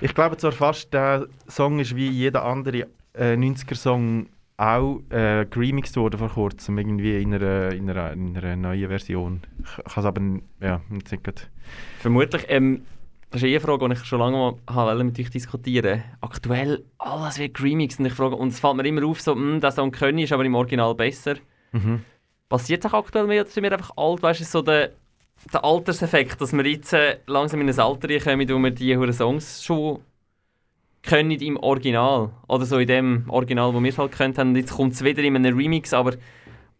Ich 0.00 0.14
glaube 0.14 0.36
zwar 0.36 0.52
fast, 0.52 0.92
der 0.92 1.26
Song 1.48 1.78
ist 1.78 1.96
wie 1.96 2.08
jeder 2.08 2.44
andere 2.44 2.86
äh, 3.14 3.36
90er-Song 3.36 4.26
auch 4.56 5.00
äh, 5.10 5.46
geremixed 5.46 5.96
worden 5.96 6.18
vor 6.18 6.30
kurzem, 6.30 6.78
irgendwie 6.78 7.20
in 7.20 7.34
einer, 7.34 7.72
in 7.72 7.90
einer, 7.90 8.12
in 8.12 8.36
einer 8.36 8.56
neuen 8.56 8.88
Version. 8.88 9.42
Ich 9.60 9.92
kann 9.92 10.02
es 10.02 10.04
aber 10.04 10.22
ja, 10.60 10.80
nicht 10.88 11.08
sagen. 11.08 11.34
Vermutlich, 11.98 12.44
ähm, 12.48 12.82
das 13.30 13.42
ist 13.42 13.48
eh 13.48 13.50
eine 13.50 13.60
Frage, 13.60 13.88
die 13.88 13.94
ich 13.94 14.04
schon 14.04 14.20
lange 14.20 14.36
mal 14.36 14.54
habe 14.68 15.02
mit 15.02 15.18
euch 15.18 15.28
diskutieren 15.28 16.04
Aktuell, 16.20 16.84
alles 16.98 17.38
wird 17.40 17.60
remixed 17.60 17.98
und 17.98 18.06
ich 18.06 18.12
frage, 18.12 18.36
und 18.36 18.48
es 18.48 18.60
fällt 18.60 18.76
mir 18.76 18.86
immer 18.86 19.04
auf, 19.06 19.20
so, 19.20 19.34
hm, 19.34 19.60
der 19.60 19.72
Song 19.72 19.90
können 19.90 20.18
ist 20.18 20.32
aber 20.32 20.44
im 20.44 20.54
Original 20.54 20.94
besser. 20.94 21.34
Mhm. 21.72 22.02
Passiert 22.48 22.84
es 22.84 22.92
auch 22.92 22.98
aktuell 22.98 23.26
mehr 23.26 23.42
oder 23.42 23.50
sind 23.50 23.64
wir 23.64 23.72
einfach 23.72 23.90
alt? 23.96 24.22
Weißt 24.22 24.40
du, 24.40 24.44
so 24.44 24.62
der, 24.62 24.92
der 25.52 25.64
Alterseffekt, 25.64 26.40
dass 26.40 26.52
wir 26.52 26.64
jetzt 26.64 26.92
äh, 26.92 27.18
langsam 27.26 27.60
in 27.60 27.68
ein 27.68 27.80
Alter 27.80 28.20
kommen, 28.20 28.48
wo 28.48 28.58
wir 28.58 28.70
die 28.70 28.96
huren 28.96 29.12
Songs 29.12 29.64
schon 29.64 29.98
können 31.04 31.30
im 31.30 31.56
Original. 31.56 32.30
Oder 32.48 32.64
so 32.64 32.78
in 32.78 32.88
dem 32.88 33.24
Original, 33.28 33.74
wo 33.74 33.82
wir 33.82 33.90
es 33.90 33.98
halt 33.98 34.12
kennt 34.12 34.38
haben. 34.38 34.50
Und 34.50 34.56
jetzt 34.56 34.72
kommt 34.72 34.94
es 34.94 35.04
wieder 35.04 35.22
in 35.22 35.36
einem 35.36 35.56
Remix, 35.56 35.92
aber 35.92 36.14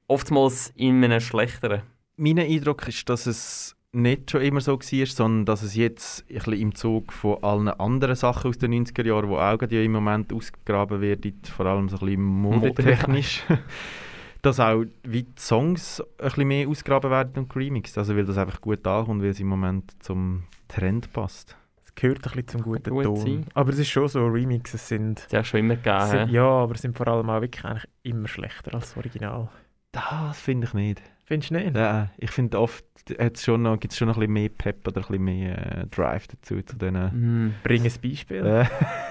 oftmals 0.06 0.72
in 0.76 1.04
einem 1.04 1.20
schlechteren. 1.20 1.82
Mein 2.16 2.38
Eindruck 2.38 2.88
ist, 2.88 3.08
dass 3.08 3.26
es 3.26 3.76
nicht 3.92 4.30
schon 4.30 4.42
immer 4.42 4.60
so 4.60 4.78
war, 4.78 5.06
sondern 5.06 5.44
dass 5.44 5.62
es 5.62 5.76
jetzt 5.76 6.24
ein 6.28 6.34
bisschen 6.34 6.52
im 6.54 6.74
Zug 6.74 7.12
von 7.12 7.42
allen 7.42 7.68
anderen 7.68 8.16
Sachen 8.16 8.48
aus 8.48 8.58
den 8.58 8.74
90er 8.74 9.06
Jahren, 9.06 9.28
die 9.28 9.36
auch 9.36 9.58
gerade 9.58 9.76
ja 9.76 9.82
im 9.82 9.92
Moment 9.92 10.32
ausgegraben 10.32 11.00
werden, 11.00 11.40
vor 11.44 11.66
allem 11.66 11.88
so 11.88 11.96
ein 11.96 12.06
bisschen 12.06 12.22
modetechnisch, 12.22 13.44
dass 14.42 14.58
auch 14.58 14.84
wie 15.04 15.22
die 15.22 15.32
Songs 15.38 16.00
ein 16.00 16.24
bisschen 16.24 16.48
mehr 16.48 16.68
ausgegraben 16.68 17.10
werden 17.10 17.32
und 17.36 17.48
geremixed. 17.48 17.96
Also 17.96 18.16
weil 18.16 18.24
das 18.24 18.36
einfach 18.36 18.60
gut 18.60 18.84
ankommt, 18.86 19.22
weil 19.22 19.30
es 19.30 19.40
im 19.40 19.48
Moment 19.48 19.92
zum 20.02 20.44
Trend 20.66 21.12
passt. 21.12 21.56
Gehört 21.96 22.18
ein 22.18 22.22
bisschen 22.22 22.48
zum 22.48 22.62
guten 22.62 22.90
Gut 22.90 23.04
Ton. 23.04 23.16
sein. 23.16 23.46
Aber 23.54 23.70
es 23.70 23.78
ist 23.78 23.88
schon 23.88 24.08
so, 24.08 24.26
Remixes 24.26 24.88
sind... 24.88 25.24
Das 25.30 25.38
hat 25.38 25.46
schon 25.46 25.60
immer 25.60 25.76
gegeben. 25.76 26.06
sind 26.06 26.30
ja, 26.30 26.44
aber 26.44 26.76
sind 26.76 26.96
vor 26.96 27.06
allem 27.06 27.30
auch 27.30 27.40
wirklich 27.40 27.64
eigentlich 27.64 27.88
immer 28.02 28.26
schlechter 28.28 28.74
als 28.74 28.88
das 28.90 28.96
Original. 28.96 29.48
Das 29.92 30.40
finde 30.40 30.66
ich 30.66 30.74
nicht. 30.74 31.02
Findest 31.24 31.50
du 31.50 31.54
nicht? 31.54 31.76
Ja, 31.76 32.10
ich 32.18 32.30
finde 32.30 32.58
oft 32.60 32.84
hat's 33.18 33.44
schon 33.44 33.62
noch, 33.62 33.78
gibt 33.78 33.92
es 33.92 33.98
schon 33.98 34.08
noch 34.08 34.16
ein 34.16 34.20
bisschen 34.20 34.32
mehr 34.32 34.48
Pep 34.48 34.86
oder 34.88 35.02
ein 35.02 35.06
bisschen 35.06 35.24
mehr 35.24 35.82
äh, 35.82 35.86
Drive 35.86 36.26
dazu 36.26 36.60
zu 36.62 36.76
diesen... 36.76 36.94
Mhm. 36.94 37.54
Bring 37.62 37.84
ein 37.84 37.92
Beispiel. 38.02 38.44
Äh, 38.44 38.66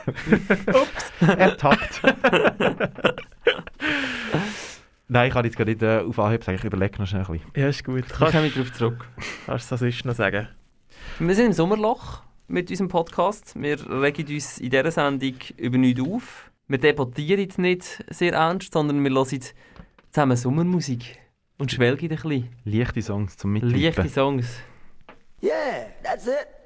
Ups, 0.69 1.11
ertappt. 1.21 2.01
Nein, 5.07 5.27
ich 5.27 5.33
kann 5.33 5.45
jetzt 5.45 5.57
gerade 5.57 5.71
nicht 5.71 5.83
äh, 5.83 5.99
auf 5.99 6.19
Anhieb 6.19 6.43
sagen, 6.43 6.57
ich 6.57 6.63
überlege 6.63 6.99
noch 6.99 7.07
schnell 7.07 7.23
ein 7.23 7.31
bisschen. 7.31 7.51
Ja, 7.55 7.67
ist 7.69 7.83
gut. 7.83 8.03
Ich 8.05 8.13
komme 8.13 8.49
darauf 8.49 8.73
zurück. 8.73 9.07
Kannst 9.45 9.69
du 9.69 9.73
das 9.73 9.79
sonst 9.79 10.05
noch 10.05 10.15
sagen? 10.15 10.47
Wir 11.19 11.35
sind 11.35 11.47
im 11.47 11.53
Sommerloch 11.53 12.23
mit 12.53 12.69
unserem 12.69 12.87
Podcast. 12.87 13.59
Wir 13.59 13.79
regen 13.89 14.27
uns 14.27 14.59
in 14.59 14.69
dieser 14.69 14.91
Sendung 14.91 15.33
über 15.57 15.77
nichts 15.77 16.01
auf. 16.01 16.51
Wir 16.67 16.77
debattieren 16.77 17.41
jetzt 17.41 17.57
nicht 17.57 18.03
sehr 18.09 18.33
ernst, 18.33 18.73
sondern 18.73 19.03
wir 19.03 19.09
hören 19.09 19.41
zusammen 20.11 20.37
Sommermusik 20.37 21.19
und 21.57 21.71
schwelgen 21.71 22.11
ein 22.11 22.15
bisschen. 22.15 22.49
Leichte 22.63 23.01
Songs 23.01 23.37
zum 23.37 23.53
Mittippen. 23.53 23.81
Leichte 23.81 24.07
Songs. 24.07 24.45
Yeah, 25.41 25.87
that's 26.03 26.27
it. 26.27 26.62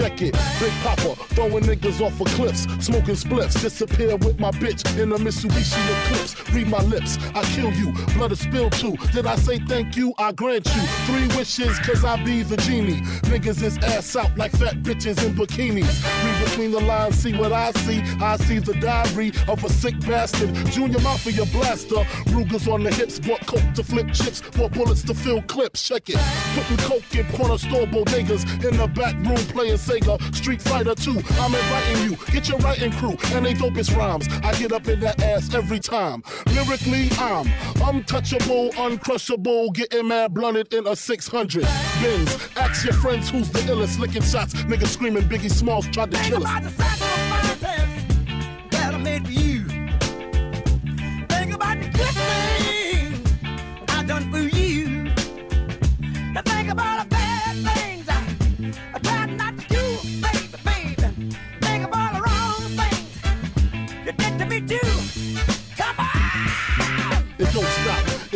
Check 0.00 0.22
it. 0.22 0.32
Big 0.58 0.72
Papa, 0.82 1.14
throwing 1.34 1.64
niggas 1.64 2.00
off 2.00 2.18
of 2.20 2.26
cliffs, 2.28 2.62
smoking 2.82 3.16
spliffs, 3.16 3.60
disappear 3.60 4.16
with 4.16 4.40
my 4.40 4.50
bitch 4.52 4.80
in 4.98 5.12
a 5.12 5.16
Mitsubishi 5.16 5.82
Eclipse. 6.04 6.34
Read 6.54 6.68
my 6.68 6.82
lips, 6.84 7.18
I 7.34 7.42
kill 7.54 7.70
you, 7.72 7.92
blood 8.14 8.32
is 8.32 8.40
spilled 8.40 8.72
too. 8.72 8.96
Did 9.12 9.26
I 9.26 9.36
say 9.36 9.58
thank 9.58 9.96
you? 9.96 10.14
I 10.16 10.32
grant 10.32 10.66
you 10.74 10.82
three 11.04 11.26
wishes, 11.36 11.78
cause 11.80 12.02
I 12.02 12.16
be 12.24 12.42
the 12.42 12.56
genie. 12.56 13.02
Niggas 13.28 13.62
is 13.62 13.76
ass 13.78 14.16
out 14.16 14.38
like 14.38 14.52
fat 14.52 14.76
bitches 14.82 15.22
in 15.22 15.34
bikinis. 15.34 16.02
Read 16.24 16.44
between 16.46 16.70
the 16.70 16.80
lines, 16.80 17.16
see 17.16 17.34
what 17.36 17.52
I 17.52 17.70
see. 17.72 18.00
I 18.22 18.38
see 18.38 18.58
the 18.58 18.74
diary 18.74 19.32
of 19.48 19.62
a 19.64 19.68
sick 19.68 20.00
bastard. 20.00 20.54
Junior 20.72 21.00
Mafia 21.00 21.44
blaster, 21.52 22.06
Rugers 22.32 22.66
on 22.68 22.84
the 22.84 22.90
hips, 22.90 23.18
bought 23.18 23.46
coke 23.46 23.74
to 23.74 23.84
flip 23.84 24.10
chips, 24.14 24.40
bought 24.56 24.72
bullets 24.72 25.02
to 25.02 25.12
fill 25.12 25.42
clips. 25.42 25.86
Check 25.86 26.08
it. 26.08 26.18
Putting 26.54 26.76
coke 26.88 27.14
in 27.14 27.26
corner 27.36 27.58
store 27.58 27.86
bodegas 27.86 28.44
in 28.64 28.78
the 28.78 28.86
back 28.88 29.14
room 29.26 29.44
playing 29.52 29.76
Sega 29.90 30.34
Street 30.34 30.62
Fighter 30.62 30.94
2. 30.94 31.10
I'm 31.10 31.54
inviting 31.54 32.10
you, 32.10 32.16
get 32.32 32.48
your 32.48 32.58
writing 32.58 32.92
crew 32.92 33.16
and 33.34 33.44
they 33.44 33.54
dopest 33.54 33.96
rhymes. 33.96 34.28
I 34.44 34.54
get 34.56 34.72
up 34.72 34.86
in 34.86 35.00
that 35.00 35.20
ass 35.20 35.52
every 35.52 35.80
time. 35.80 36.22
Lyrically, 36.46 37.08
I'm 37.18 37.50
untouchable, 37.82 38.70
uncrushable, 38.70 39.74
getting 39.74 40.06
mad 40.06 40.32
blunted 40.32 40.72
in 40.72 40.86
a 40.86 40.94
600. 40.94 41.66
Bins, 42.00 42.48
ask 42.56 42.84
your 42.84 42.94
friends 42.94 43.30
who's 43.30 43.50
the 43.50 43.58
illest, 43.60 43.98
licking 43.98 44.22
shots. 44.22 44.54
Niggas 44.54 44.88
screaming 44.88 45.24
Biggie 45.24 45.50
Smalls 45.50 45.88
tried 45.88 46.12
to 46.12 46.18
kill 46.18 46.46
us. 46.46 47.29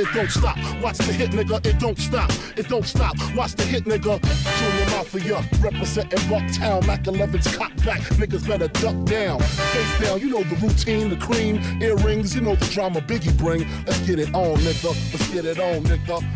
It 0.05 0.15
don't 0.15 0.31
stop. 0.31 0.57
Watch 0.83 0.99
the 0.99 1.13
hit, 1.13 1.31
nigga, 1.31 1.65
it 1.67 1.79
don't 1.79 1.99
stop, 1.99 2.31
it 2.57 2.69
don't 2.69 2.87
stop. 2.87 3.17
Watch 3.35 3.55
the 3.55 3.65
hit, 3.65 3.85
nigga. 3.85 4.21
Junior 4.59 4.97
Mafia, 4.97 5.45
representing 5.61 6.19
Bucktown. 6.31 6.87
Mac 6.87 7.03
11's 7.05 7.57
cock 7.57 7.75
back, 7.85 8.01
niggas 8.21 8.47
better 8.47 8.69
duck 8.69 9.05
down. 9.05 9.41
Face 9.41 10.01
down, 10.01 10.21
you 10.21 10.31
know 10.31 10.43
the 10.43 10.57
routine, 10.57 11.09
the 11.09 11.17
cream, 11.17 11.61
earrings, 11.83 12.35
you 12.35 12.43
know 12.43 12.55
the 12.55 12.67
drama 12.67 13.01
Biggie 13.01 13.37
bring. 13.39 13.67
Let's 13.87 14.01
get 14.01 14.19
it 14.19 14.35
on, 14.35 14.57
nigga. 14.59 14.95
Let's 15.13 15.29
get 15.29 15.45
it 15.45 15.59
on, 15.59 15.85
nigga. 15.85 16.34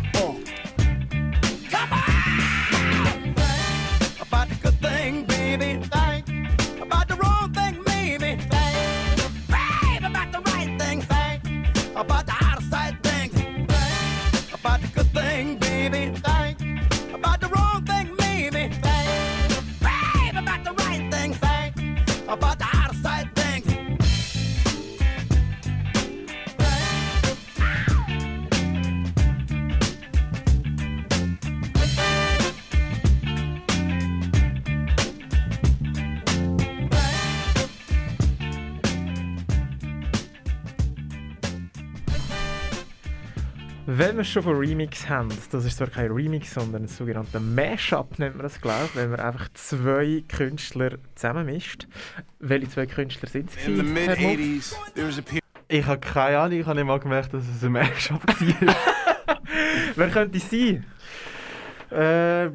Wir 44.19 44.25
schon 44.25 44.43
von 44.43 44.57
Remix 44.57 45.07
haben, 45.07 45.29
das 45.51 45.63
ist 45.63 45.77
zwar 45.77 45.87
kein 45.87 46.11
Remix, 46.11 46.53
sondern 46.53 46.83
ein 46.83 46.87
sogenannter 46.89 47.39
Mashup 47.39 48.19
nennt 48.19 48.35
man 48.35 48.43
das, 48.43 48.59
glaube 48.59 48.83
ich, 48.85 48.95
wenn 48.97 49.11
man 49.11 49.19
einfach 49.21 49.47
zwei 49.53 50.23
Künstler 50.27 50.97
zusammenmischt. 51.15 51.87
Welche 52.39 52.67
zwei 52.67 52.85
Künstler 52.85 53.29
sind 53.29 53.49
es? 53.49 53.65
In 53.65 53.77
the 53.77 53.81
gewesen, 53.81 53.95
Herr 53.95 54.17
Muff? 54.17 54.37
mid-80s, 54.37 54.93
there 54.93 55.07
was 55.07 55.19
a. 55.19 55.21
Ich 55.69 55.85
habe 55.85 55.99
keine 55.99 56.37
Ahnung, 56.37 56.59
ich 56.59 56.65
habe 56.65 56.75
nicht 56.75 56.85
mal 56.87 56.99
gemerkt, 56.99 57.33
dass 57.33 57.43
es 57.47 57.63
ein 57.63 57.71
Mashup 57.71 58.21
war. 58.27 58.75
Wer 59.95 60.09
könnte 60.09 60.37
es 60.37 60.49
sein? 60.49 60.85
äh, 61.91 62.49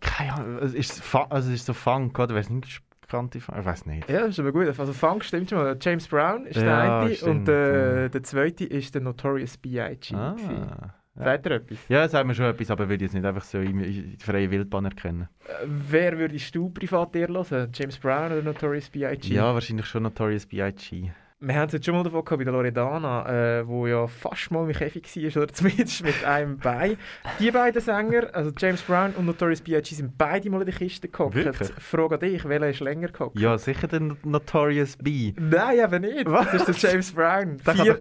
keine 0.00 0.32
Ahnung. 0.32 0.58
Es 0.62 0.72
ist, 0.72 1.02
also 1.14 1.50
es 1.50 1.56
ist 1.56 1.66
so 1.66 1.74
Funk, 1.74 2.18
oder? 2.18 2.34
Wer 2.34 2.40
ist 2.40 2.50
nicht 2.50 2.80
bekannte 3.02 3.38
Funk? 3.38 3.58
Ich 3.58 3.66
weiß 3.66 3.84
nicht. 3.84 4.08
Ja, 4.08 4.20
das 4.20 4.30
ist 4.30 4.40
aber 4.40 4.52
gut. 4.52 4.66
Also 4.66 4.94
Funk 4.94 5.24
stimmt 5.24 5.50
schon 5.50 5.58
mal. 5.58 5.76
James 5.78 6.08
Brown 6.08 6.46
ist 6.46 6.56
Ja, 6.56 6.62
der 6.62 6.98
eine 7.00 7.14
stimmt, 7.14 7.48
und 7.48 7.48
äh, 7.48 8.08
der 8.08 8.22
zweite 8.22 8.64
ist 8.64 8.94
der 8.94 9.02
Notorious 9.02 9.58
B.I.G. 9.58 10.14
Ah. 10.14 10.94
Ja. 11.16 11.24
Sagt 11.24 11.46
ihr 11.46 11.52
etwas? 11.52 11.78
Ja, 11.88 12.08
sagt 12.08 12.26
mir 12.26 12.34
schon 12.34 12.46
etwas, 12.46 12.70
aber 12.70 12.88
würde 12.88 13.04
jetzt 13.04 13.14
nicht 13.14 13.24
einfach 13.24 13.44
so 13.44 13.58
in, 13.58 13.78
die 13.78 14.16
freie 14.18 14.50
Wildbahn 14.50 14.84
erkennen. 14.86 15.28
Äh, 15.46 15.66
wer 15.66 16.18
würdest 16.18 16.54
du 16.54 16.70
privat 16.70 17.14
eher 17.16 17.28
hören? 17.28 17.70
James 17.74 17.98
Brown 17.98 18.32
oder 18.32 18.42
Notorious 18.42 18.88
B.I.G.? 18.88 19.34
Ja, 19.34 19.52
wahrscheinlich 19.54 19.86
schon 19.86 20.02
Notorious 20.04 20.46
B.I.G. 20.46 21.10
Wir 21.44 21.56
haben 21.56 21.66
es 21.66 21.72
jetzt 21.72 21.86
schon 21.86 21.96
mal 21.96 22.04
davon 22.04 22.24
gehabt 22.24 22.38
bei 22.38 22.44
der 22.44 22.52
Loredana, 22.52 23.58
äh, 23.58 23.66
wo 23.66 23.88
ja 23.88 24.06
fast 24.06 24.52
mal 24.52 24.64
mit 24.64 24.76
Käfig 24.76 25.04
war, 25.34 25.42
oder 25.42 25.52
zumindest 25.52 26.04
mit 26.04 26.24
einem 26.24 26.56
Bein. 26.56 26.96
Die 27.40 27.50
beiden 27.50 27.82
Sänger, 27.82 28.28
also 28.32 28.52
James 28.56 28.80
Brown 28.82 29.12
und 29.14 29.26
Notorious 29.26 29.60
B.I.G. 29.60 29.92
sind 29.92 30.16
beide 30.16 30.48
mal 30.50 30.60
in 30.60 30.66
der 30.66 30.74
Kiste 30.76 31.08
gehockt. 31.08 31.34
Wirklich? 31.34 31.68
Frage 31.80 32.14
an 32.14 32.20
dich, 32.20 32.44
welcher 32.48 32.68
ist 32.68 32.78
länger 32.78 33.08
gehockt? 33.08 33.36
Ja, 33.40 33.58
sicher 33.58 33.88
der 33.88 33.98
No- 33.98 34.16
Notorious 34.22 34.96
B. 34.96 35.32
Nein, 35.36 35.78
eben 35.80 36.02
nicht. 36.02 36.28
Das 36.28 36.54
ist 36.68 36.80
der 36.84 36.90
James 36.92 37.10
Brown. 37.10 37.58
Vier, 37.74 37.98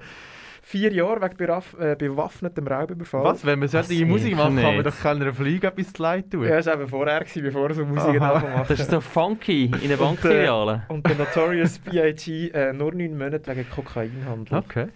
vier 0.61 0.93
Jahre 0.93 1.21
wegen 1.21 1.37
beraff, 1.37 1.75
äh, 1.79 1.95
bewaffnetem 1.95 2.67
Raubüberfall. 2.67 3.23
Was, 3.23 3.45
wenn 3.45 3.59
wir 3.61 3.67
solche 3.67 4.05
Musik 4.05 4.35
machen, 4.35 4.57
kann 4.57 4.75
man 4.75 4.83
doch 4.83 4.99
keiner 4.99 5.33
Flüge 5.33 5.67
etwas 5.67 5.91
zu 5.91 6.01
leid 6.03 6.29
tun. 6.31 6.43
Ja, 6.43 6.57
das 6.57 6.67
war 6.67 6.75
eben 6.75 6.87
vorher, 6.87 7.19
gewesen, 7.19 7.43
bevor 7.43 7.67
er 7.69 7.73
so 7.75 7.85
Musik 7.85 8.19
hat. 8.19 8.69
Das 8.69 8.79
ist 8.79 8.91
so 8.91 9.01
funky 9.01 9.65
in 9.65 9.89
der 9.89 9.99
Und, 9.99 10.05
Bankfiliale. 10.21 10.83
äh, 10.87 10.93
Und 10.93 11.05
der 11.07 11.15
Notorious 11.15 11.79
B.I.G. 11.79 12.49
Äh, 12.49 12.73
nur 12.73 12.93
neun 12.93 13.17
Monate 13.17 13.55
wegen 13.55 13.69
Kokainhandel. 13.69 14.57
Okay. 14.59 14.87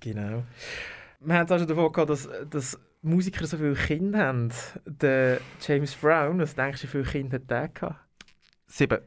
Genau. 0.00 0.42
Wir 1.20 1.34
haben 1.34 1.46
es 1.46 1.52
auch 1.52 1.58
schon 1.58 1.68
davon 1.68 1.92
gehabt, 1.92 2.10
dass, 2.10 2.28
dass 2.50 2.78
Musiker 3.02 3.46
so 3.46 3.56
viele 3.56 3.74
Kinder 3.74 4.18
haben. 4.18 4.50
Der 4.86 5.38
James 5.66 5.94
Brown, 5.94 6.38
was 6.40 6.54
denkst 6.54 6.80
du, 6.82 6.86
wie 6.86 6.90
viele 6.90 7.04
Kinder 7.04 7.36
hat 7.36 7.50
der 7.50 7.68
gehabt? 7.68 7.96
Sieben. 8.66 8.98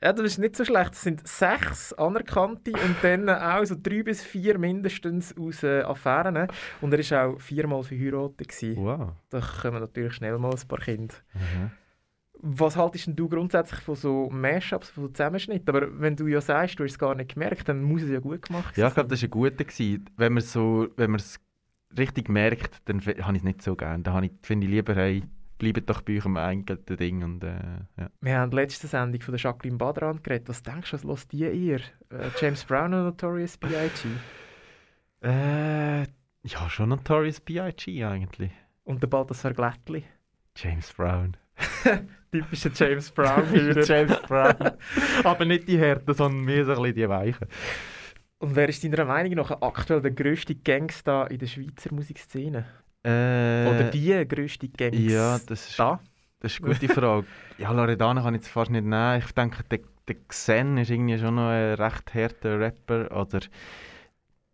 Ja, 0.00 0.12
das 0.12 0.24
ist 0.26 0.38
nicht 0.38 0.54
so 0.54 0.64
schlecht. 0.64 0.92
Es 0.94 1.02
sind 1.02 1.26
sechs 1.26 1.92
anerkannte 1.94 2.70
und 2.72 2.96
dann 3.02 3.28
auch 3.28 3.64
so 3.64 3.74
drei 3.80 4.02
bis 4.04 4.22
vier 4.22 4.56
mindestens 4.58 5.36
aus 5.36 5.62
äh, 5.64 5.80
Affären. 5.82 6.46
Und 6.80 6.94
er 6.94 7.10
war 7.10 7.28
auch 7.34 7.40
viermal 7.40 7.82
verheiratet. 7.82 8.48
Gewesen. 8.48 8.76
Wow. 8.84 9.12
Da 9.30 9.40
kommen 9.40 9.80
natürlich 9.80 10.14
schnell 10.14 10.38
mal 10.38 10.52
ein 10.54 10.68
paar 10.68 10.78
Kinder. 10.78 11.14
Mhm. 11.34 11.70
Was 12.40 12.76
haltest 12.76 13.08
denn 13.08 13.16
du 13.16 13.28
grundsätzlich 13.28 13.80
von 13.80 13.96
so 13.96 14.30
Mashups, 14.30 14.90
von 14.90 15.04
so 15.06 15.08
Zusammenschnitten? 15.08 15.68
Aber 15.74 16.00
wenn 16.00 16.14
du 16.14 16.28
ja 16.28 16.40
sagst, 16.40 16.78
du 16.78 16.84
hast 16.84 16.92
es 16.92 16.98
gar 16.98 17.16
nicht 17.16 17.34
gemerkt, 17.34 17.68
dann 17.68 17.82
muss 17.82 18.02
es 18.02 18.10
ja 18.10 18.20
gut 18.20 18.42
gemacht 18.42 18.76
Ja, 18.76 18.82
sein. 18.82 18.88
ich 18.90 18.94
glaube, 18.94 19.08
das 19.08 19.20
war 19.22 19.26
ein 19.26 19.30
guter. 19.32 19.64
Gewesen. 19.64 20.04
Wenn 20.16 20.32
man 20.34 20.42
so, 20.44 20.86
wenn 20.96 21.10
man 21.10 21.18
es 21.18 21.40
richtig 21.98 22.28
merkt, 22.28 22.76
dann 22.88 23.00
habe 23.04 23.32
ich 23.32 23.38
es 23.38 23.42
nicht 23.42 23.62
so 23.62 23.74
gerne. 23.74 24.04
Da 24.04 24.12
habe 24.12 24.26
ich- 24.26 24.32
finde 24.42 24.66
ich 24.66 24.70
lieber, 24.72 24.94
hey, 24.94 25.24
bleibt 25.58 25.90
doch 25.90 26.02
bei 26.02 26.16
eurem 26.16 26.36
eigenen 26.36 26.84
Ding. 26.86 27.22
Und, 27.22 27.44
äh, 27.44 27.58
ja. 27.96 28.10
Wir 28.20 28.38
haben 28.38 28.52
letzte 28.52 28.86
Sendung 28.86 29.20
von 29.20 29.32
der 29.32 29.40
Jacqueline 29.40 29.76
Badran 29.76 30.22
geredet. 30.22 30.48
Was 30.48 30.62
denkst 30.62 30.90
du, 30.90 30.94
was 30.94 31.04
los 31.04 31.28
die 31.28 31.44
ihr? 31.44 31.80
Äh, 32.10 32.30
James 32.40 32.64
Brown 32.64 32.94
oder 32.94 33.04
Notorious 33.04 33.56
B.I.G.? 33.56 34.08
Äh, 35.20 36.02
ja, 36.02 36.70
schon 36.70 36.90
Notorious 36.90 37.40
B.I.G. 37.40 38.04
eigentlich. 38.04 38.52
Und 38.84 39.02
der 39.02 39.08
Balthasar 39.08 39.52
Glättli? 39.52 40.04
James 40.56 40.92
Brown. 40.92 41.36
Typischer 42.30 42.70
James 42.72 43.10
Brown. 43.10 43.44
James 43.84 44.16
Brown. 44.28 44.54
Aber 45.24 45.44
nicht 45.44 45.66
die 45.66 45.76
Härten, 45.76 46.14
sondern 46.14 46.44
mehr 46.44 46.64
so 46.64 46.70
ein 46.70 46.76
bisschen 46.76 46.94
die 46.94 47.08
Weichen. 47.08 47.48
Und 48.38 48.54
wer 48.54 48.68
ist 48.68 48.84
deiner 48.84 49.04
Meinung 49.04 49.34
nach 49.34 49.50
aktuell 49.60 50.00
der 50.00 50.12
grösste 50.12 50.54
Gangster 50.54 51.28
in 51.30 51.38
der 51.38 51.46
Schweizer 51.46 51.92
Musikszene? 51.92 52.64
Äh, 53.04 53.66
Oder 53.68 53.90
die 53.92 54.26
grösste 54.28 54.68
Gangster? 54.68 55.00
Ja, 55.00 55.38
das 55.46 55.68
ist, 55.70 55.78
Da? 55.78 56.00
das 56.40 56.52
ist 56.52 56.64
eine 56.64 56.74
gute 56.74 56.88
Frage. 56.94 57.26
ja, 57.58 57.70
Loredana 57.72 58.22
kann 58.22 58.34
ich 58.34 58.40
jetzt 58.42 58.50
fast 58.50 58.70
nicht 58.70 58.84
nehmen. 58.84 59.18
Ich 59.24 59.32
denke, 59.32 59.62
der, 59.64 59.80
der 60.08 60.16
Xen 60.28 60.78
ist 60.78 60.90
irgendwie 60.90 61.18
schon 61.18 61.34
noch 61.36 61.48
ein 61.48 61.74
recht 61.74 62.14
harter 62.14 62.58
Rapper. 62.60 63.10
Oder... 63.16 63.40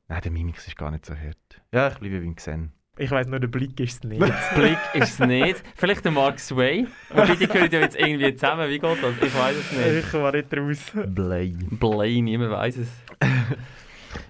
Nein, 0.09 0.20
der 0.22 0.30
Mimix 0.32 0.66
ist 0.66 0.76
gar 0.76 0.90
nicht 0.90 1.07
so 1.07 1.14
hart. 1.14 1.62
Ja, 1.72 1.88
ich 1.88 1.99
bleibe 1.99 2.20
beim 2.20 2.34
Xen. 2.36 2.72
Ich 2.97 3.11
weiss 3.11 3.26
nur, 3.26 3.40
der 3.40 3.49
Blick 3.49 3.80
ist 3.80 4.05
es 4.05 4.09
nicht. 4.09 4.20
Blick 4.55 4.78
ist 4.92 5.14
es 5.14 5.18
nicht. 5.18 5.64
Vielleicht 5.74 6.05
der 6.05 6.12
Mark 6.12 6.38
Sway. 6.38 6.86
Wobei 7.09 7.34
die 7.34 7.49
gehören 7.49 7.70
ja 7.72 7.80
jetzt 7.80 7.99
irgendwie 7.99 8.34
zusammen. 8.36 8.68
Wie 8.70 8.78
geht 8.78 9.03
das? 9.03 9.14
Ich 9.20 9.34
weiß 9.36 9.57
es 9.57 9.72
nicht. 9.72 10.07
ich 10.07 10.12
war 10.14 10.30
nicht 10.32 10.55
raus. 10.57 10.92
Blay. 11.07 11.57
Blay, 11.70 12.22
niemand 12.22 12.51
weiß 12.53 12.76
es. 12.76 12.88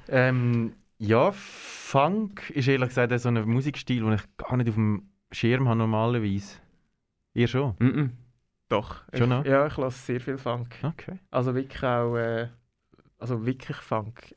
Ähm, 0.09 0.75
ja, 1.07 1.33
Funk 1.33 2.51
ist 2.51 2.69
ehrlich 2.69 2.89
gesagt 2.89 3.19
so 3.21 3.29
ein 3.29 3.49
Musikstil, 3.49 4.03
den 4.03 4.15
ich 4.15 4.37
gar 4.37 4.57
nicht 4.57 4.69
auf 4.69 4.75
dem 4.75 5.11
Schirm 5.31 5.69
habe 5.69 5.79
normalerweise. 5.79 6.59
Ihr 7.35 7.49
schon? 7.49 7.75
Mm 7.79 7.87
-mm. 7.87 8.11
Doch. 8.69 9.03
Schon 9.13 9.23
ich, 9.25 9.29
noch? 9.29 9.45
Ja, 9.45 9.67
ich 9.67 9.77
lasse 9.77 9.99
sehr 9.99 10.21
viel 10.21 10.39
Funk. 10.39 10.75
Okay. 10.83 11.19
Also 11.31 11.55
wirklich 11.55 11.83
auch, 11.83 12.17
äh, 12.17 12.49
also 13.19 13.47
wirklich 13.47 13.77
Funk. 13.79 14.35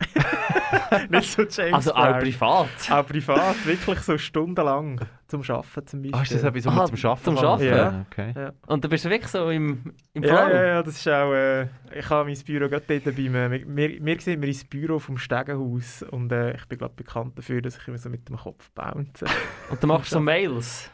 Nicht 1.09 1.32
so 1.32 1.41
James 1.43 1.73
Also 1.73 1.93
auch 1.93 2.05
Brown. 2.11 2.19
privat? 2.19 2.67
Auch 2.91 3.05
privat, 3.07 3.65
wirklich 3.65 3.99
so 3.99 4.17
stundenlang 4.17 5.01
zum 5.28 5.41
Arbeiten 5.41 5.88
zum 5.88 6.01
Beispiel. 6.01 6.15
Ah, 6.19 6.21
ist 6.23 6.34
das 6.34 6.43
etwas, 6.43 6.65
was 6.65 6.73
man 6.73 6.80
Aha, 6.80 6.86
zum 6.93 7.05
Arbeiten 7.09 7.23
zum? 7.23 7.38
Arbeiten? 7.38 7.65
Ja. 7.75 8.05
Okay. 8.09 8.34
ja. 8.36 8.51
Und 8.67 8.84
dann 8.84 8.89
bist 8.91 9.03
du 9.05 9.09
wirklich 9.09 9.32
so 9.32 9.49
im, 9.49 9.93
im 10.13 10.23
Ja, 10.23 10.45
Flow? 10.47 10.55
ja, 10.55 10.65
ja, 10.65 10.84
das 10.84 10.95
ist 10.95 11.07
auch. 11.09 11.34
Äh, 11.34 11.67
ich 11.93 12.09
habe 12.09 12.30
mein 12.30 12.38
Büro 12.45 12.69
gerade 12.69 12.86
dort 13.01 13.15
beim. 13.15 13.36
Äh, 13.36 13.63
wir, 13.67 14.05
wir 14.05 14.21
sehen 14.21 14.41
wir 14.41 14.47
ins 14.47 14.63
Büro 14.63 14.99
vom 14.99 15.17
Stegenhaus 15.17 16.03
und 16.03 16.32
äh, 16.32 16.55
ich 16.55 16.65
bin 16.67 16.78
glaube 16.78 16.93
bekannt 16.95 17.38
dafür, 17.38 17.61
dass 17.61 17.78
ich 17.78 17.88
immer 17.88 17.97
so 17.97 18.09
mit 18.09 18.30
dem 18.30 18.38
Kopf 18.38 18.69
bounce. 18.71 19.25
Und 19.69 19.82
dann 19.84 19.88
machst 19.89 20.11
du 20.11 20.15
so 20.15 20.19
Mails? 20.21 20.89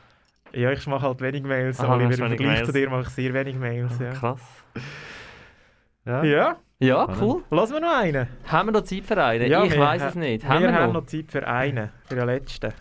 Ja, 0.53 0.71
ich 0.71 0.85
mache 0.87 1.05
halt 1.05 1.21
wenig 1.21 1.43
Mails. 1.43 1.79
Aha, 1.79 1.93
Oliver, 1.93 2.05
machst 2.07 2.19
im 2.19 2.25
wenig 2.25 2.37
Vergleich 2.37 2.57
Mails. 2.59 2.67
zu 2.67 2.73
dir 2.73 2.89
mache 2.89 3.01
ich 3.01 3.09
sehr 3.09 3.33
wenig 3.33 3.55
Mails. 3.55 3.99
Ja. 3.99 4.11
Krass. 4.13 4.41
Ja. 6.05 6.23
Ja? 6.23 6.57
Ja, 6.79 7.07
cool. 7.21 7.43
Lassen 7.49 7.73
wir 7.73 7.79
noch 7.81 7.95
einen. 7.97 8.27
Haben 8.45 8.67
wir 8.67 8.73
noch 8.73 8.81
Zeit 8.83 9.05
für 9.05 9.23
einen? 9.23 9.49
Ja, 9.49 9.63
ich 9.63 9.71
wir 9.71 9.79
weiß 9.79 10.01
es 10.01 10.15
nicht. 10.15 10.43
Wir 10.43 10.49
Haben 10.49 10.61
wir, 10.63 10.73
haben 10.73 10.93
noch? 10.93 11.01
noch 11.01 11.05
Zeit 11.07 11.31
für 11.31 11.47
einen, 11.47 11.89
für 12.05 12.15
den 12.15 12.25
letzten. 12.25 12.73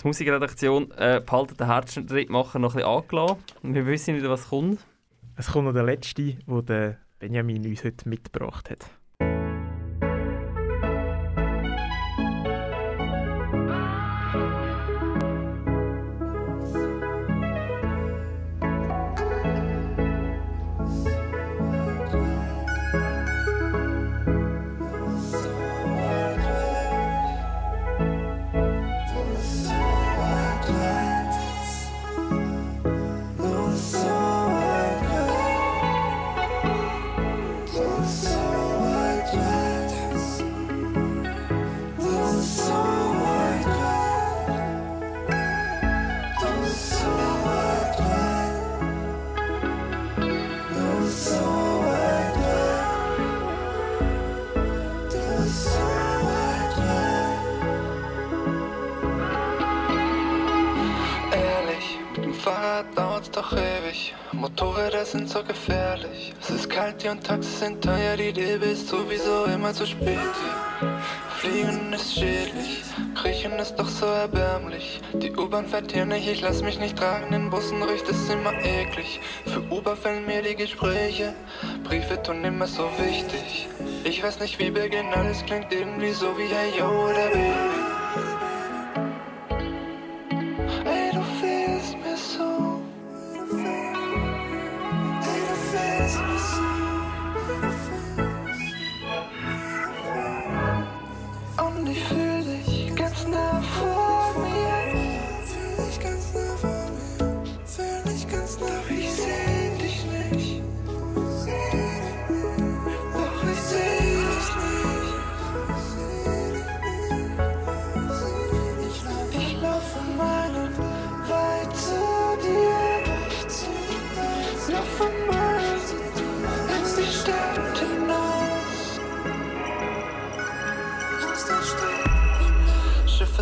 Die 0.00 0.06
Musikredaktion 0.06 0.90
äh, 0.92 1.20
behalten 1.24 1.56
den 1.56 1.66
Herzschrittmacher 1.66 2.58
noch 2.58 2.74
ein 2.74 2.82
bisschen 2.82 2.88
angelassen. 2.88 3.36
Wir 3.62 3.86
wissen 3.86 4.14
nicht, 4.14 4.28
was 4.28 4.48
kommt. 4.48 4.80
Es 5.36 5.50
kommt 5.50 5.66
noch 5.66 5.72
der 5.72 5.84
letzte, 5.84 6.22
den 6.34 6.66
der 6.66 6.98
Benjamin 7.18 7.64
uns 7.66 7.84
heute 7.84 8.08
mitgebracht 8.08 8.70
hat. 8.70 8.86
Hier 67.02 67.10
und 67.10 67.24
Taxis 67.24 67.58
sind 67.58 67.82
teuer. 67.82 68.16
Die 68.16 68.30
Liebe 68.30 68.66
ist 68.66 68.86
sowieso 68.86 69.46
immer 69.46 69.74
zu 69.74 69.84
spät. 69.84 70.20
Fliegen 71.36 71.92
ist 71.92 72.14
schädlich, 72.14 72.84
Kriechen 73.16 73.58
ist 73.58 73.74
doch 73.74 73.88
so 73.88 74.06
erbärmlich. 74.06 75.00
Die 75.14 75.32
U-Bahn 75.32 75.66
fährt 75.66 75.90
hier 75.90 76.06
nicht, 76.06 76.28
ich 76.28 76.42
lass 76.42 76.62
mich 76.62 76.78
nicht 76.78 76.96
tragen. 76.96 77.34
In 77.34 77.50
Bussen 77.50 77.82
riecht 77.82 78.08
es 78.08 78.28
immer 78.28 78.52
eklig. 78.52 79.18
Für 79.46 79.62
Uber 79.74 79.96
fällen 79.96 80.26
mir 80.26 80.42
die 80.42 80.54
Gespräche. 80.54 81.34
Briefe 81.82 82.22
tun 82.22 82.44
immer 82.44 82.68
so 82.68 82.88
wichtig. 82.98 83.66
Ich 84.04 84.22
weiß 84.22 84.38
nicht, 84.38 84.60
wie 84.60 84.70
beginnen, 84.70 85.12
alles 85.12 85.44
klingt 85.44 85.72
irgendwie 85.72 86.12
so 86.12 86.38
wie 86.38 86.54
Hey 86.54 86.78
Yo 86.78 86.86
oder 86.86 87.30
Baby. 87.30 87.81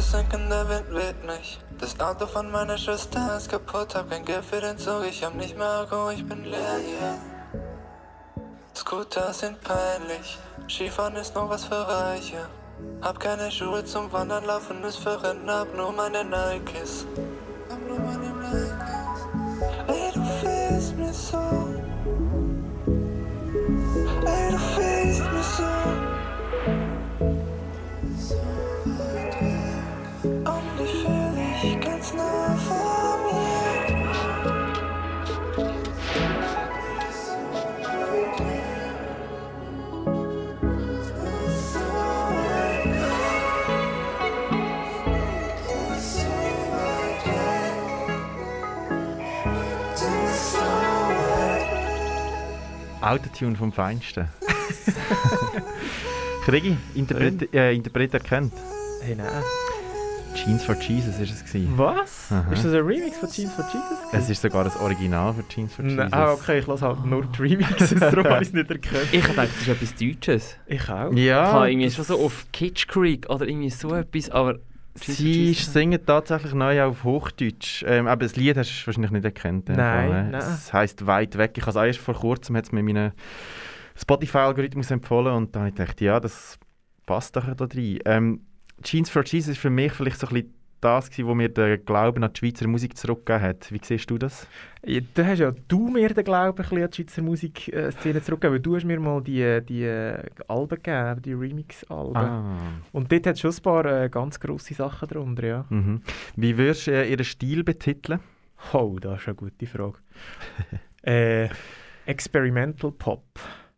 Stadt 0.00 0.02
Schiffe 0.02 0.02
sinken, 0.02 0.48
der 0.48 0.68
Wind 0.68 0.94
weht 0.94 1.24
nicht. 1.26 1.60
Das 1.78 1.98
Auto 2.00 2.26
von 2.26 2.50
meiner 2.50 2.78
Schwester 2.78 3.36
ist 3.36 3.50
kaputt, 3.50 3.94
hab 3.94 4.10
kein 4.10 4.24
Geld 4.24 4.44
für 4.44 4.60
den 4.60 4.78
Zug, 4.78 5.04
ich 5.08 5.22
hab 5.22 5.34
nicht 5.34 5.56
mehr 5.56 5.80
Akku, 5.82 6.10
ich 6.10 6.26
bin 6.26 6.44
leer 6.44 6.78
hier. 6.84 7.18
Scooter 8.74 9.32
sind 9.32 9.60
peinlich, 9.62 10.38
Skifahren 10.68 11.16
ist 11.16 11.34
noch 11.34 11.48
was 11.48 11.64
für 11.64 11.86
Reiche. 11.86 12.46
Hab 13.02 13.20
keine 13.20 13.50
Schuhe 13.50 13.84
zum 13.84 14.10
Wandern, 14.12 14.44
laufen 14.46 14.82
ist 14.84 14.98
für 14.98 15.22
Rentner, 15.22 15.60
hab 15.60 15.76
nur 15.76 15.92
meine 15.92 16.24
Nikes. 16.24 17.06
Hab 17.70 17.86
nur 17.86 17.98
meine 17.98 18.30
Nikes. 18.30 19.26
Ey, 19.86 20.12
du 20.14 20.24
fehlst 20.40 20.96
mir 20.96 21.12
so. 21.12 21.38
Ey, 24.26 24.50
du 24.50 24.58
fehlst 24.58 25.32
mir 25.32 25.42
so. 25.42 26.09
Autotune 53.00 53.56
vom 53.56 53.72
Feinsten. 53.72 54.28
Krigi, 56.44 56.76
Interpret, 56.94 57.54
äh, 57.54 57.72
Interpret 57.72 58.14
erkennt. 58.14 58.52
Hey, 59.02 59.14
nein. 59.14 59.26
Jeans 60.34 60.64
for 60.64 60.76
Jesus 60.76 61.18
ist 61.18 61.32
es 61.32 61.44
gewesen. 61.44 61.72
Was? 61.76 62.28
Aha. 62.30 62.52
Ist 62.52 62.64
das 62.64 62.72
ein 62.72 62.80
Remix 62.80 63.18
von 63.18 63.28
Jeans 63.30 63.52
for 63.52 63.64
Jesus? 63.64 63.98
Es 64.12 64.30
ist 64.30 64.42
sogar 64.42 64.64
das 64.64 64.76
Original 64.76 65.34
für 65.34 65.46
Jeans 65.48 65.74
for 65.74 65.84
Jesus. 65.84 65.98
Nein, 65.98 66.12
ah, 66.12 66.32
okay, 66.32 66.60
ich 66.60 66.66
lasse 66.66 66.86
halt 66.86 67.04
nur 67.04 67.24
die 67.24 67.42
Remixes, 67.42 67.98
darum 67.98 68.24
habe 68.24 68.42
ich 68.42 68.48
es 68.48 68.54
nicht 68.54 68.70
erkannt. 68.70 69.08
Ich 69.12 69.24
dachte, 69.24 69.36
das 69.36 69.56
ist 69.62 69.68
etwas 69.68 69.94
Deutsches. 69.96 70.56
Ich 70.66 70.88
auch. 70.88 71.12
Ja, 71.12 71.44
Ich 71.46 71.52
habe 71.52 71.70
irgendwie 71.72 71.90
schon 71.90 72.04
so 72.04 72.18
auf 72.20 72.46
Kitsch 72.52 72.86
Creek 72.86 73.28
oder 73.28 73.46
irgendwie 73.46 73.70
so 73.70 73.94
etwas, 73.94 74.30
aber... 74.30 74.58
Sie 74.94 75.52
singen 75.54 76.04
tatsächlich 76.04 76.52
neu 76.52 76.82
auf 76.82 77.04
Hochdeutsch. 77.04 77.84
Ähm, 77.86 78.06
aber 78.06 78.24
das 78.24 78.36
Lied 78.36 78.56
hast 78.56 78.70
du 78.70 78.86
wahrscheinlich 78.86 79.12
nicht 79.12 79.24
erkannt. 79.24 79.68
Nein, 79.68 79.76
Fall, 79.76 80.24
ne? 80.24 80.30
nein. 80.30 80.40
Es 80.40 80.72
heisst 80.72 81.06
«Weit 81.06 81.38
weg». 81.38 81.52
Ich 81.56 81.62
habe 81.66 81.70
es 81.70 81.86
erst 81.86 81.98
vor 82.00 82.14
kurzem 82.14 82.56
hat's 82.56 82.72
mir 82.72 82.82
meinen 82.82 83.12
Spotify-Algorithmus 83.96 84.90
empfohlen 84.90 85.34
und 85.34 85.54
da 85.54 85.60
habe 85.60 85.70
ich 85.70 85.76
gedacht, 85.76 86.00
ja, 86.00 86.18
das 86.18 86.58
passt 87.06 87.36
doch 87.36 87.54
da 87.54 87.64
rein. 87.64 87.98
Ähm, 88.04 88.40
«Jeans 88.82 89.10
for 89.10 89.24
Jesus» 89.24 89.52
ist 89.52 89.58
für 89.58 89.70
mich 89.70 89.92
vielleicht 89.92 90.18
so 90.18 90.26
ein 90.26 90.34
bisschen 90.34 90.54
das, 90.80 91.10
gewesen, 91.10 91.28
wo 91.28 91.34
mir 91.34 91.48
den 91.48 91.84
Glauben 91.84 92.24
an 92.24 92.32
die 92.32 92.38
Schweizer 92.38 92.66
Musik 92.68 92.96
zurückgegeben 92.96 93.42
hat. 93.42 93.72
Wie 93.72 93.80
siehst 93.82 94.10
du 94.10 94.18
das? 94.18 94.46
Ja, 94.84 95.00
da 95.14 95.26
hast 95.26 95.38
ja 95.38 95.52
du 95.68 95.88
mir 95.88 96.08
den 96.12 96.24
Glauben 96.24 96.64
an 96.64 96.90
die 96.90 96.96
Schweizer 96.96 97.22
Musikszene 97.22 98.22
zurückgegeben, 98.22 98.52
weil 98.52 98.60
du 98.60 98.76
hast 98.76 98.84
mir 98.84 98.98
mal 99.00 99.22
die, 99.22 99.60
die 99.68 99.84
äh, 99.84 100.22
Alben 100.48 100.82
gegeben, 100.82 101.22
die 101.22 101.32
Remix-Alben. 101.32 102.16
Ah. 102.16 102.58
Und 102.92 103.12
dort 103.12 103.26
hat 103.26 103.38
schon 103.38 103.50
ein 103.50 103.62
paar 103.62 103.84
äh, 103.84 104.08
ganz 104.08 104.40
grosse 104.40 104.74
Sachen 104.74 105.08
drunter, 105.08 105.46
ja. 105.46 105.64
Mhm. 105.68 106.02
Wie 106.36 106.56
würdest 106.56 106.86
du 106.86 106.92
äh, 106.92 107.10
ihren 107.10 107.24
Stil 107.24 107.64
betiteln? 107.64 108.20
Oh, 108.72 108.98
das 109.00 109.20
ist 109.20 109.28
eine 109.28 109.34
gute 109.36 109.66
Frage. 109.66 109.98
äh, 111.02 111.48
Experimental 112.06 112.92
Pop. 112.92 113.24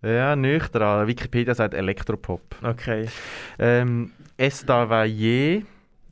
Ja, 0.03 0.35
nüchtern. 0.35 1.07
Wikipedia 1.07 1.55
sagt 1.55 1.75
Elektropop. 1.75 2.43
Okay. 2.63 3.07
Ähm, 3.59 4.11
Es 4.37 4.65
da 4.67 4.89
war 4.89 5.05
je 5.05 5.63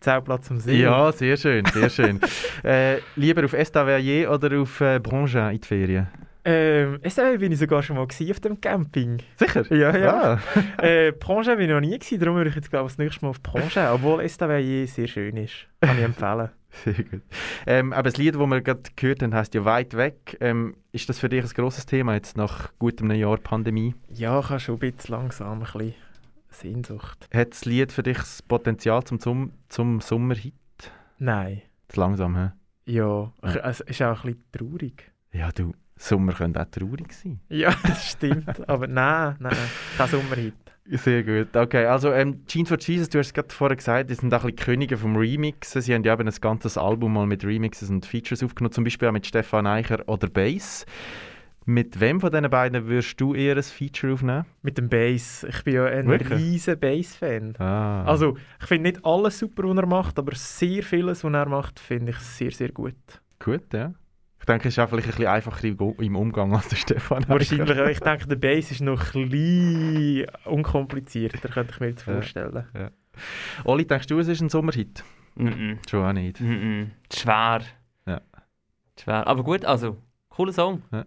Zeltplatz 0.00 0.50
am 0.50 0.60
See. 0.60 0.80
Ja, 0.80 1.12
sehr 1.12 1.36
schön, 1.36 1.64
sehr 1.66 1.90
schön. 1.90 2.20
äh, 2.64 2.98
lieber 3.16 3.44
auf 3.44 3.52
Estavayer 3.52 4.32
oder 4.32 4.60
auf 4.60 4.80
äh, 4.80 4.98
Brangin 4.98 5.50
in 5.50 5.60
die 5.60 5.66
Ferien? 5.66 6.08
Ähm, 6.42 6.98
SW 7.06 7.36
bin 7.36 7.52
ich 7.52 7.58
sogar 7.58 7.82
schon 7.82 7.96
mal 7.96 8.02
auf 8.02 8.40
dem 8.40 8.60
Camping. 8.60 9.18
Sicher? 9.36 9.70
Ja, 9.74 9.96
ja. 9.96 10.40
Ah. 10.78 10.82
äh, 10.82 11.12
Prangin 11.12 11.56
bin 11.56 11.68
ich 11.68 11.74
noch 11.74 11.80
nie 11.80 11.98
gewesen, 11.98 12.18
darum 12.18 12.36
würde 12.36 12.50
ich 12.50 12.56
jetzt 12.56 12.70
glaube 12.70 12.86
ich 12.86 12.92
das 12.92 12.98
nächste 12.98 13.24
Mal 13.24 13.30
auf 13.30 13.42
Prangin, 13.42 13.88
obwohl 13.92 14.22
Estavayer 14.22 14.86
sehr 14.86 15.06
schön 15.06 15.36
ist. 15.36 15.66
Kann 15.80 15.98
ich 15.98 16.04
empfehlen. 16.04 16.50
Sehr 16.84 16.94
gut. 16.94 17.22
Ähm, 17.66 17.92
aber 17.92 18.04
das 18.04 18.16
Lied, 18.16 18.36
das 18.36 18.40
wir 18.40 18.60
gerade 18.60 18.82
gehört 18.94 19.24
haben, 19.24 19.34
heisst 19.34 19.54
ja 19.54 19.64
«Weit 19.64 19.96
weg». 19.96 20.36
Ähm, 20.40 20.76
ist 20.92 21.08
das 21.08 21.18
für 21.18 21.28
dich 21.28 21.42
ein 21.42 21.50
grosses 21.50 21.84
Thema 21.84 22.14
jetzt 22.14 22.36
nach 22.36 22.70
gut 22.78 23.02
einem 23.02 23.18
Jahr 23.18 23.38
Pandemie? 23.38 23.96
Ja, 24.08 24.48
habe 24.48 24.60
schon 24.60 24.76
ein 24.76 24.78
bisschen 24.78 25.16
langsam 25.16 25.54
ein 25.54 25.58
bisschen 25.60 25.94
Sehnsucht. 26.50 27.28
Hat 27.32 27.50
das 27.52 27.64
Lied 27.64 27.92
für 27.92 28.02
dich 28.02 28.18
das 28.18 28.42
Potenzial 28.42 29.02
zum, 29.04 29.20
zum, 29.20 29.52
zum 29.68 30.00
Sommerhit? 30.00 30.54
Nein. 31.18 31.62
Zu 31.88 32.00
langsam, 32.00 32.36
hä? 32.36 32.50
Ja, 32.86 33.32
Ja. 33.42 33.54
es 33.68 33.80
ist 33.80 34.02
auch 34.02 34.24
ein 34.24 34.34
bisschen 34.34 34.44
traurig. 34.70 35.12
Ja, 35.32 35.50
du, 35.52 35.72
Sommer 35.96 36.32
könnte 36.32 36.60
auch 36.60 36.66
traurig 36.70 37.12
sein. 37.12 37.40
Ja, 37.48 37.74
das 37.82 38.10
stimmt. 38.10 38.68
aber 38.68 38.86
nein, 38.86 39.36
nein, 39.38 39.56
kein 39.96 40.08
Sommerhit. 40.08 40.54
Sehr 40.92 41.22
gut. 41.22 41.54
Okay, 41.56 41.84
also 41.86 42.10
ähm, 42.12 42.44
Jeans 42.46 42.68
for 42.68 42.78
Jesus, 42.80 43.08
du 43.10 43.18
hast 43.20 43.28
es 43.28 43.34
gerade 43.34 43.54
vorher 43.54 43.76
gesagt, 43.76 44.10
die 44.10 44.14
sind 44.14 44.34
auch 44.34 44.42
ein 44.44 44.54
bisschen 44.54 44.64
Könige 44.66 44.96
vom 44.96 45.14
Remixen. 45.14 45.82
Sie 45.82 45.94
haben 45.94 46.02
ja 46.02 46.14
eben 46.14 46.26
ein 46.26 46.34
ganzes 46.40 46.76
Album 46.76 47.12
mal 47.12 47.26
mit 47.26 47.44
Remixes 47.44 47.90
und 47.90 48.06
Features 48.06 48.42
aufgenommen, 48.42 48.72
zum 48.72 48.82
Beispiel 48.82 49.06
auch 49.06 49.12
mit 49.12 49.24
Stefan 49.26 49.68
Eicher 49.68 50.02
oder 50.08 50.28
Bass. 50.28 50.84
Mit 51.70 52.00
wem 52.00 52.20
von 52.20 52.32
diesen 52.32 52.50
beiden 52.50 52.86
würdest 52.88 53.20
du 53.20 53.32
eher 53.32 53.56
ein 53.56 53.62
Feature 53.62 54.14
aufnehmen? 54.14 54.44
Mit 54.62 54.76
dem 54.76 54.88
Bass. 54.88 55.44
Ich 55.48 55.62
bin 55.62 55.74
ja 55.74 55.84
ein 55.84 56.08
Wirklich? 56.08 56.36
riesen 56.36 56.80
Bass-Fan. 56.80 57.54
Ah. 57.60 58.02
Also, 58.06 58.36
ich 58.60 58.66
finde 58.66 58.90
nicht 58.90 59.04
alles 59.06 59.38
super, 59.38 59.62
was 59.68 59.76
er 59.76 59.86
macht, 59.86 60.18
aber 60.18 60.34
sehr 60.34 60.82
vieles, 60.82 61.22
was 61.22 61.32
er 61.32 61.48
macht, 61.48 61.78
finde 61.78 62.10
ich 62.10 62.18
sehr, 62.18 62.50
sehr 62.50 62.72
gut. 62.72 62.96
Gut, 63.38 63.72
ja. 63.72 63.94
Ich 64.40 64.46
denke, 64.46 64.66
es 64.66 64.74
ist 64.74 64.80
auch 64.80 64.88
vielleicht 64.88 65.06
ein 65.06 65.10
bisschen 65.12 65.26
einfacher 65.28 65.64
im 66.02 66.16
Umgang 66.16 66.52
als 66.52 66.66
der 66.68 66.76
Stefan. 66.76 67.24
Wahrscheinlich, 67.28 67.76
ja. 67.76 67.86
ich 67.88 68.00
denke, 68.00 68.26
der 68.26 68.36
Bass 68.36 68.72
ist 68.72 68.80
noch 68.80 69.14
ein 69.14 69.28
bisschen 69.28 70.26
unkomplizierter, 70.46 71.48
könnte 71.50 71.72
ich 71.74 71.78
mir 71.80 71.88
jetzt 71.90 72.04
Ja. 72.04 72.14
vorstellen. 72.14 72.64
Ja. 72.74 72.90
Oli, 73.62 73.86
denkst 73.86 74.08
du, 74.08 74.18
es 74.18 74.26
ist 74.26 74.40
ein 74.40 74.48
Sommerhit? 74.48 75.04
Mhm. 75.36 75.78
Schon 75.88 76.04
auch 76.04 76.12
nicht. 76.12 76.40
Mhm. 76.40 76.90
Schwer. 77.14 77.60
Ja. 78.06 78.20
Schwer. 79.00 79.24
Aber 79.28 79.44
gut, 79.44 79.64
also, 79.64 79.98
cooler 80.30 80.52
Song. 80.52 80.82
Ja. 80.90 81.04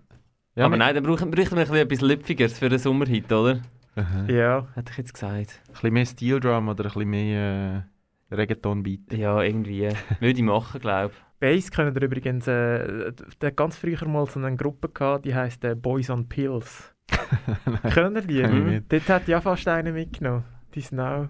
Ja, 0.55 0.65
Aber 0.65 0.77
nein, 0.77 0.93
dann 0.93 1.03
bräuchten 1.03 1.31
wir 1.35 1.43
ein 1.43 1.49
bisschen 1.49 1.75
etwas 1.75 2.01
Lüpfigeres 2.01 2.59
für 2.59 2.67
einen 2.67 2.77
Sommerhit, 2.79 3.31
oder? 3.31 3.59
Aha. 3.95 4.25
Ja. 4.27 4.67
Hätte 4.75 4.91
ich 4.91 4.97
jetzt 4.99 5.13
gesagt. 5.13 5.33
Ein 5.67 5.71
bisschen 5.73 5.93
mehr 5.93 6.05
Steel 6.05 6.39
Drum 6.39 6.67
oder 6.67 6.83
ein 6.85 6.91
bisschen 6.93 7.09
mehr 7.09 7.85
äh, 8.31 8.35
Reggaeton-Beat. 8.35 9.13
Ja, 9.13 9.41
irgendwie. 9.41 9.89
Würde 10.19 10.37
ich 10.39 10.41
machen, 10.41 10.79
glaube 10.81 11.13
Bass 11.39 11.71
können 11.71 11.93
ihr 11.95 12.01
übrigens, 12.03 12.47
äh, 12.47 13.11
der 13.41 13.47
hat 13.47 13.57
ganz 13.57 13.75
früher 13.75 14.07
mal 14.07 14.25
so 14.27 14.39
eine 14.39 14.55
Gruppe 14.55 14.87
gehabt, 14.89 15.25
die 15.25 15.35
heisst 15.35 15.63
äh, 15.65 15.75
Boys 15.75 16.09
on 16.09 16.27
Pills. 16.29 16.93
Können 17.93 18.15
ihr 18.15 18.21
die? 18.21 18.41
Ich 18.41 18.47
Mhm. 18.47 18.85
Dort 18.87 19.09
hat 19.09 19.27
ja 19.27 19.41
fast 19.41 19.67
einer 19.67 19.91
mitgenommen. 19.91 20.45
Die 20.73 20.79
sind 20.81 20.99
auch, 21.01 21.27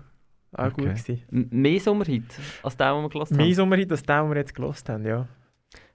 auch 0.53 0.71
gut 0.73 0.85
gewesen. 0.85 1.23
M- 1.31 1.47
Mehr 1.49 1.79
Sommerhit 1.79 2.25
als 2.61 2.77
der, 2.77 2.93
den 2.93 3.01
wir 3.01 3.09
gelassen 3.09 3.37
Mehr 3.37 3.45
haben. 3.47 3.53
Sommerhit 3.55 3.91
als 3.91 4.03
den, 4.03 4.21
den 4.21 4.29
wir 4.29 4.37
jetzt 4.37 4.53
gelost 4.53 4.87
haben, 4.87 5.03
ja. 5.05 5.27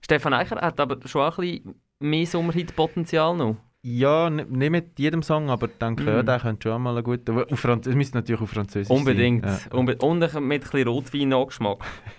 Stefan 0.00 0.32
Eicher 0.34 0.56
hat 0.56 0.80
aber 0.80 0.98
schon 1.06 1.22
ein 1.22 1.30
bisschen 1.36 1.74
mehr 2.00 2.26
Sommerhit-Potenzial 2.26 3.36
noch. 3.36 3.56
Ja, 3.82 4.28
nicht 4.28 4.70
mit 4.70 4.98
jedem 4.98 5.22
Song, 5.22 5.48
aber 5.50 5.68
ich 5.68 5.78
denke, 5.78 6.04
ja, 6.04 6.20
Mhm. 6.22 6.26
der 6.26 6.40
könnte 6.40 6.68
schon 6.68 6.82
mal 6.82 6.96
ein 6.98 7.04
guter... 7.04 7.32
aber 7.32 7.46
Auf 7.50 7.60
Franz 7.60 7.86
es 7.86 7.94
müsste 7.94 8.16
natürlich 8.18 8.40
auf 8.40 8.50
Französisch 8.50 8.90
Unbedingt. 8.90 9.46
sein. 9.46 9.60
Ja. 9.72 9.78
Unbe 9.78 9.96
und 9.98 10.18
mit 10.18 10.34
ein 10.34 10.48
bisschen 10.60 10.88
Rotwein-Nachgeschmack. 10.88 11.78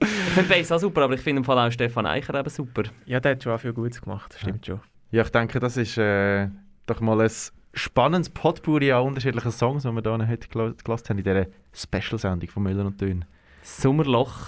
ich 0.00 0.08
finde 0.34 0.48
Bass 0.54 0.70
auch 0.72 0.78
super, 0.78 1.02
aber 1.02 1.14
ich 1.14 1.20
finde 1.20 1.40
im 1.40 1.44
Fall 1.44 1.58
auch 1.58 1.70
Stefan 1.72 2.06
Eicher 2.06 2.34
eben 2.38 2.48
super. 2.48 2.84
Ja, 3.06 3.18
der 3.18 3.32
hat 3.32 3.42
schon 3.42 3.52
auch 3.52 3.60
viel 3.60 3.72
Gutes 3.72 4.00
gemacht, 4.00 4.32
das 4.32 4.40
stimmt 4.40 4.64
schon. 4.64 4.80
Ja, 5.10 5.22
ich 5.22 5.30
denke, 5.30 5.58
das 5.58 5.76
ist 5.76 5.98
äh, 5.98 6.48
doch 6.86 7.00
mal 7.00 7.20
ein 7.20 7.30
spannendes 7.74 8.30
Potpourri 8.30 8.92
an 8.92 9.02
unterschiedlichen 9.02 9.50
Songs, 9.50 9.82
die 9.82 9.90
wir 9.90 10.02
hier 10.02 10.28
heute 10.28 10.48
gel 10.48 10.74
gelassen 10.82 11.08
haben 11.10 11.18
in 11.18 11.24
dieser 11.24 11.46
Special-Sendung 11.74 12.48
von 12.48 12.62
Müller 12.62 12.86
und 12.86 13.00
Dön. 13.00 13.24
Sommerloch. 13.62 14.38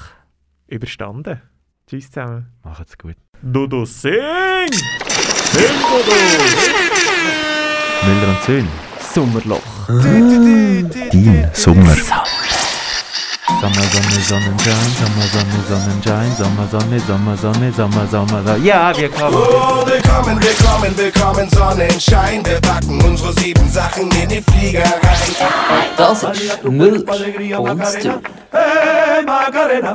Überstanden. 0.69 1.43
Tschüss 1.89 2.11
zusammen. 2.11 2.53
Macht's 2.62 2.97
gut. 2.97 3.16
Dodo 3.41 3.84
sing! 3.86 4.11
Sing, 5.53 5.70
Müller 8.05 8.28
und 8.28 8.43
Söhn. 8.45 8.68
Sommerloch. 9.14 9.61
Dein 9.86 11.51
Sommer. 11.55 11.95
Sommer, 13.61 13.82
Sonne, 13.93 14.20
Sonnenschein, 14.26 14.91
Sommer, 14.99 15.26
Sonne, 15.32 15.62
Sonnenschein, 15.68 16.36
Sommer, 16.36 16.68
Sonne, 16.68 17.01
Sommer, 17.01 17.36
Sonne, 17.36 17.72
Sommer, 17.72 18.07
Sommer, 18.11 18.43
Sonne. 18.45 18.64
Ja, 18.64 18.97
wir 18.97 19.09
kommen. 19.09 19.36
Oh, 19.36 19.86
willkommen, 19.86 20.43
willkommen, 20.43 20.97
willkommen, 20.97 21.49
Sonnenschein. 21.51 22.45
Wir 22.45 22.61
packen 22.61 23.01
unsere 23.03 23.32
sieben 23.34 23.70
Sachen 23.70 24.11
in 24.20 24.28
die 24.28 24.43
Flieger 24.43 24.82
rein. 24.82 25.86
Das 25.97 26.24
ist 26.24 26.64
Müll 26.64 27.05
und. 27.57 27.95
Hey, 28.51 29.24
Macarena. 29.24 29.95